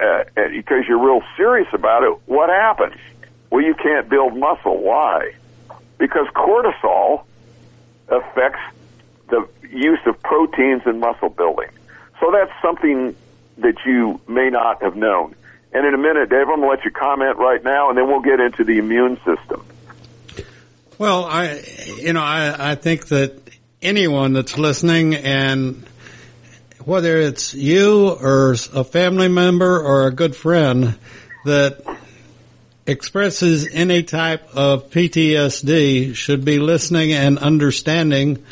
uh, 0.00 0.24
because 0.50 0.84
you're 0.88 1.04
real 1.04 1.22
serious 1.36 1.68
about 1.72 2.02
it? 2.04 2.18
What 2.26 2.48
happens? 2.48 2.96
Well, 3.50 3.62
you 3.62 3.74
can't 3.74 4.08
build 4.08 4.36
muscle. 4.36 4.78
Why? 4.82 5.32
Because 5.98 6.26
cortisol 6.28 7.24
affects 8.08 8.60
the 9.28 9.46
use 9.70 10.00
of 10.06 10.20
proteins 10.22 10.82
in 10.86 11.00
muscle 11.00 11.28
building. 11.28 11.68
So 12.20 12.30
that's 12.32 12.52
something 12.62 13.14
that 13.58 13.76
you 13.84 14.20
may 14.26 14.48
not 14.50 14.82
have 14.82 14.96
known. 14.96 15.34
And 15.72 15.86
in 15.86 15.94
a 15.94 15.98
minute, 15.98 16.30
Dave, 16.30 16.48
I'm 16.48 16.60
going 16.60 16.62
to 16.62 16.68
let 16.68 16.84
you 16.84 16.90
comment 16.90 17.36
right 17.36 17.62
now, 17.62 17.90
and 17.90 17.98
then 17.98 18.08
we'll 18.08 18.22
get 18.22 18.40
into 18.40 18.64
the 18.64 18.78
immune 18.78 19.16
system. 19.18 19.64
Well, 20.98 21.24
I, 21.24 21.62
you 21.98 22.12
know, 22.12 22.22
I, 22.22 22.72
I 22.72 22.74
think 22.74 23.08
that 23.08 23.40
anyone 23.80 24.32
that's 24.32 24.58
listening 24.58 25.14
and 25.14 25.86
whether 26.84 27.18
it's 27.18 27.54
you 27.54 28.08
or 28.08 28.56
a 28.74 28.82
family 28.82 29.28
member 29.28 29.80
or 29.80 30.06
a 30.06 30.10
good 30.10 30.34
friend 30.34 30.98
that 31.44 31.84
expresses 32.86 33.68
any 33.70 34.02
type 34.02 34.56
of 34.56 34.90
PTSD 34.90 36.14
should 36.16 36.44
be 36.44 36.58
listening 36.58 37.12
and 37.12 37.38
understanding 37.38 38.42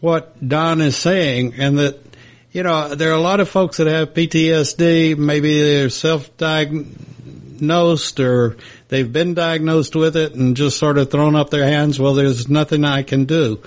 what 0.00 0.46
Don 0.46 0.80
is 0.80 0.96
saying 0.96 1.54
and 1.56 1.78
that 1.78 2.11
you 2.52 2.62
know, 2.62 2.94
there 2.94 3.10
are 3.10 3.14
a 3.14 3.20
lot 3.20 3.40
of 3.40 3.48
folks 3.48 3.78
that 3.78 3.86
have 3.86 4.12
PTSD. 4.12 5.16
Maybe 5.16 5.58
they're 5.60 5.88
self-diagnosed 5.88 8.20
or 8.20 8.58
they've 8.88 9.10
been 9.10 9.32
diagnosed 9.32 9.96
with 9.96 10.18
it 10.18 10.34
and 10.34 10.54
just 10.54 10.78
sort 10.78 10.98
of 10.98 11.10
thrown 11.10 11.34
up 11.34 11.48
their 11.48 11.66
hands. 11.66 11.98
Well, 11.98 12.12
there's 12.12 12.50
nothing 12.50 12.84
I 12.84 13.04
can 13.04 13.24
do. 13.24 13.62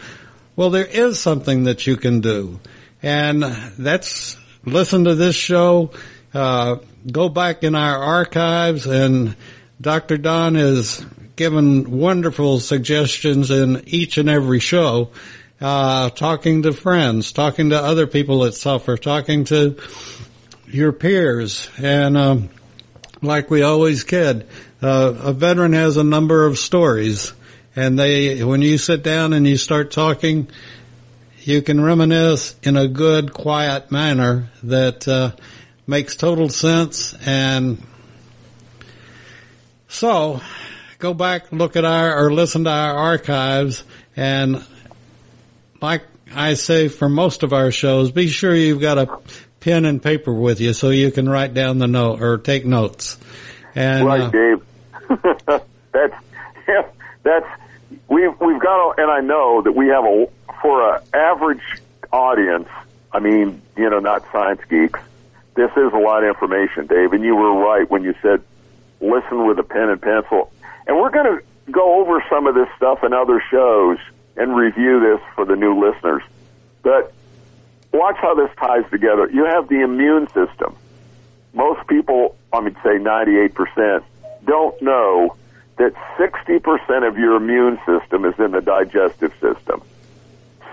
Well, 0.56 0.70
there 0.70 0.86
is 0.86 1.20
something 1.20 1.64
that 1.64 1.88
you 1.88 1.98
can 1.98 2.22
do. 2.22 2.60
And 3.02 3.42
that's 3.42 4.38
listen 4.66 5.06
to 5.06 5.16
this 5.16 5.36
show, 5.36 5.90
uh, 6.34 6.76
go 7.12 7.28
back 7.28 7.64
in 7.64 7.74
our 7.74 7.98
archives 7.98 8.86
and 8.86 9.36
Dr. 9.82 10.18
Don 10.18 10.54
has 10.56 11.04
given 11.36 11.90
wonderful 11.90 12.60
suggestions 12.60 13.50
in 13.50 13.82
each 13.88 14.20
and 14.20 14.30
every 14.30 14.60
show 14.60 15.10
uh, 15.62 16.10
talking 16.10 16.64
to 16.64 16.74
friends, 16.74 17.32
talking 17.32 17.70
to 17.70 17.82
other 17.82 18.08
people 18.08 18.40
that 18.40 18.54
suffer, 18.54 18.98
talking 18.98 19.46
to 19.46 19.78
your 20.68 20.92
peers, 20.92 21.70
and 21.78 22.18
um, 22.18 22.50
like 23.22 23.50
we 23.50 23.62
always 23.62 24.04
kid, 24.04 24.48
uh, 24.82 25.14
a 25.18 25.34
veteran 25.34 25.74
has 25.74 25.98
a 25.98 26.04
number 26.04 26.46
of 26.46 26.58
stories, 26.58 27.34
and 27.76 27.98
they 27.98 28.44
when 28.44 28.62
you 28.62 28.78
sit 28.78 29.04
down 29.04 29.34
and 29.34 29.48
you 29.48 29.58
start 29.58 29.92
talking, 29.92 30.50
you 31.42 31.62
can 31.62 31.82
reminisce 31.82 32.56
in 32.64 32.76
a 32.76 32.88
good, 32.88 33.34
quiet 33.34 33.92
manner 33.92 34.50
that 34.64 35.08
uh, 35.08 35.32
makes 35.88 36.16
total 36.16 36.50
sense, 36.50 37.16
and 37.26 37.82
so 39.88 40.42
go 41.00 41.14
back, 41.14 41.52
look 41.54 41.78
at 41.78 41.86
our 41.86 42.26
or 42.26 42.34
listen 42.34 42.66
to 42.66 42.70
our 42.70 42.96
archives, 42.96 43.84
and 44.18 44.62
like 45.82 46.04
I 46.34 46.54
say 46.56 46.88
for 46.88 47.10
most 47.10 47.44
of 47.44 47.54
our 47.54 47.72
shows, 47.72 48.12
be 48.12 48.28
sure 48.28 48.56
you've 48.56 48.82
got 48.82 48.98
a 48.98 49.20
pen 49.60 49.86
and 49.86 50.02
paper 50.02 50.34
with 50.34 50.60
you 50.62 50.74
so 50.74 50.90
you 50.90 51.12
can 51.12 51.28
write 51.28 51.54
down 51.54 51.80
the 51.80 51.88
note 51.88 52.22
or 52.22 52.38
take 52.38 52.66
notes. 52.66 53.18
And, 53.74 54.06
right, 54.06 54.22
uh, 54.22 54.30
Dave. 54.30 54.66
that's 55.92 56.16
yeah, 56.68 56.88
that's 57.24 57.46
we've 58.08 58.40
we've 58.40 58.62
got, 58.62 58.90
a, 58.90 59.02
and 59.02 59.12
I 59.12 59.22
know 59.22 59.62
that 59.62 59.74
we 59.74 59.88
have 59.88 60.06
a 60.06 60.28
for 60.62 60.96
an 60.96 61.02
average 61.14 61.64
audience. 62.12 62.70
I 63.12 63.20
mean, 63.20 63.62
you 63.78 63.90
know, 63.90 64.00
not 64.00 64.26
science 64.32 64.62
geeks. 64.70 65.00
This 65.56 65.72
is 65.72 65.94
a 65.94 65.98
lot 65.98 66.24
of 66.24 66.30
information, 66.30 66.88
Dave, 66.88 67.14
and 67.14 67.24
you 67.24 67.36
were 67.36 67.54
right 67.54 67.90
when 67.90 68.04
you 68.04 68.14
said 68.22 68.42
listen 69.00 69.46
with 69.46 69.60
a 69.60 69.64
pen 69.64 69.90
and 69.90 70.02
pencil. 70.02 70.52
And 70.88 70.98
we're 70.98 71.12
going 71.12 71.38
to 71.38 71.72
go 71.72 72.02
over 72.02 72.24
some 72.30 72.48
of 72.48 72.56
this 72.56 72.68
stuff 72.78 73.04
in 73.04 73.14
other 73.14 73.42
shows 73.50 73.98
and 74.38 74.56
review 74.56 75.00
this 75.00 75.22
for 75.36 75.46
the 75.46 75.56
new 75.56 75.80
listeners. 75.80 76.24
But 76.84 77.14
watch 77.92 78.18
how 78.18 78.36
this 78.36 78.50
ties 78.58 78.90
together. 78.92 79.30
You 79.32 79.46
have 79.46 79.68
the 79.70 79.82
immune 79.82 80.28
system. 80.28 80.76
Most 81.54 81.88
people, 81.88 82.36
I 82.52 82.60
mean, 82.62 82.76
say 82.84 82.98
98%, 83.00 84.04
don't 84.46 84.82
know 84.82 85.36
that 85.78 85.94
60% 86.18 87.08
of 87.08 87.18
your 87.18 87.36
immune 87.36 87.80
system 87.86 88.26
is 88.26 88.38
in 88.40 88.52
the 88.52 88.62
digestive 88.62 89.34
system. 89.42 89.82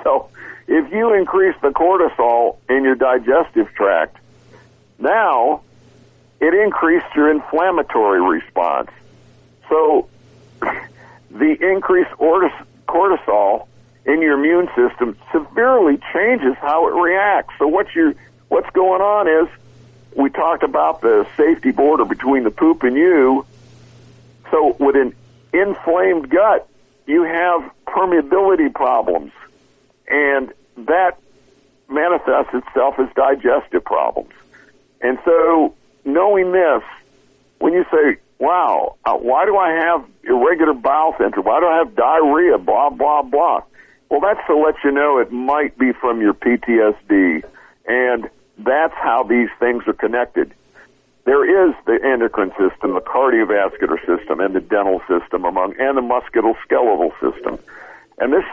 So 0.02 0.28
if 0.66 0.92
you 0.92 1.14
increase 1.14 1.54
the 1.62 1.68
cortisol 1.68 2.56
in 2.68 2.84
your 2.84 2.94
digestive 2.94 3.72
tract, 3.74 4.16
now 4.98 5.62
it 6.40 6.54
increased 6.54 7.06
your 7.14 7.30
inflammatory 7.30 8.20
response. 8.20 8.90
So 9.68 10.08
the 11.30 11.56
increased 11.60 12.10
cortisol 12.92 13.66
in 14.04 14.20
your 14.20 14.34
immune 14.38 14.68
system 14.76 15.16
severely 15.32 15.98
changes 16.12 16.56
how 16.60 16.88
it 16.88 16.94
reacts. 16.94 17.54
So 17.58 17.66
what 17.66 17.94
you 17.94 18.14
what's 18.48 18.70
going 18.70 19.00
on 19.00 19.28
is 19.28 19.48
we 20.14 20.28
talked 20.28 20.62
about 20.62 21.00
the 21.00 21.26
safety 21.36 21.70
border 21.70 22.04
between 22.04 22.44
the 22.44 22.50
poop 22.50 22.82
and 22.82 22.96
you. 22.96 23.46
So 24.50 24.76
with 24.78 24.96
an 24.96 25.14
inflamed 25.52 26.28
gut, 26.28 26.68
you 27.06 27.22
have 27.22 27.70
permeability 27.86 28.72
problems, 28.74 29.32
and 30.08 30.52
that 30.76 31.18
manifests 31.88 32.54
itself 32.54 32.98
as 32.98 33.08
digestive 33.14 33.84
problems. 33.84 34.32
And 35.00 35.18
so, 35.24 35.74
knowing 36.04 36.52
this, 36.52 36.82
when 37.58 37.72
you 37.72 37.84
say, 37.90 38.18
"Wow, 38.42 38.96
uh, 39.04 39.14
why 39.14 39.44
do 39.44 39.56
I 39.56 39.70
have 39.70 40.04
irregular 40.24 40.72
bowel 40.72 41.14
syndrome? 41.16 41.46
Why 41.46 41.60
do 41.60 41.66
I 41.66 41.76
have 41.76 41.94
diarrhea?" 41.94 42.58
Blah 42.58 42.90
blah 42.90 43.22
blah. 43.22 43.62
Well, 44.08 44.20
that's 44.20 44.44
to 44.48 44.56
let 44.56 44.74
you 44.82 44.90
know 44.90 45.18
it 45.18 45.30
might 45.30 45.78
be 45.78 45.92
from 45.92 46.20
your 46.20 46.34
PTSD, 46.34 47.44
and 47.86 48.28
that's 48.58 48.94
how 48.94 49.22
these 49.22 49.48
things 49.60 49.86
are 49.86 49.92
connected. 49.92 50.52
There 51.24 51.68
is 51.68 51.72
the 51.86 52.00
endocrine 52.04 52.50
system, 52.58 52.94
the 52.94 53.00
cardiovascular 53.00 54.04
system, 54.04 54.40
and 54.40 54.56
the 54.56 54.60
dental 54.60 55.00
system, 55.06 55.44
among 55.44 55.76
and 55.78 55.96
the 55.96 56.02
musculoskeletal 56.02 57.12
system. 57.20 57.60
And 58.18 58.32
this, 58.32 58.44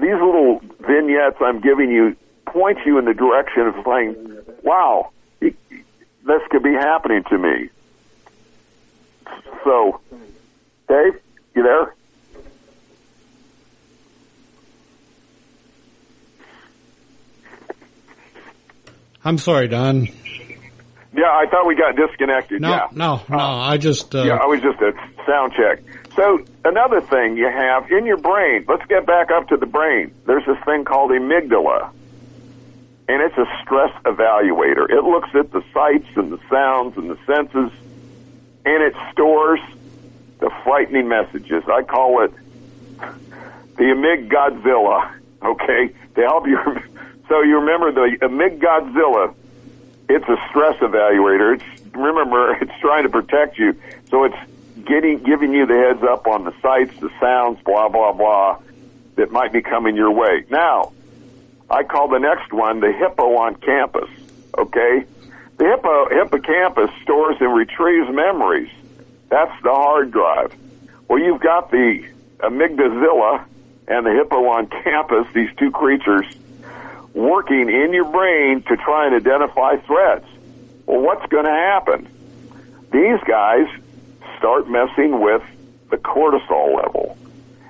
these 0.00 0.18
little 0.26 0.60
vignettes 0.80 1.36
I'm 1.40 1.60
giving 1.60 1.88
you 1.88 2.16
point 2.46 2.78
you 2.84 2.98
in 2.98 3.04
the 3.04 3.14
direction 3.14 3.68
of 3.68 3.76
saying, 3.86 4.16
"Wow, 4.64 5.10
this 5.40 6.42
could 6.50 6.64
be 6.64 6.74
happening 6.74 7.22
to 7.30 7.38
me." 7.38 7.70
So, 9.64 10.00
Dave, 10.88 11.20
you 11.54 11.62
there? 11.62 11.94
I'm 19.24 19.38
sorry, 19.38 19.68
Don. 19.68 20.06
Yeah, 21.16 21.30
I 21.30 21.46
thought 21.50 21.66
we 21.66 21.76
got 21.76 21.96
disconnected. 21.96 22.60
No, 22.60 22.70
yeah. 22.70 22.88
no, 22.92 23.22
no. 23.28 23.38
I 23.38 23.78
just. 23.78 24.14
Uh, 24.14 24.24
Yeah, 24.24 24.34
I 24.34 24.46
was 24.46 24.60
just 24.60 24.80
a 24.80 24.92
sound 25.26 25.52
check. 25.54 25.80
So 26.16 26.44
another 26.64 27.00
thing 27.00 27.36
you 27.36 27.48
have 27.48 27.90
in 27.90 28.04
your 28.04 28.16
brain, 28.16 28.64
let's 28.68 28.84
get 28.86 29.06
back 29.06 29.30
up 29.30 29.48
to 29.48 29.56
the 29.56 29.66
brain. 29.66 30.12
There's 30.26 30.44
this 30.44 30.58
thing 30.64 30.84
called 30.84 31.10
amygdala. 31.10 31.90
And 33.06 33.22
it's 33.22 33.36
a 33.36 33.46
stress 33.62 33.92
evaluator. 34.04 34.90
It 34.90 35.04
looks 35.04 35.28
at 35.34 35.52
the 35.52 35.62
sights 35.72 36.08
and 36.16 36.32
the 36.32 36.40
sounds 36.50 36.96
and 36.96 37.10
the 37.10 37.18
senses 37.26 37.70
and 38.64 38.82
it 38.82 38.94
stores 39.12 39.60
the 40.40 40.50
frightening 40.62 41.08
messages. 41.08 41.64
I 41.68 41.82
call 41.82 42.24
it 42.24 42.32
the 43.76 43.84
amygdala, 43.84 45.12
okay? 45.42 45.94
To 46.14 46.20
help 46.20 46.46
you 46.46 46.58
so 47.28 47.42
you 47.42 47.58
remember 47.58 47.92
the 47.92 48.16
amygdala 48.18 49.34
it's 50.08 50.28
a 50.28 50.36
stress 50.48 50.76
evaluator. 50.80 51.54
It's 51.54 51.94
remember 51.96 52.54
it's 52.60 52.72
trying 52.80 53.04
to 53.04 53.08
protect 53.08 53.58
you, 53.58 53.80
so 54.10 54.24
it's 54.24 54.36
getting 54.84 55.22
giving 55.22 55.52
you 55.52 55.66
the 55.66 55.74
heads 55.74 56.02
up 56.02 56.26
on 56.26 56.44
the 56.44 56.54
sights, 56.60 56.98
the 57.00 57.10
sounds, 57.20 57.58
blah 57.64 57.88
blah 57.88 58.12
blah, 58.12 58.58
that 59.16 59.30
might 59.30 59.52
be 59.52 59.62
coming 59.62 59.96
your 59.96 60.10
way. 60.10 60.44
Now, 60.50 60.92
I 61.70 61.84
call 61.84 62.08
the 62.08 62.18
next 62.18 62.52
one 62.52 62.80
the 62.80 62.92
hippo 62.92 63.36
on 63.36 63.56
campus. 63.56 64.10
Okay, 64.56 65.04
the 65.56 65.64
hippo 65.64 66.08
hippocampus 66.08 66.90
stores 67.02 67.36
and 67.40 67.54
retrieves 67.54 68.10
memories. 68.10 68.70
That's 69.28 69.62
the 69.62 69.70
hard 69.70 70.10
drive. 70.10 70.54
Well, 71.08 71.18
you've 71.18 71.40
got 71.40 71.70
the 71.70 72.04
amygdala 72.38 73.44
and 73.88 74.06
the 74.06 74.12
hippo 74.12 74.46
on 74.46 74.66
campus. 74.66 75.26
These 75.34 75.50
two 75.58 75.70
creatures 75.70 76.26
working 77.12 77.68
in 77.68 77.92
your 77.92 78.10
brain 78.10 78.62
to 78.62 78.76
try 78.76 79.06
and 79.06 79.14
identify 79.14 79.76
threats. 79.76 80.26
Well, 80.86 81.00
what's 81.00 81.26
going 81.26 81.44
to 81.44 81.50
happen? 81.50 82.08
These 82.90 83.20
guys 83.26 83.66
start 84.38 84.68
messing 84.68 85.20
with 85.20 85.42
the 85.90 85.96
cortisol 85.96 86.76
level. 86.76 87.16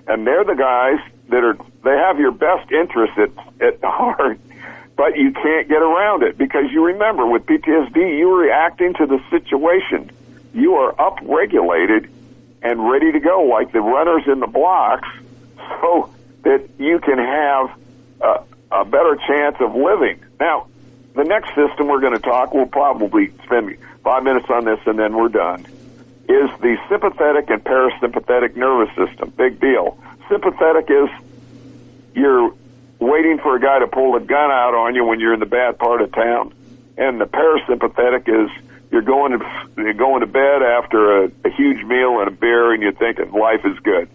And 0.07 0.27
they're 0.27 0.45
the 0.45 0.55
guys 0.55 0.99
that 1.29 1.45
are, 1.45 1.57
they 1.83 1.97
have 1.97 2.19
your 2.19 2.33
best 2.33 2.71
interest 2.73 3.19
at, 3.19 3.31
at 3.61 3.81
heart, 3.85 4.39
but 4.97 5.17
you 5.17 5.33
can't 5.33 5.69
get 5.69 5.83
around 5.83 6.23
it 6.23 6.39
because 6.39 6.71
you 6.71 6.85
remember 6.85 7.27
with 7.27 7.47
PTSD, 7.47 8.19
you're 8.19 8.37
reacting 8.37 8.95
to 8.95 9.07
the 9.07 9.21
situation. 9.31 10.11
You 10.53 10.75
are 10.75 10.93
upregulated 10.95 12.09
and 12.63 12.89
ready 12.89 13.13
to 13.13 13.21
go 13.21 13.43
like 13.43 13.73
the 13.73 13.81
runners 13.81 14.23
in 14.27 14.41
the 14.41 14.47
blocks 14.47 15.09
so 15.81 16.11
that 16.43 16.69
you 16.79 17.01
can 17.01 17.19
have 17.19 17.71
uh, 18.21 18.43
a 18.71 18.85
better 18.85 19.17
chance 19.27 19.57
of 19.61 19.75
living. 19.75 20.23
Now, 20.39 20.69
the 21.15 21.25
next 21.25 21.55
system 21.55 21.89
we're 21.89 22.01
going 22.01 22.13
to 22.13 22.19
talk, 22.19 22.55
we'll 22.55 22.67
probably 22.67 23.31
spend 23.45 23.77
five 24.03 24.23
minutes 24.23 24.47
on 24.51 24.65
this 24.65 24.81
and 24.87 24.99
then 24.99 25.15
we're 25.15 25.29
done, 25.29 25.61
is 26.29 26.51
the 26.61 26.77
sympathetic 26.89 27.51
and 27.51 27.63
parasympathetic 27.65 28.57
nervous 28.57 28.95
system. 28.97 29.31
Big 29.37 29.61
deal. 29.61 29.99
Sympathetic 30.29 30.91
is 30.91 31.09
you're 32.15 32.55
waiting 32.99 33.39
for 33.39 33.57
a 33.57 33.61
guy 33.61 33.79
to 33.81 33.87
pull 33.87 34.17
a 34.17 34.21
gun 34.21 34.51
out 34.51 34.75
on 34.75 34.95
you 34.95 35.05
when 35.05 35.21
you're 35.21 35.35
in 35.35 35.41
the 35.41 35.47
bad 35.47 35.79
part 35.79 36.01
of 36.01 36.13
town. 36.13 36.55
And 36.97 37.21
the 37.21 37.27
parasympathetic 37.27 38.29
is 38.29 38.51
you're 38.91 39.03
going 39.03 39.39
to 39.39 39.69
you're 39.77 39.95
going 39.95 40.21
to 40.21 40.27
bed 40.27 40.63
after 40.63 41.25
a, 41.25 41.31
a 41.45 41.51
huge 41.51 41.85
meal 41.85 42.21
and 42.21 42.29
a 42.29 42.31
beer 42.31 42.73
and 42.73 42.83
you're 42.83 42.93
thinking 42.93 43.33
life 43.33 43.65
is 43.65 43.79
good. 43.81 44.09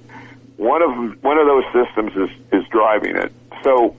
One 0.58 0.82
of 0.82 1.24
one 1.24 1.38
of 1.38 1.48
those 1.48 1.66
systems 1.74 2.16
is 2.16 2.30
is 2.54 2.68
driving 2.70 3.16
it. 3.18 3.34
So 3.64 3.96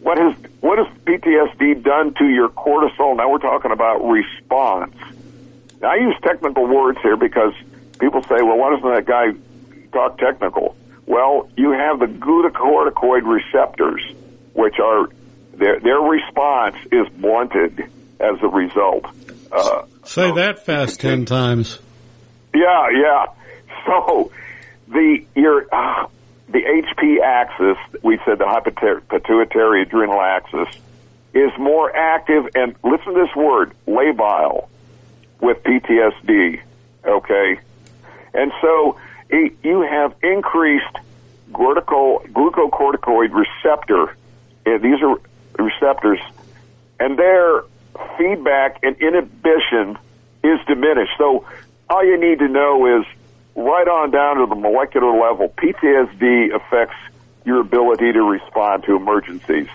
what 0.00 0.18
has 0.18 0.34
what 0.60 0.78
has 0.78 0.86
PTSD 1.04 1.82
done 1.82 2.14
to 2.14 2.28
your 2.28 2.48
cortisol? 2.48 3.16
Now 3.16 3.30
we're 3.30 3.38
talking 3.38 3.70
about 3.70 4.04
response. 4.04 4.96
Now 5.80 5.92
I 5.92 5.96
use 5.96 6.16
technical 6.22 6.66
words 6.66 6.98
here 7.02 7.16
because 7.16 7.54
people 7.98 8.22
say, 8.24 8.42
"Well, 8.42 8.58
why 8.58 8.74
doesn't 8.74 8.88
that 8.88 9.06
guy 9.06 9.32
talk 9.92 10.18
technical?" 10.18 10.76
Well, 11.06 11.50
you 11.56 11.72
have 11.72 11.98
the 12.00 12.06
glucocorticoid 12.06 13.22
receptors, 13.24 14.02
which 14.54 14.78
are 14.78 15.08
their 15.54 15.78
their 15.80 16.00
response 16.00 16.76
is 16.90 17.06
blunted 17.14 17.80
as 18.20 18.36
a 18.42 18.48
result. 18.48 19.04
Uh, 19.52 19.82
Say 20.04 20.32
that 20.32 20.64
fast 20.64 21.00
ten 21.00 21.24
times. 21.24 21.78
yeah, 22.54 22.88
yeah. 22.92 23.26
So 23.86 24.32
the 24.88 25.24
your 25.34 25.66
uh, 25.74 26.06
the 26.48 26.60
HP 26.60 27.20
axis, 27.22 27.76
we 28.02 28.18
said 28.24 28.38
the 28.38 29.00
pituitary 29.08 29.82
adrenal 29.82 30.20
axis, 30.20 30.68
is 31.32 31.50
more 31.58 31.94
active 31.94 32.48
and 32.54 32.74
listen 32.82 33.14
to 33.14 33.26
this 33.26 33.34
word, 33.36 33.72
labile, 33.86 34.68
with 35.40 35.62
PTSD. 35.62 36.60
Okay, 37.04 37.58
and 38.32 38.52
so 38.62 38.98
you 39.62 39.82
have 39.82 40.14
increased 40.22 40.96
cortical 41.52 42.22
glucocorticoid 42.30 43.32
receptor. 43.32 44.16
These 44.64 45.02
are 45.02 45.18
receptors, 45.58 46.20
and 46.98 47.18
their 47.18 47.64
feedback 48.18 48.78
and 48.82 48.96
inhibition 48.96 49.98
is 50.42 50.58
diminished. 50.66 51.12
So 51.18 51.46
all 51.88 52.04
you 52.04 52.18
need 52.18 52.38
to 52.40 52.48
know 52.48 52.98
is 52.98 53.06
right 53.54 53.86
on 53.86 54.10
down 54.10 54.36
to 54.36 54.46
the 54.46 54.54
molecular 54.54 55.12
level, 55.12 55.48
PTSD 55.48 56.54
affects 56.54 56.96
your 57.44 57.60
ability 57.60 58.12
to 58.12 58.22
respond 58.22 58.84
to 58.84 58.96
emergencies. 58.96 59.68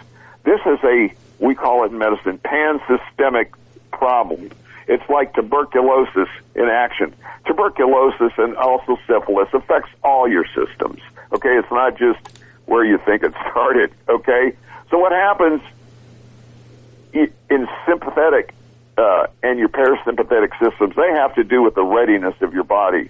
This 0.43 0.59
is 0.65 0.79
a, 0.83 1.13
we 1.39 1.55
call 1.55 1.85
it 1.85 1.91
in 1.91 1.97
medicine, 1.97 2.39
pan-systemic 2.39 3.53
problem. 3.91 4.51
It's 4.89 5.07
like 5.07 5.33
tuberculosis 5.35 6.27
in 6.55 6.65
action. 6.65 7.13
Tuberculosis 7.45 8.33
and 8.37 8.57
also 8.57 8.97
syphilis 9.07 9.47
affects 9.53 9.91
all 10.03 10.27
your 10.27 10.45
systems. 10.47 10.99
Okay, 11.31 11.57
it's 11.57 11.71
not 11.71 11.95
just 11.97 12.19
where 12.65 12.83
you 12.83 12.97
think 13.05 13.23
it 13.23 13.33
started. 13.51 13.91
Okay, 14.09 14.53
so 14.89 14.97
what 14.97 15.11
happens 15.11 15.61
in 17.13 17.67
sympathetic 17.87 18.53
uh, 18.97 19.27
and 19.43 19.59
your 19.59 19.69
parasympathetic 19.69 20.51
systems? 20.59 20.95
They 20.95 21.11
have 21.13 21.35
to 21.35 21.43
do 21.43 21.61
with 21.61 21.75
the 21.75 21.83
readiness 21.83 22.35
of 22.41 22.53
your 22.53 22.63
body 22.63 23.09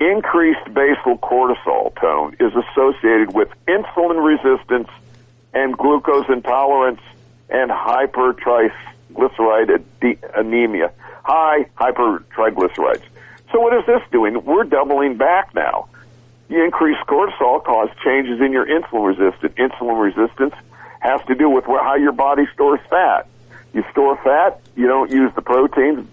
increased 0.00 0.64
basal 0.74 1.16
cortisol 1.18 1.94
tone 1.98 2.36
is 2.38 2.52
associated 2.54 3.32
with 3.32 3.48
insulin 3.66 4.22
resistance 4.22 4.88
and 5.54 5.76
glucose 5.76 6.28
intolerance 6.28 7.00
and 7.48 7.70
hypertriglyceride 9.16 9.84
anemia, 10.34 10.92
high 11.24 11.64
hypertriglycerides. 11.76 13.02
So 13.52 13.60
what 13.60 13.74
is 13.74 13.86
this 13.86 14.02
doing? 14.10 14.44
We're 14.44 14.64
doubling 14.64 15.16
back 15.16 15.54
now. 15.54 15.88
The 16.48 16.62
increased 16.62 17.00
cortisol 17.08 17.64
causes 17.64 17.94
changes 18.04 18.40
in 18.40 18.52
your 18.52 18.66
insulin 18.66 19.16
resistance. 19.16 19.54
Insulin 19.54 20.00
resistance 20.00 20.54
has 21.00 21.20
to 21.26 21.34
do 21.34 21.48
with 21.50 21.64
how 21.64 21.96
your 21.96 22.12
body 22.12 22.46
stores 22.54 22.80
fat. 22.88 23.26
You 23.72 23.84
store 23.90 24.16
fat, 24.22 24.60
you 24.76 24.86
don't 24.86 25.10
use 25.10 25.32
the 25.34 25.42
proteins, 25.42 26.08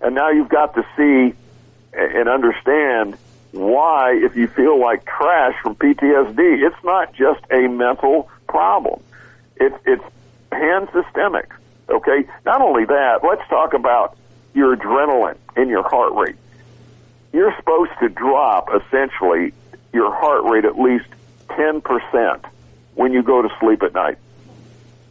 and 0.00 0.14
now 0.14 0.30
you've 0.30 0.48
got 0.48 0.74
to 0.74 0.84
see 0.96 1.34
and 1.92 2.28
understand 2.28 3.16
why, 3.52 4.12
if 4.22 4.36
you 4.36 4.48
feel 4.48 4.78
like 4.78 5.06
trash 5.06 5.54
from 5.62 5.76
PTSD, 5.76 6.66
it's 6.66 6.84
not 6.84 7.14
just 7.14 7.40
a 7.50 7.68
mental 7.68 8.28
problem. 8.46 9.02
It, 9.56 9.72
it's 9.86 10.04
pan 10.50 10.88
systemic. 10.92 11.50
Okay. 11.88 12.28
Not 12.44 12.62
only 12.62 12.84
that, 12.84 13.20
let's 13.22 13.46
talk 13.48 13.74
about 13.74 14.16
your 14.54 14.76
adrenaline 14.76 15.36
and 15.54 15.68
your 15.68 15.88
heart 15.88 16.14
rate. 16.14 16.36
You're 17.32 17.54
supposed 17.56 17.92
to 18.00 18.08
drop 18.08 18.70
essentially 18.74 19.52
your 19.92 20.14
heart 20.14 20.44
rate 20.44 20.64
at 20.64 20.78
least 20.78 21.06
10% 21.48 22.44
when 22.94 23.12
you 23.12 23.22
go 23.22 23.42
to 23.42 23.48
sleep 23.60 23.82
at 23.82 23.94
night. 23.94 24.18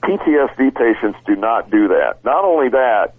PTSD 0.04 0.76
patients 0.76 1.20
do 1.26 1.36
not 1.36 1.70
do 1.70 1.88
that. 1.90 2.24
Not 2.24 2.46
only 2.46 2.70
that, 2.70 3.14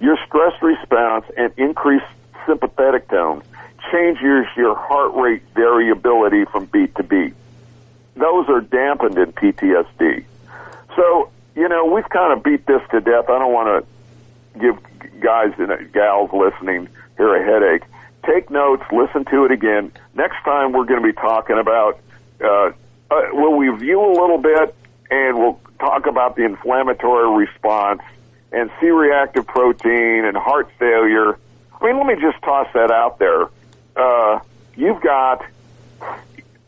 your 0.00 0.18
stress 0.26 0.60
response 0.62 1.24
and 1.36 1.52
increased 1.56 2.04
sympathetic 2.46 3.08
tone 3.08 3.42
changes 3.90 4.46
your 4.56 4.74
heart 4.74 5.14
rate 5.14 5.42
variability 5.54 6.44
from 6.44 6.66
beat 6.66 6.94
to 6.96 7.02
beat. 7.02 7.34
Those 8.14 8.48
are 8.48 8.60
dampened 8.60 9.18
in 9.18 9.32
PTSD. 9.32 10.24
So, 10.96 11.30
you 11.54 11.68
know, 11.68 11.86
we've 11.86 12.08
kind 12.08 12.32
of 12.32 12.42
beat 12.42 12.66
this 12.66 12.82
to 12.90 13.00
death. 13.00 13.28
I 13.28 13.38
don't 13.38 13.52
want 13.52 13.84
to 13.84 14.58
give 14.58 14.78
guys 15.20 15.52
and 15.58 15.92
gals 15.92 16.30
listening 16.32 16.88
here 17.16 17.34
a 17.34 17.44
headache. 17.44 17.88
Take 18.26 18.50
notes, 18.50 18.84
listen 18.92 19.24
to 19.26 19.44
it 19.44 19.50
again. 19.50 19.92
Next 20.14 20.42
time 20.44 20.72
we're 20.72 20.84
going 20.84 21.02
to 21.02 21.06
be 21.06 21.12
talking 21.12 21.58
about, 21.58 21.98
uh, 22.42 22.46
uh, 22.46 22.72
we'll 23.32 23.56
review 23.58 24.00
a 24.00 24.12
little 24.12 24.38
bit 24.38 24.74
and 25.10 25.38
we'll 25.38 25.60
talk 25.78 26.06
about 26.06 26.36
the 26.36 26.44
inflammatory 26.44 27.44
response 27.44 28.00
and 28.52 28.70
C-reactive 28.80 29.46
protein 29.46 30.24
and 30.24 30.36
heart 30.36 30.70
failure. 30.78 31.38
I 31.80 31.86
mean, 31.86 31.96
let 31.96 32.06
me 32.06 32.14
just 32.20 32.40
toss 32.42 32.68
that 32.74 32.90
out 32.90 33.18
there. 33.18 33.48
Uh, 33.96 34.40
you've 34.76 35.00
got, 35.00 35.44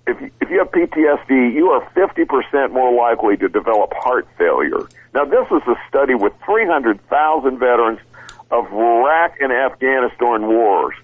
if 0.06 0.20
you, 0.20 0.30
if 0.40 0.50
you 0.50 0.58
have 0.58 0.70
PTSD, 0.70 1.54
you 1.54 1.70
are 1.70 1.84
50% 1.90 2.72
more 2.72 2.92
likely 2.92 3.36
to 3.38 3.48
develop 3.48 3.92
heart 3.94 4.28
failure. 4.36 4.86
Now, 5.14 5.24
this 5.24 5.46
is 5.50 5.62
a 5.66 5.76
study 5.88 6.14
with 6.14 6.32
300,000 6.44 7.58
veterans 7.58 8.00
of 8.50 8.72
Iraq 8.72 9.36
and 9.40 9.52
Afghanistan 9.52 10.46
wars. 10.46 10.94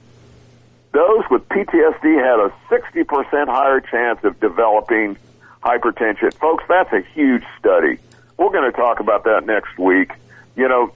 Those 0.93 1.25
with 1.31 1.49
PTSD 1.49 2.19
had 2.19 2.41
a 2.41 2.53
60% 2.69 3.47
higher 3.47 3.81
chance 3.81 4.23
of 4.25 4.39
developing 4.41 5.17
hypertension. 5.63 6.35
Folks, 6.35 6.65
that's 6.69 6.93
a 6.93 7.01
huge 7.01 7.45
study. 7.59 7.99
We're 8.37 8.51
going 8.51 8.71
to 8.71 8.77
talk 8.77 9.01
about 9.01 9.25
that 9.25 9.47
next 9.47 9.79
week. 9.79 10.13
You 10.57 10.69
know, 10.69 10.93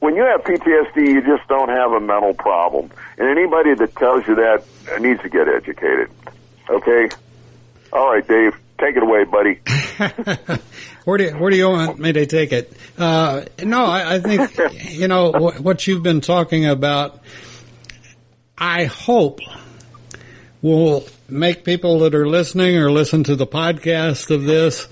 when 0.00 0.16
you 0.16 0.22
have 0.22 0.42
PTSD, 0.42 0.96
you 0.96 1.22
just 1.22 1.48
don't 1.48 1.68
have 1.68 1.92
a 1.92 2.00
mental 2.00 2.34
problem. 2.34 2.90
And 3.16 3.28
anybody 3.28 3.74
that 3.74 3.94
tells 3.96 4.26
you 4.26 4.34
that 4.36 4.64
needs 5.00 5.22
to 5.22 5.28
get 5.28 5.48
educated. 5.48 6.10
Okay? 6.68 7.08
All 7.92 8.10
right, 8.12 8.26
Dave, 8.26 8.54
take 8.78 8.96
it 8.96 9.02
away, 9.02 9.24
buddy. 9.24 9.60
where 11.04 11.18
do 11.18 11.24
you, 11.24 11.30
where 11.30 11.50
do 11.50 11.56
you 11.56 11.68
want 11.68 11.98
me 11.98 12.12
to 12.12 12.26
take 12.26 12.52
it? 12.52 12.72
Uh, 12.96 13.44
no, 13.62 13.84
I, 13.84 14.16
I 14.16 14.20
think 14.20 14.58
you 14.90 15.08
know 15.08 15.30
what, 15.30 15.60
what 15.60 15.86
you've 15.86 16.02
been 16.02 16.20
talking 16.20 16.66
about. 16.66 17.20
I 18.56 18.84
hope 18.84 19.40
will 20.60 21.06
make 21.28 21.64
people 21.64 22.00
that 22.00 22.14
are 22.14 22.28
listening 22.28 22.76
or 22.78 22.90
listen 22.90 23.24
to 23.24 23.36
the 23.36 23.46
podcast 23.46 24.34
of 24.34 24.44
this. 24.44 24.88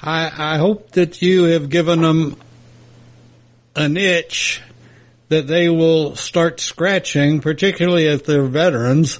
I, 0.00 0.54
I 0.54 0.58
hope 0.58 0.92
that 0.92 1.22
you 1.22 1.44
have 1.44 1.68
given 1.68 2.02
them 2.02 2.36
an 3.74 3.96
itch 3.96 4.62
that 5.28 5.46
they 5.46 5.68
will 5.68 6.14
start 6.14 6.60
scratching, 6.60 7.40
particularly 7.40 8.06
if 8.06 8.24
they're 8.24 8.44
veterans. 8.44 9.18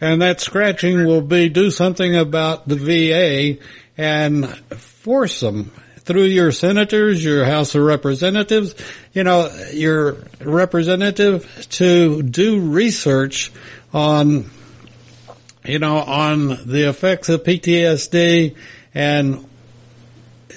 And 0.00 0.22
that 0.22 0.40
scratching 0.40 1.06
will 1.06 1.22
be 1.22 1.48
do 1.48 1.70
something 1.70 2.14
about 2.14 2.68
the 2.68 2.76
VA 2.76 3.62
and 3.96 4.48
force 4.76 5.40
them 5.40 5.72
through 6.08 6.24
your 6.24 6.52
senators, 6.52 7.22
your 7.22 7.44
House 7.44 7.74
of 7.74 7.82
Representatives, 7.82 8.74
you 9.12 9.24
know, 9.24 9.50
your 9.72 10.18
representative 10.40 11.66
to 11.70 12.22
do 12.22 12.60
research 12.60 13.52
on, 13.92 14.50
you 15.64 15.78
know, 15.78 15.98
on 15.98 16.48
the 16.64 16.88
effects 16.88 17.28
of 17.28 17.42
PTSD 17.42 18.56
and 18.94 19.46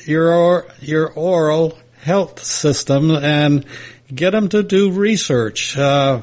your, 0.05 0.67
your 0.79 1.11
oral 1.11 1.77
health 2.01 2.43
system 2.43 3.11
and 3.11 3.65
get 4.13 4.31
them 4.31 4.49
to 4.49 4.63
do 4.63 4.91
research. 4.91 5.77
Uh, 5.77 6.21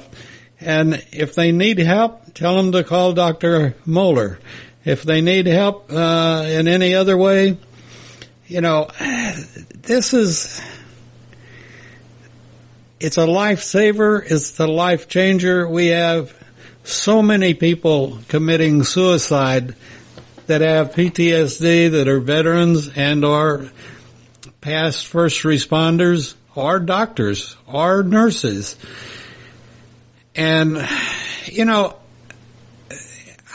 and 0.61 1.05
if 1.13 1.35
they 1.35 1.53
need 1.53 1.79
help, 1.79 2.23
tell 2.39 2.57
them 2.57 2.71
to 2.71 2.85
call 2.85 3.15
Dr. 3.15 3.75
Moeller. 3.85 4.39
If 4.85 5.03
they 5.03 5.21
need 5.21 5.47
help 5.47 5.93
uh, 5.93 6.45
in 6.49 6.69
any 6.69 6.95
other 6.95 7.17
way, 7.17 7.59
you 8.47 8.61
know, 8.61 8.89
this 9.01 10.15
is 10.15 10.63
it's 13.01 13.19
a 13.19 13.27
lifesaver. 13.27 14.23
It's 14.25 14.53
the 14.53 14.69
life 14.69 15.09
changer. 15.09 15.69
We 15.69 15.89
have 15.89 16.33
so 16.85 17.23
many 17.23 17.55
people 17.55 18.19
committing 18.29 18.85
suicide 18.85 19.75
that 20.47 20.61
have 20.61 20.93
PTSD 20.93 21.91
that 21.91 22.07
are 22.07 22.21
veterans 22.21 22.89
and 22.97 23.25
are 23.25 23.69
past 24.61 25.07
first 25.07 25.43
responders 25.43 26.35
or 26.55 26.79
doctors 26.79 27.57
or 27.67 28.05
nurses. 28.05 28.77
And, 30.37 30.89
you 31.47 31.65
know, 31.65 31.97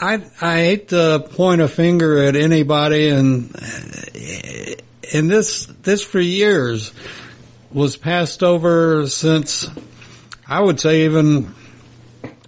I, 0.00 0.24
I 0.40 0.56
hate 0.56 0.88
to 0.88 1.26
point 1.34 1.60
a 1.60 1.68
finger 1.68 2.18
at 2.18 2.34
anybody 2.34 3.10
and, 3.10 3.54
and 5.12 5.30
this, 5.30 5.66
this 5.82 6.02
for 6.02 6.20
years 6.20 6.92
was 7.72 7.96
passed 7.96 8.42
over 8.42 9.06
since 9.06 9.68
I 10.46 10.60
would 10.60 10.80
say 10.80 11.04
even 11.04 11.54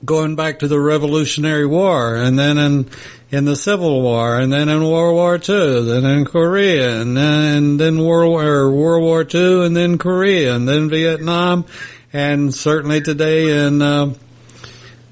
going 0.04 0.36
back 0.36 0.60
to 0.60 0.68
the 0.68 0.78
Revolutionary 0.78 1.66
War 1.66 2.16
and 2.16 2.38
then 2.38 2.58
in 2.58 2.90
in 3.28 3.44
the 3.44 3.56
Civil 3.56 4.02
War 4.02 4.38
and 4.38 4.52
then 4.52 4.68
in 4.68 4.88
World 4.88 5.14
War 5.14 5.34
II, 5.34 5.84
then 5.84 6.04
in 6.04 6.24
Korea 6.24 7.00
and 7.00 7.16
then, 7.16 7.56
and 7.56 7.80
then 7.80 8.04
World 8.04 8.30
War, 8.30 8.70
World 8.70 9.02
War 9.02 9.26
II 9.28 9.66
and 9.66 9.76
then 9.76 9.98
Korea 9.98 10.54
and 10.54 10.68
then 10.68 10.88
Vietnam 10.88 11.64
and 12.12 12.54
certainly 12.54 13.00
today 13.00 13.66
in 13.66 13.82
uh, 13.82 14.14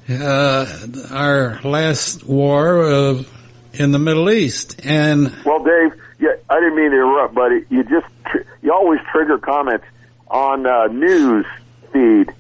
uh, 0.09 0.67
our 1.11 1.61
last 1.63 2.25
war 2.25 2.83
of, 2.83 3.31
in 3.73 3.93
the 3.93 3.99
Middle 3.99 4.31
East. 4.31 4.81
And 4.85 5.33
well, 5.45 5.63
Dave, 5.65 5.99
yeah, 6.19 6.35
I 6.49 6.61
didn't 6.61 6.77
mean 6.77 6.91
to 6.91 6.97
interrupt, 6.97 7.35
buddy. 7.35 7.65
You 7.71 7.85
just 7.85 8.07
tr- 8.27 8.47
you 8.63 8.73
always 8.73 9.01
trigger 9.13 9.39
comments 9.39 9.87
on 10.29 10.67
uh, 10.67 10.87
news 10.87 11.47
feed. 11.93 12.33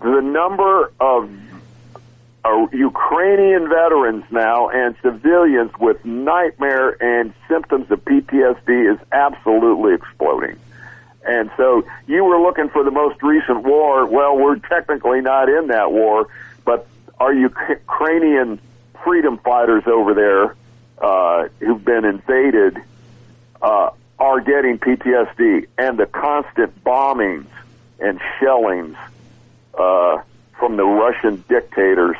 The 0.00 0.20
number 0.20 0.92
of 1.00 1.30
uh, 2.44 2.66
Ukrainian 2.72 3.68
veterans 3.68 4.24
now 4.30 4.68
and 4.68 4.94
civilians 5.02 5.70
with 5.78 6.04
nightmare 6.04 6.90
and 7.02 7.32
symptoms 7.48 7.90
of 7.90 8.04
PTSD 8.04 8.92
is 8.94 8.98
absolutely 9.12 9.94
exploding. 9.94 10.56
And 11.26 11.50
so 11.56 11.84
you 12.06 12.24
were 12.24 12.40
looking 12.40 12.70
for 12.70 12.84
the 12.84 12.90
most 12.90 13.22
recent 13.22 13.62
war. 13.64 14.06
Well, 14.06 14.36
we're 14.38 14.56
technically 14.56 15.20
not 15.20 15.48
in 15.48 15.66
that 15.66 15.92
war, 15.92 16.28
our 17.20 17.32
Ukrainian 17.32 18.60
freedom 19.04 19.38
fighters 19.38 19.84
over 19.86 20.14
there 20.14 20.56
uh, 20.98 21.48
who've 21.60 21.84
been 21.84 22.04
invaded 22.04 22.78
uh, 23.62 23.90
are 24.18 24.40
getting 24.40 24.78
PTSD, 24.78 25.68
and 25.78 25.98
the 25.98 26.06
constant 26.06 26.84
bombings 26.84 27.46
and 28.00 28.20
shellings 28.40 28.96
uh, 29.78 30.18
from 30.58 30.76
the 30.76 30.84
Russian 30.84 31.44
dictators 31.48 32.16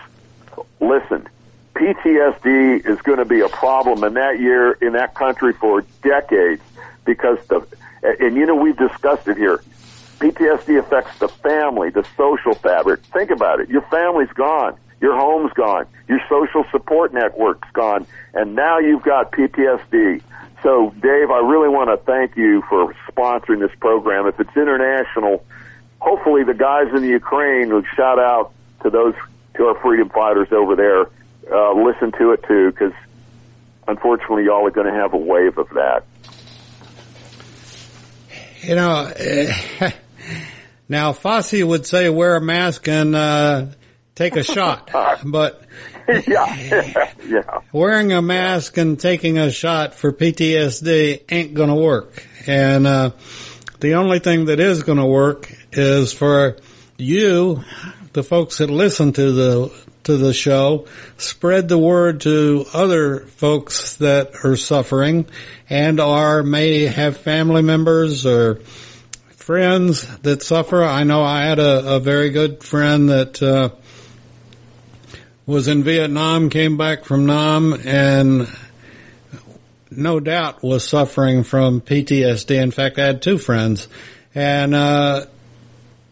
listen, 0.81 1.29
PTSD 1.75 2.87
is 2.87 3.01
going 3.03 3.19
to 3.19 3.25
be 3.25 3.41
a 3.41 3.49
problem 3.49 4.05
in 4.05 4.15
that 4.15 4.41
year, 4.41 4.73
in 4.73 4.93
that 4.95 5.15
country 5.15 5.53
for 5.53 5.83
decades 6.03 6.63
because 7.05 7.39
the, 7.47 7.67
and 8.03 8.37
you 8.37 8.47
know, 8.47 8.55
we've 8.55 8.77
discussed 8.77 9.29
it 9.29 9.37
here. 9.37 9.63
PTSD 10.19 10.79
affects 10.81 11.17
the 11.19 11.29
family, 11.29 11.91
the 11.91 12.05
social 12.17 12.55
fabric. 12.55 13.01
Think 13.07 13.31
about 13.31 13.61
it. 13.61 13.69
Your 13.69 13.83
family's 13.83 14.31
gone. 14.31 14.77
Your 15.01 15.17
home's 15.17 15.53
gone. 15.53 15.87
Your 16.09 16.21
social 16.29 16.65
support 16.71 17.13
network's 17.13 17.69
gone. 17.73 18.07
And 18.35 18.55
now 18.55 18.79
you've 18.79 19.03
got 19.03 19.33
PTSD. 19.33 20.23
So, 20.63 20.91
Dave, 21.01 21.31
I 21.31 21.39
really 21.39 21.69
want 21.69 21.91
to 21.91 21.97
thank 22.05 22.37
you 22.37 22.63
for 22.69 22.95
sponsoring 23.13 23.61
this 23.61 23.77
program. 23.79 24.27
If 24.27 24.41
it's 24.41 24.57
international, 24.57 25.45
hopefully 26.01 26.43
the 26.43 26.55
guys 26.55 26.89
in 26.95 27.03
the 27.03 27.09
Ukraine 27.09 27.73
will 27.73 27.85
shout 27.95 28.19
out 28.19 28.53
to 28.83 28.91
those 28.91 29.15
to 29.55 29.67
our 29.67 29.81
freedom 29.81 30.09
fighters 30.09 30.49
over 30.53 30.75
there. 30.75 31.03
Uh, 31.53 31.73
listen 31.75 32.13
to 32.19 32.33
it 32.33 32.43
too, 32.47 32.71
because 32.71 32.93
unfortunately, 33.87 34.45
y'all 34.45 34.67
are 34.67 34.71
going 34.71 34.87
to 34.87 34.93
have 34.93 35.15
a 35.15 35.19
wave 35.19 35.59
of 35.59 35.69
that. 35.71 36.05
You 38.61 38.75
know, 38.75 39.05
now 40.89 41.13
Fauci 41.13 41.65
would 41.67 41.87
say 41.87 42.09
wear 42.09 42.37
a 42.37 42.41
mask 42.41 42.89
and 42.89 43.15
uh, 43.15 43.67
take 44.19 44.37
a 44.37 44.43
shot, 44.43 44.91
but 45.25 45.63
yeah, 46.27 47.07
yeah. 47.25 47.61
wearing 47.73 48.13
a 48.13 48.21
mask 48.21 48.77
and 48.77 48.99
taking 48.99 49.39
a 49.39 49.51
shot 49.51 49.95
for 49.95 50.13
PTSD 50.13 51.23
ain't 51.31 51.55
gonna 51.55 51.77
work. 51.77 52.27
And, 52.47 52.87
uh, 52.87 53.11
the 53.81 53.95
only 53.95 54.19
thing 54.19 54.47
that 54.47 54.59
is 54.59 54.83
gonna 54.83 55.07
work 55.07 55.53
is 55.71 56.13
for 56.13 56.57
you, 56.97 57.63
the 58.13 58.25
folks 58.25 58.59
that 58.59 58.71
listen 58.71 59.13
to 59.13 59.33
the, 59.33 59.73
to 60.03 60.17
the 60.17 60.33
show, 60.33 60.87
spread 61.17 61.69
the 61.69 61.79
word 61.79 62.23
to 62.23 62.67
other 62.73 63.21
folks 63.21 63.95
that 63.97 64.45
are 64.45 64.57
suffering 64.57 65.27
and 65.71 66.01
are, 66.01 66.43
may 66.43 66.87
have 66.87 67.19
family 67.19 67.63
members 67.63 68.27
or 68.27 68.57
friends 69.37 70.05
that 70.19 70.43
suffer. 70.43 70.83
I 70.83 71.05
know 71.05 71.23
I 71.23 71.45
had 71.45 71.61
a, 71.61 71.97
a 71.97 72.01
very 72.01 72.31
good 72.31 72.65
friend 72.65 73.11
that, 73.11 73.41
uh, 73.41 73.71
was 75.49 75.67
in 75.67 75.83
Vietnam, 75.83 76.51
came 76.51 76.77
back 76.77 77.07
from 77.07 77.25
Nam, 77.25 77.73
and 77.87 78.47
no 79.91 80.21
doubt 80.21 80.63
was 80.63 80.87
suffering 80.87 81.43
from 81.43 81.81
PTSD. 81.81 82.61
In 82.61 82.71
fact, 82.71 82.99
I 82.99 83.07
had 83.07 83.23
two 83.23 83.39
friends. 83.39 83.89
And, 84.35 84.75
uh, 84.75 85.25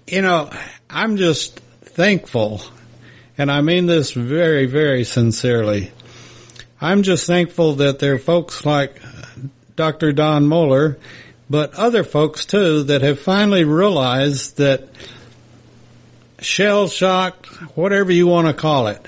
you 0.07 0.23
know, 0.23 0.51
I'm 0.89 1.19
just 1.19 1.61
thankful, 1.61 2.63
and 3.37 3.53
I 3.53 3.61
mean 3.61 3.85
this 3.85 4.13
very, 4.13 4.65
very 4.65 5.05
sincerely. 5.05 5.93
I'm 6.81 7.03
just 7.03 7.27
thankful 7.27 7.75
that 7.75 7.99
there 7.99 8.15
are 8.15 8.19
folks 8.19 8.65
like 8.65 9.03
Dr. 9.77 10.13
Don 10.13 10.47
Moeller, 10.47 10.99
but 11.51 11.75
other 11.75 12.05
folks 12.05 12.47
too 12.47 12.85
that 12.85 13.03
have 13.03 13.21
finally 13.21 13.65
realized 13.65 14.57
that 14.57 14.89
shell 16.41 16.89
shock, 16.89 17.45
whatever 17.75 18.11
you 18.11 18.27
want 18.27 18.47
to 18.47 18.55
call 18.55 18.87
it, 18.87 19.07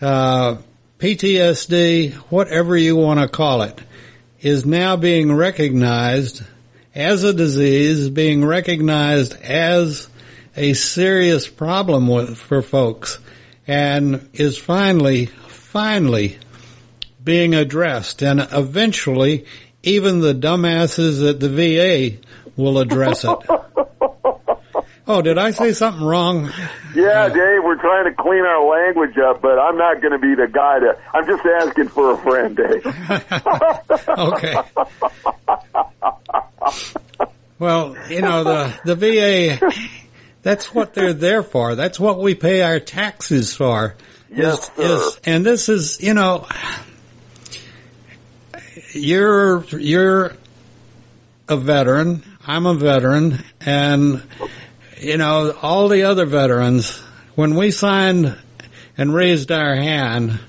uh, 0.00 0.56
PTSD, 0.98 2.12
whatever 2.30 2.76
you 2.76 2.96
want 2.96 3.20
to 3.20 3.28
call 3.28 3.62
it, 3.62 3.80
is 4.40 4.66
now 4.66 4.96
being 4.96 5.32
recognized 5.34 6.42
as 6.94 7.24
a 7.24 7.32
disease, 7.32 8.08
being 8.08 8.44
recognized 8.44 9.40
as 9.42 10.08
a 10.56 10.74
serious 10.74 11.48
problem 11.48 12.08
with, 12.08 12.36
for 12.36 12.62
folks, 12.62 13.18
and 13.66 14.28
is 14.32 14.58
finally, 14.58 15.26
finally 15.26 16.38
being 17.22 17.54
addressed. 17.54 18.22
And 18.22 18.48
eventually, 18.52 19.46
even 19.82 20.20
the 20.20 20.34
dumbasses 20.34 21.28
at 21.28 21.40
the 21.40 21.48
VA 21.48 22.18
will 22.56 22.78
address 22.78 23.24
it. 23.24 23.38
Oh, 25.10 25.22
did 25.22 25.38
I 25.38 25.52
say 25.52 25.72
something 25.72 26.04
wrong? 26.04 26.52
Yeah, 26.94 27.28
Dave, 27.28 27.64
we're 27.64 27.80
trying 27.80 28.04
to 28.04 28.22
clean 28.22 28.44
our 28.44 28.62
language 28.68 29.16
up, 29.16 29.40
but 29.40 29.58
I'm 29.58 29.78
not 29.78 30.02
going 30.02 30.12
to 30.12 30.18
be 30.18 30.34
the 30.34 30.46
guy 30.46 30.80
to. 30.80 30.98
I'm 31.14 31.26
just 31.26 31.46
asking 31.46 31.88
for 31.88 32.12
a 32.12 32.18
friend, 32.18 32.54
Dave. 32.54 32.86
okay. 34.08 34.54
Well, 37.58 37.96
you 38.10 38.20
know 38.20 38.44
the 38.44 38.80
the 38.84 38.94
VA. 38.96 39.72
That's 40.42 40.74
what 40.74 40.92
they're 40.92 41.14
there 41.14 41.42
for. 41.42 41.74
That's 41.74 41.98
what 41.98 42.20
we 42.20 42.34
pay 42.34 42.60
our 42.60 42.78
taxes 42.78 43.54
for. 43.56 43.96
Yes, 44.30 44.70
is, 44.76 44.86
sir. 44.86 45.08
is- 45.08 45.20
and 45.24 45.46
this 45.46 45.68
is, 45.70 46.00
you 46.02 46.12
know, 46.12 46.46
you're 48.92 49.64
you're 49.70 50.36
a 51.48 51.56
veteran. 51.56 52.22
I'm 52.46 52.66
a 52.66 52.74
veteran, 52.74 53.44
and 53.60 54.22
you 55.00 55.16
know 55.16 55.56
all 55.62 55.88
the 55.88 56.04
other 56.04 56.26
veterans. 56.26 56.98
When 57.34 57.54
we 57.54 57.70
signed 57.70 58.36
and 58.96 59.14
raised 59.14 59.52
our 59.52 59.76
hand, 59.76 60.40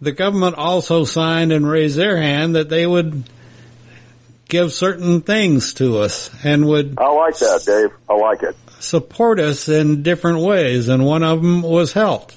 the 0.00 0.12
government 0.12 0.56
also 0.56 1.04
signed 1.04 1.52
and 1.52 1.68
raised 1.68 1.96
their 1.96 2.16
hand 2.16 2.54
that 2.54 2.68
they 2.68 2.86
would 2.86 3.28
give 4.48 4.72
certain 4.72 5.22
things 5.22 5.74
to 5.74 5.98
us 5.98 6.30
and 6.44 6.66
would 6.68 6.94
I 6.98 7.08
like 7.08 7.36
that, 7.38 7.64
Dave. 7.66 7.90
I 8.08 8.14
like 8.14 8.42
it. 8.44 8.54
support 8.78 9.40
us 9.40 9.68
in 9.68 10.04
different 10.04 10.40
ways, 10.40 10.88
and 10.88 11.04
one 11.04 11.24
of 11.24 11.42
them 11.42 11.62
was 11.62 11.92
health. 11.92 12.32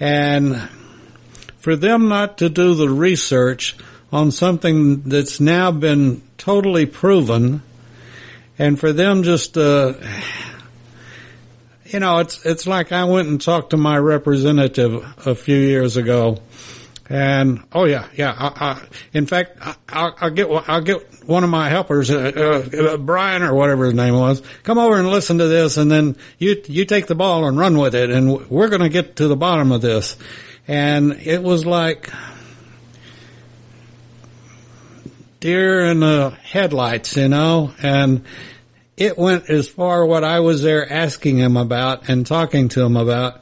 And 0.00 0.68
for 1.58 1.76
them 1.76 2.08
not 2.08 2.38
to 2.38 2.48
do 2.48 2.74
the 2.74 2.88
research 2.88 3.76
on 4.10 4.32
something 4.32 5.02
that's 5.02 5.38
now 5.38 5.70
been 5.70 6.22
totally 6.38 6.86
proven, 6.86 7.62
and 8.58 8.80
for 8.80 8.92
them 8.92 9.22
just 9.22 9.56
uh 9.56 9.94
you 11.88 12.00
know, 12.00 12.18
it's 12.18 12.44
it's 12.44 12.66
like 12.66 12.92
I 12.92 13.04
went 13.04 13.28
and 13.28 13.40
talked 13.40 13.70
to 13.70 13.76
my 13.76 13.98
representative 13.98 15.04
a 15.26 15.34
few 15.34 15.56
years 15.56 15.96
ago, 15.96 16.38
and 17.08 17.62
oh 17.72 17.84
yeah, 17.84 18.08
yeah. 18.14 18.34
I, 18.36 18.72
I, 18.72 18.82
in 19.12 19.26
fact, 19.26 19.58
I, 19.60 19.74
I'll, 19.88 20.16
I'll 20.20 20.30
get 20.30 20.48
I'll 20.68 20.80
get 20.80 21.24
one 21.26 21.44
of 21.44 21.50
my 21.50 21.68
helpers, 21.68 22.10
uh, 22.10 22.62
uh, 22.94 22.96
Brian 22.96 23.42
or 23.42 23.54
whatever 23.54 23.86
his 23.86 23.94
name 23.94 24.14
was, 24.14 24.42
come 24.62 24.78
over 24.78 24.98
and 24.98 25.08
listen 25.08 25.38
to 25.38 25.48
this, 25.48 25.76
and 25.76 25.90
then 25.90 26.16
you 26.38 26.62
you 26.66 26.84
take 26.84 27.06
the 27.06 27.14
ball 27.14 27.46
and 27.46 27.58
run 27.58 27.78
with 27.78 27.94
it, 27.94 28.10
and 28.10 28.48
we're 28.48 28.68
going 28.68 28.82
to 28.82 28.88
get 28.88 29.16
to 29.16 29.28
the 29.28 29.36
bottom 29.36 29.72
of 29.72 29.80
this. 29.80 30.16
And 30.68 31.12
it 31.12 31.42
was 31.42 31.64
like 31.64 32.10
deer 35.38 35.84
in 35.86 36.00
the 36.00 36.30
headlights, 36.42 37.16
you 37.16 37.28
know, 37.28 37.72
and 37.80 38.24
it 38.96 39.18
went 39.18 39.50
as 39.50 39.68
far 39.68 40.04
what 40.06 40.24
I 40.24 40.40
was 40.40 40.62
there 40.62 40.90
asking 40.90 41.38
him 41.38 41.56
about 41.56 42.08
and 42.08 42.26
talking 42.26 42.68
to 42.70 42.82
him 42.82 42.96
about. 42.96 43.40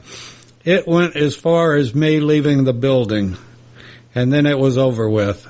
It 0.63 0.87
went 0.87 1.15
as 1.15 1.35
far 1.35 1.75
as 1.75 1.93
me 1.93 2.19
leaving 2.19 2.63
the 2.63 2.73
building 2.73 3.37
and 4.13 4.31
then 4.31 4.45
it 4.45 4.57
was 4.57 4.77
over 4.77 5.09
with. 5.09 5.47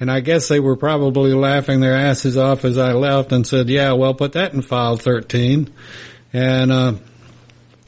And 0.00 0.10
I 0.10 0.20
guess 0.20 0.48
they 0.48 0.58
were 0.58 0.76
probably 0.76 1.32
laughing 1.32 1.80
their 1.80 1.94
asses 1.94 2.36
off 2.36 2.64
as 2.64 2.76
I 2.76 2.92
left 2.92 3.30
and 3.30 3.46
said, 3.46 3.68
yeah, 3.68 3.92
well, 3.92 4.14
put 4.14 4.32
that 4.32 4.52
in 4.52 4.62
file 4.62 4.96
13. 4.96 5.72
And, 6.32 6.72
uh, 6.72 6.94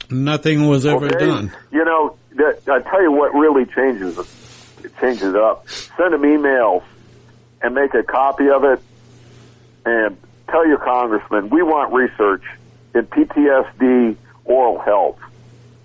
nothing 0.09 0.67
was 0.67 0.85
ever 0.85 1.07
Okay? 1.07 1.25
done. 1.25 1.51
You 1.71 1.83
know, 1.83 2.15
that, 2.35 2.61
I 2.69 2.79
tell 2.79 3.01
you 3.01 3.11
what 3.11 3.33
really 3.33 3.65
changes 3.65 4.17
it, 4.17 4.27
it 4.85 4.97
changes 4.99 5.35
up. 5.35 5.67
Send 5.69 6.13
them 6.13 6.21
emails 6.21 6.83
and 7.61 7.75
make 7.75 7.93
a 7.93 8.03
copy 8.03 8.47
of 8.49 8.63
it 8.63 8.79
and 9.85 10.17
tell 10.49 10.67
your 10.67 10.77
congressman 10.77 11.49
we 11.49 11.61
want 11.61 11.93
research 11.93 12.43
in 12.93 13.05
PTSD 13.05 14.15
oral 14.45 14.79
health. 14.79 15.19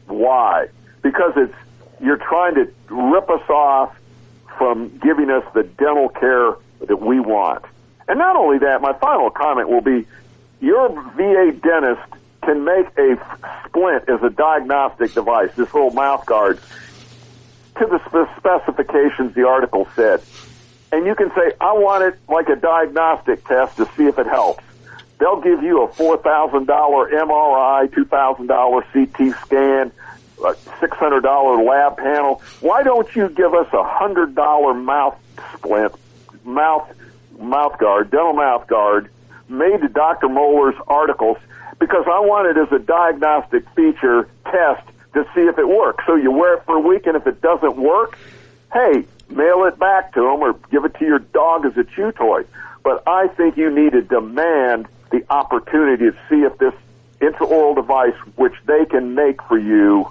Why? 0.06 0.68
Because 1.02 1.32
it's 1.36 1.54
you're 2.00 2.16
trying 2.16 2.54
to 2.54 2.72
rip 2.88 3.28
us 3.28 3.48
off 3.50 3.94
from 4.56 4.88
giving 4.98 5.30
us 5.30 5.44
the 5.54 5.62
dental 5.62 6.08
care 6.08 6.54
that 6.86 7.00
we 7.00 7.20
want. 7.20 7.64
And 8.08 8.18
not 8.18 8.36
only 8.36 8.58
that, 8.58 8.80
my 8.80 8.92
final 8.94 9.30
comment 9.30 9.68
will 9.68 9.82
be 9.82 10.06
your 10.61 10.88
VA 10.88 11.52
dentist 11.52 12.02
can 12.42 12.64
make 12.64 12.86
a 12.98 13.16
splint 13.66 14.08
as 14.08 14.22
a 14.22 14.30
diagnostic 14.30 15.12
device, 15.14 15.50
this 15.56 15.72
little 15.72 15.90
mouth 15.90 16.24
guard, 16.26 16.58
to 17.78 17.86
the 17.86 18.28
specifications 18.36 19.34
the 19.34 19.46
article 19.46 19.88
said. 19.94 20.22
And 20.93 21.07
you 21.07 21.14
can 21.14 21.30
say, 21.30 21.53
I 21.61 21.72
want 21.72 22.05
it 22.05 22.18
like 22.28 22.49
a 22.49 22.57
diagnostic 22.57 23.45
test 23.47 23.76
to 23.76 23.88
see 23.97 24.05
if 24.05 24.18
it 24.18 24.26
helps. 24.26 24.64
They'll 25.18 25.41
give 25.41 25.62
you 25.62 25.84
a 25.84 25.88
$4,000 25.88 26.66
MRI, 26.66 27.88
$2,000 27.88 28.93
CT 28.93 29.38
scan, 29.43 29.93
a 30.38 30.55
$600 30.55 31.66
lab 31.68 31.97
panel. 31.99 32.43
Why 32.61 32.82
don't 32.82 33.14
you 33.14 33.28
give 33.28 33.55
us 33.55 33.68
a 33.72 33.84
$100 33.84 34.82
mouth 34.82 35.18
splint, 35.55 35.95
mouth, 36.45 36.91
mouth 37.38 37.78
guard, 37.78 38.11
dental 38.11 38.32
mouth 38.32 38.66
guard, 38.66 39.11
made 39.49 39.80
to 39.82 39.88
Dr. 39.88 40.28
Moeller's 40.28 40.80
articles 40.88 41.36
because 41.78 42.05
I 42.07 42.20
want 42.20 42.49
it 42.49 42.61
as 42.61 42.72
a 42.72 42.78
diagnostic 42.78 43.68
feature 43.70 44.28
test 44.45 44.86
to 45.14 45.24
see 45.34 45.43
if 45.43 45.59
it 45.59 45.68
works. 45.68 46.05
So 46.07 46.14
you 46.14 46.30
wear 46.30 46.55
it 46.55 46.64
for 46.64 46.76
a 46.76 46.80
week 46.80 47.07
and 47.07 47.16
if 47.16 47.26
it 47.26 47.41
doesn't 47.41 47.76
work, 47.76 48.18
hey, 48.72 49.05
mail 49.30 49.64
it 49.64 49.78
back 49.78 50.14
to 50.14 50.20
them 50.20 50.40
or 50.40 50.54
give 50.70 50.84
it 50.84 50.94
to 50.98 51.04
your 51.04 51.18
dog 51.18 51.66
as 51.66 51.76
a 51.76 51.84
chew 51.84 52.12
toy. 52.12 52.44
But 52.82 53.02
I 53.06 53.28
think 53.28 53.56
you 53.56 53.70
need 53.70 53.92
to 53.92 54.02
demand 54.02 54.88
the 55.10 55.24
opportunity 55.30 56.10
to 56.10 56.16
see 56.28 56.42
if 56.42 56.56
this 56.58 56.74
intraoral 57.20 57.74
device, 57.74 58.14
which 58.36 58.54
they 58.66 58.84
can 58.86 59.14
make 59.14 59.42
for 59.42 59.58
you, 59.58 60.08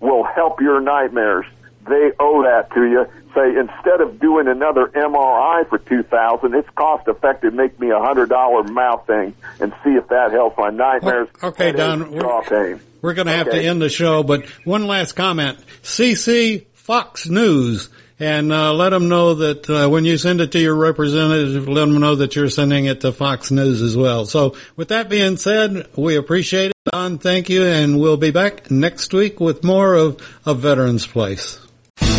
will 0.00 0.22
help 0.24 0.60
your 0.60 0.80
nightmares. 0.80 1.46
They 1.88 2.12
owe 2.20 2.42
that 2.44 2.72
to 2.74 2.84
you. 2.84 3.06
Say 3.34 3.56
instead 3.58 4.00
of 4.00 4.20
doing 4.20 4.46
another 4.48 4.86
MRI 4.88 5.68
for 5.68 5.78
two 5.78 6.02
thousand, 6.02 6.54
it's 6.54 6.68
cost 6.70 7.08
effective. 7.08 7.52
Make 7.54 7.78
me 7.80 7.90
a 7.90 7.98
hundred 7.98 8.28
dollar 8.28 8.62
mouth 8.64 9.06
thing 9.06 9.34
and 9.60 9.72
see 9.84 9.90
if 9.90 10.08
that 10.08 10.32
helps 10.32 10.56
my 10.58 10.70
nightmares. 10.70 11.28
Okay, 11.42 11.72
Don, 11.72 12.04
pain. 12.44 12.80
We're 13.00 13.14
going 13.14 13.26
to 13.26 13.32
have 13.32 13.48
Okay. 13.48 13.60
to 13.62 13.64
end 13.64 13.80
the 13.82 13.88
show, 13.88 14.22
but 14.22 14.46
one 14.64 14.86
last 14.86 15.12
comment. 15.12 15.58
CC 15.82 16.66
Fox 16.74 17.28
News 17.28 17.90
and 18.20 18.52
uh, 18.52 18.74
let 18.74 18.90
them 18.90 19.08
know 19.08 19.34
that 19.34 19.70
uh, 19.70 19.88
when 19.88 20.04
you 20.04 20.18
send 20.18 20.40
it 20.40 20.52
to 20.52 20.58
your 20.58 20.74
representative, 20.74 21.68
let 21.68 21.82
them 21.82 22.00
know 22.00 22.16
that 22.16 22.34
you're 22.36 22.50
sending 22.50 22.86
it 22.86 23.02
to 23.02 23.12
Fox 23.12 23.50
News 23.50 23.82
as 23.82 23.96
well. 23.96 24.26
So 24.26 24.56
with 24.76 24.88
that 24.88 25.08
being 25.08 25.36
said, 25.36 25.86
we 25.96 26.16
appreciate 26.16 26.70
it. 26.70 26.74
Don, 26.92 27.18
thank 27.18 27.48
you, 27.48 27.64
and 27.64 28.00
we'll 28.00 28.16
be 28.16 28.30
back 28.30 28.70
next 28.70 29.12
week 29.12 29.40
with 29.40 29.62
more 29.62 29.94
of 29.94 30.20
A 30.46 30.54
Veteran's 30.54 31.06
Place. 31.06 31.60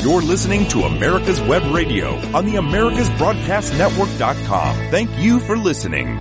You're 0.02 0.22
listening 0.22 0.68
to 0.70 0.84
America's 0.84 1.42
Web 1.42 1.64
Radio 1.74 2.16
on 2.36 2.46
the 2.46 2.56
AmericasBroadcastNetwork.com. 2.56 4.76
Thank 4.92 5.10
you 5.18 5.40
for 5.42 5.58
listening. 5.58 6.18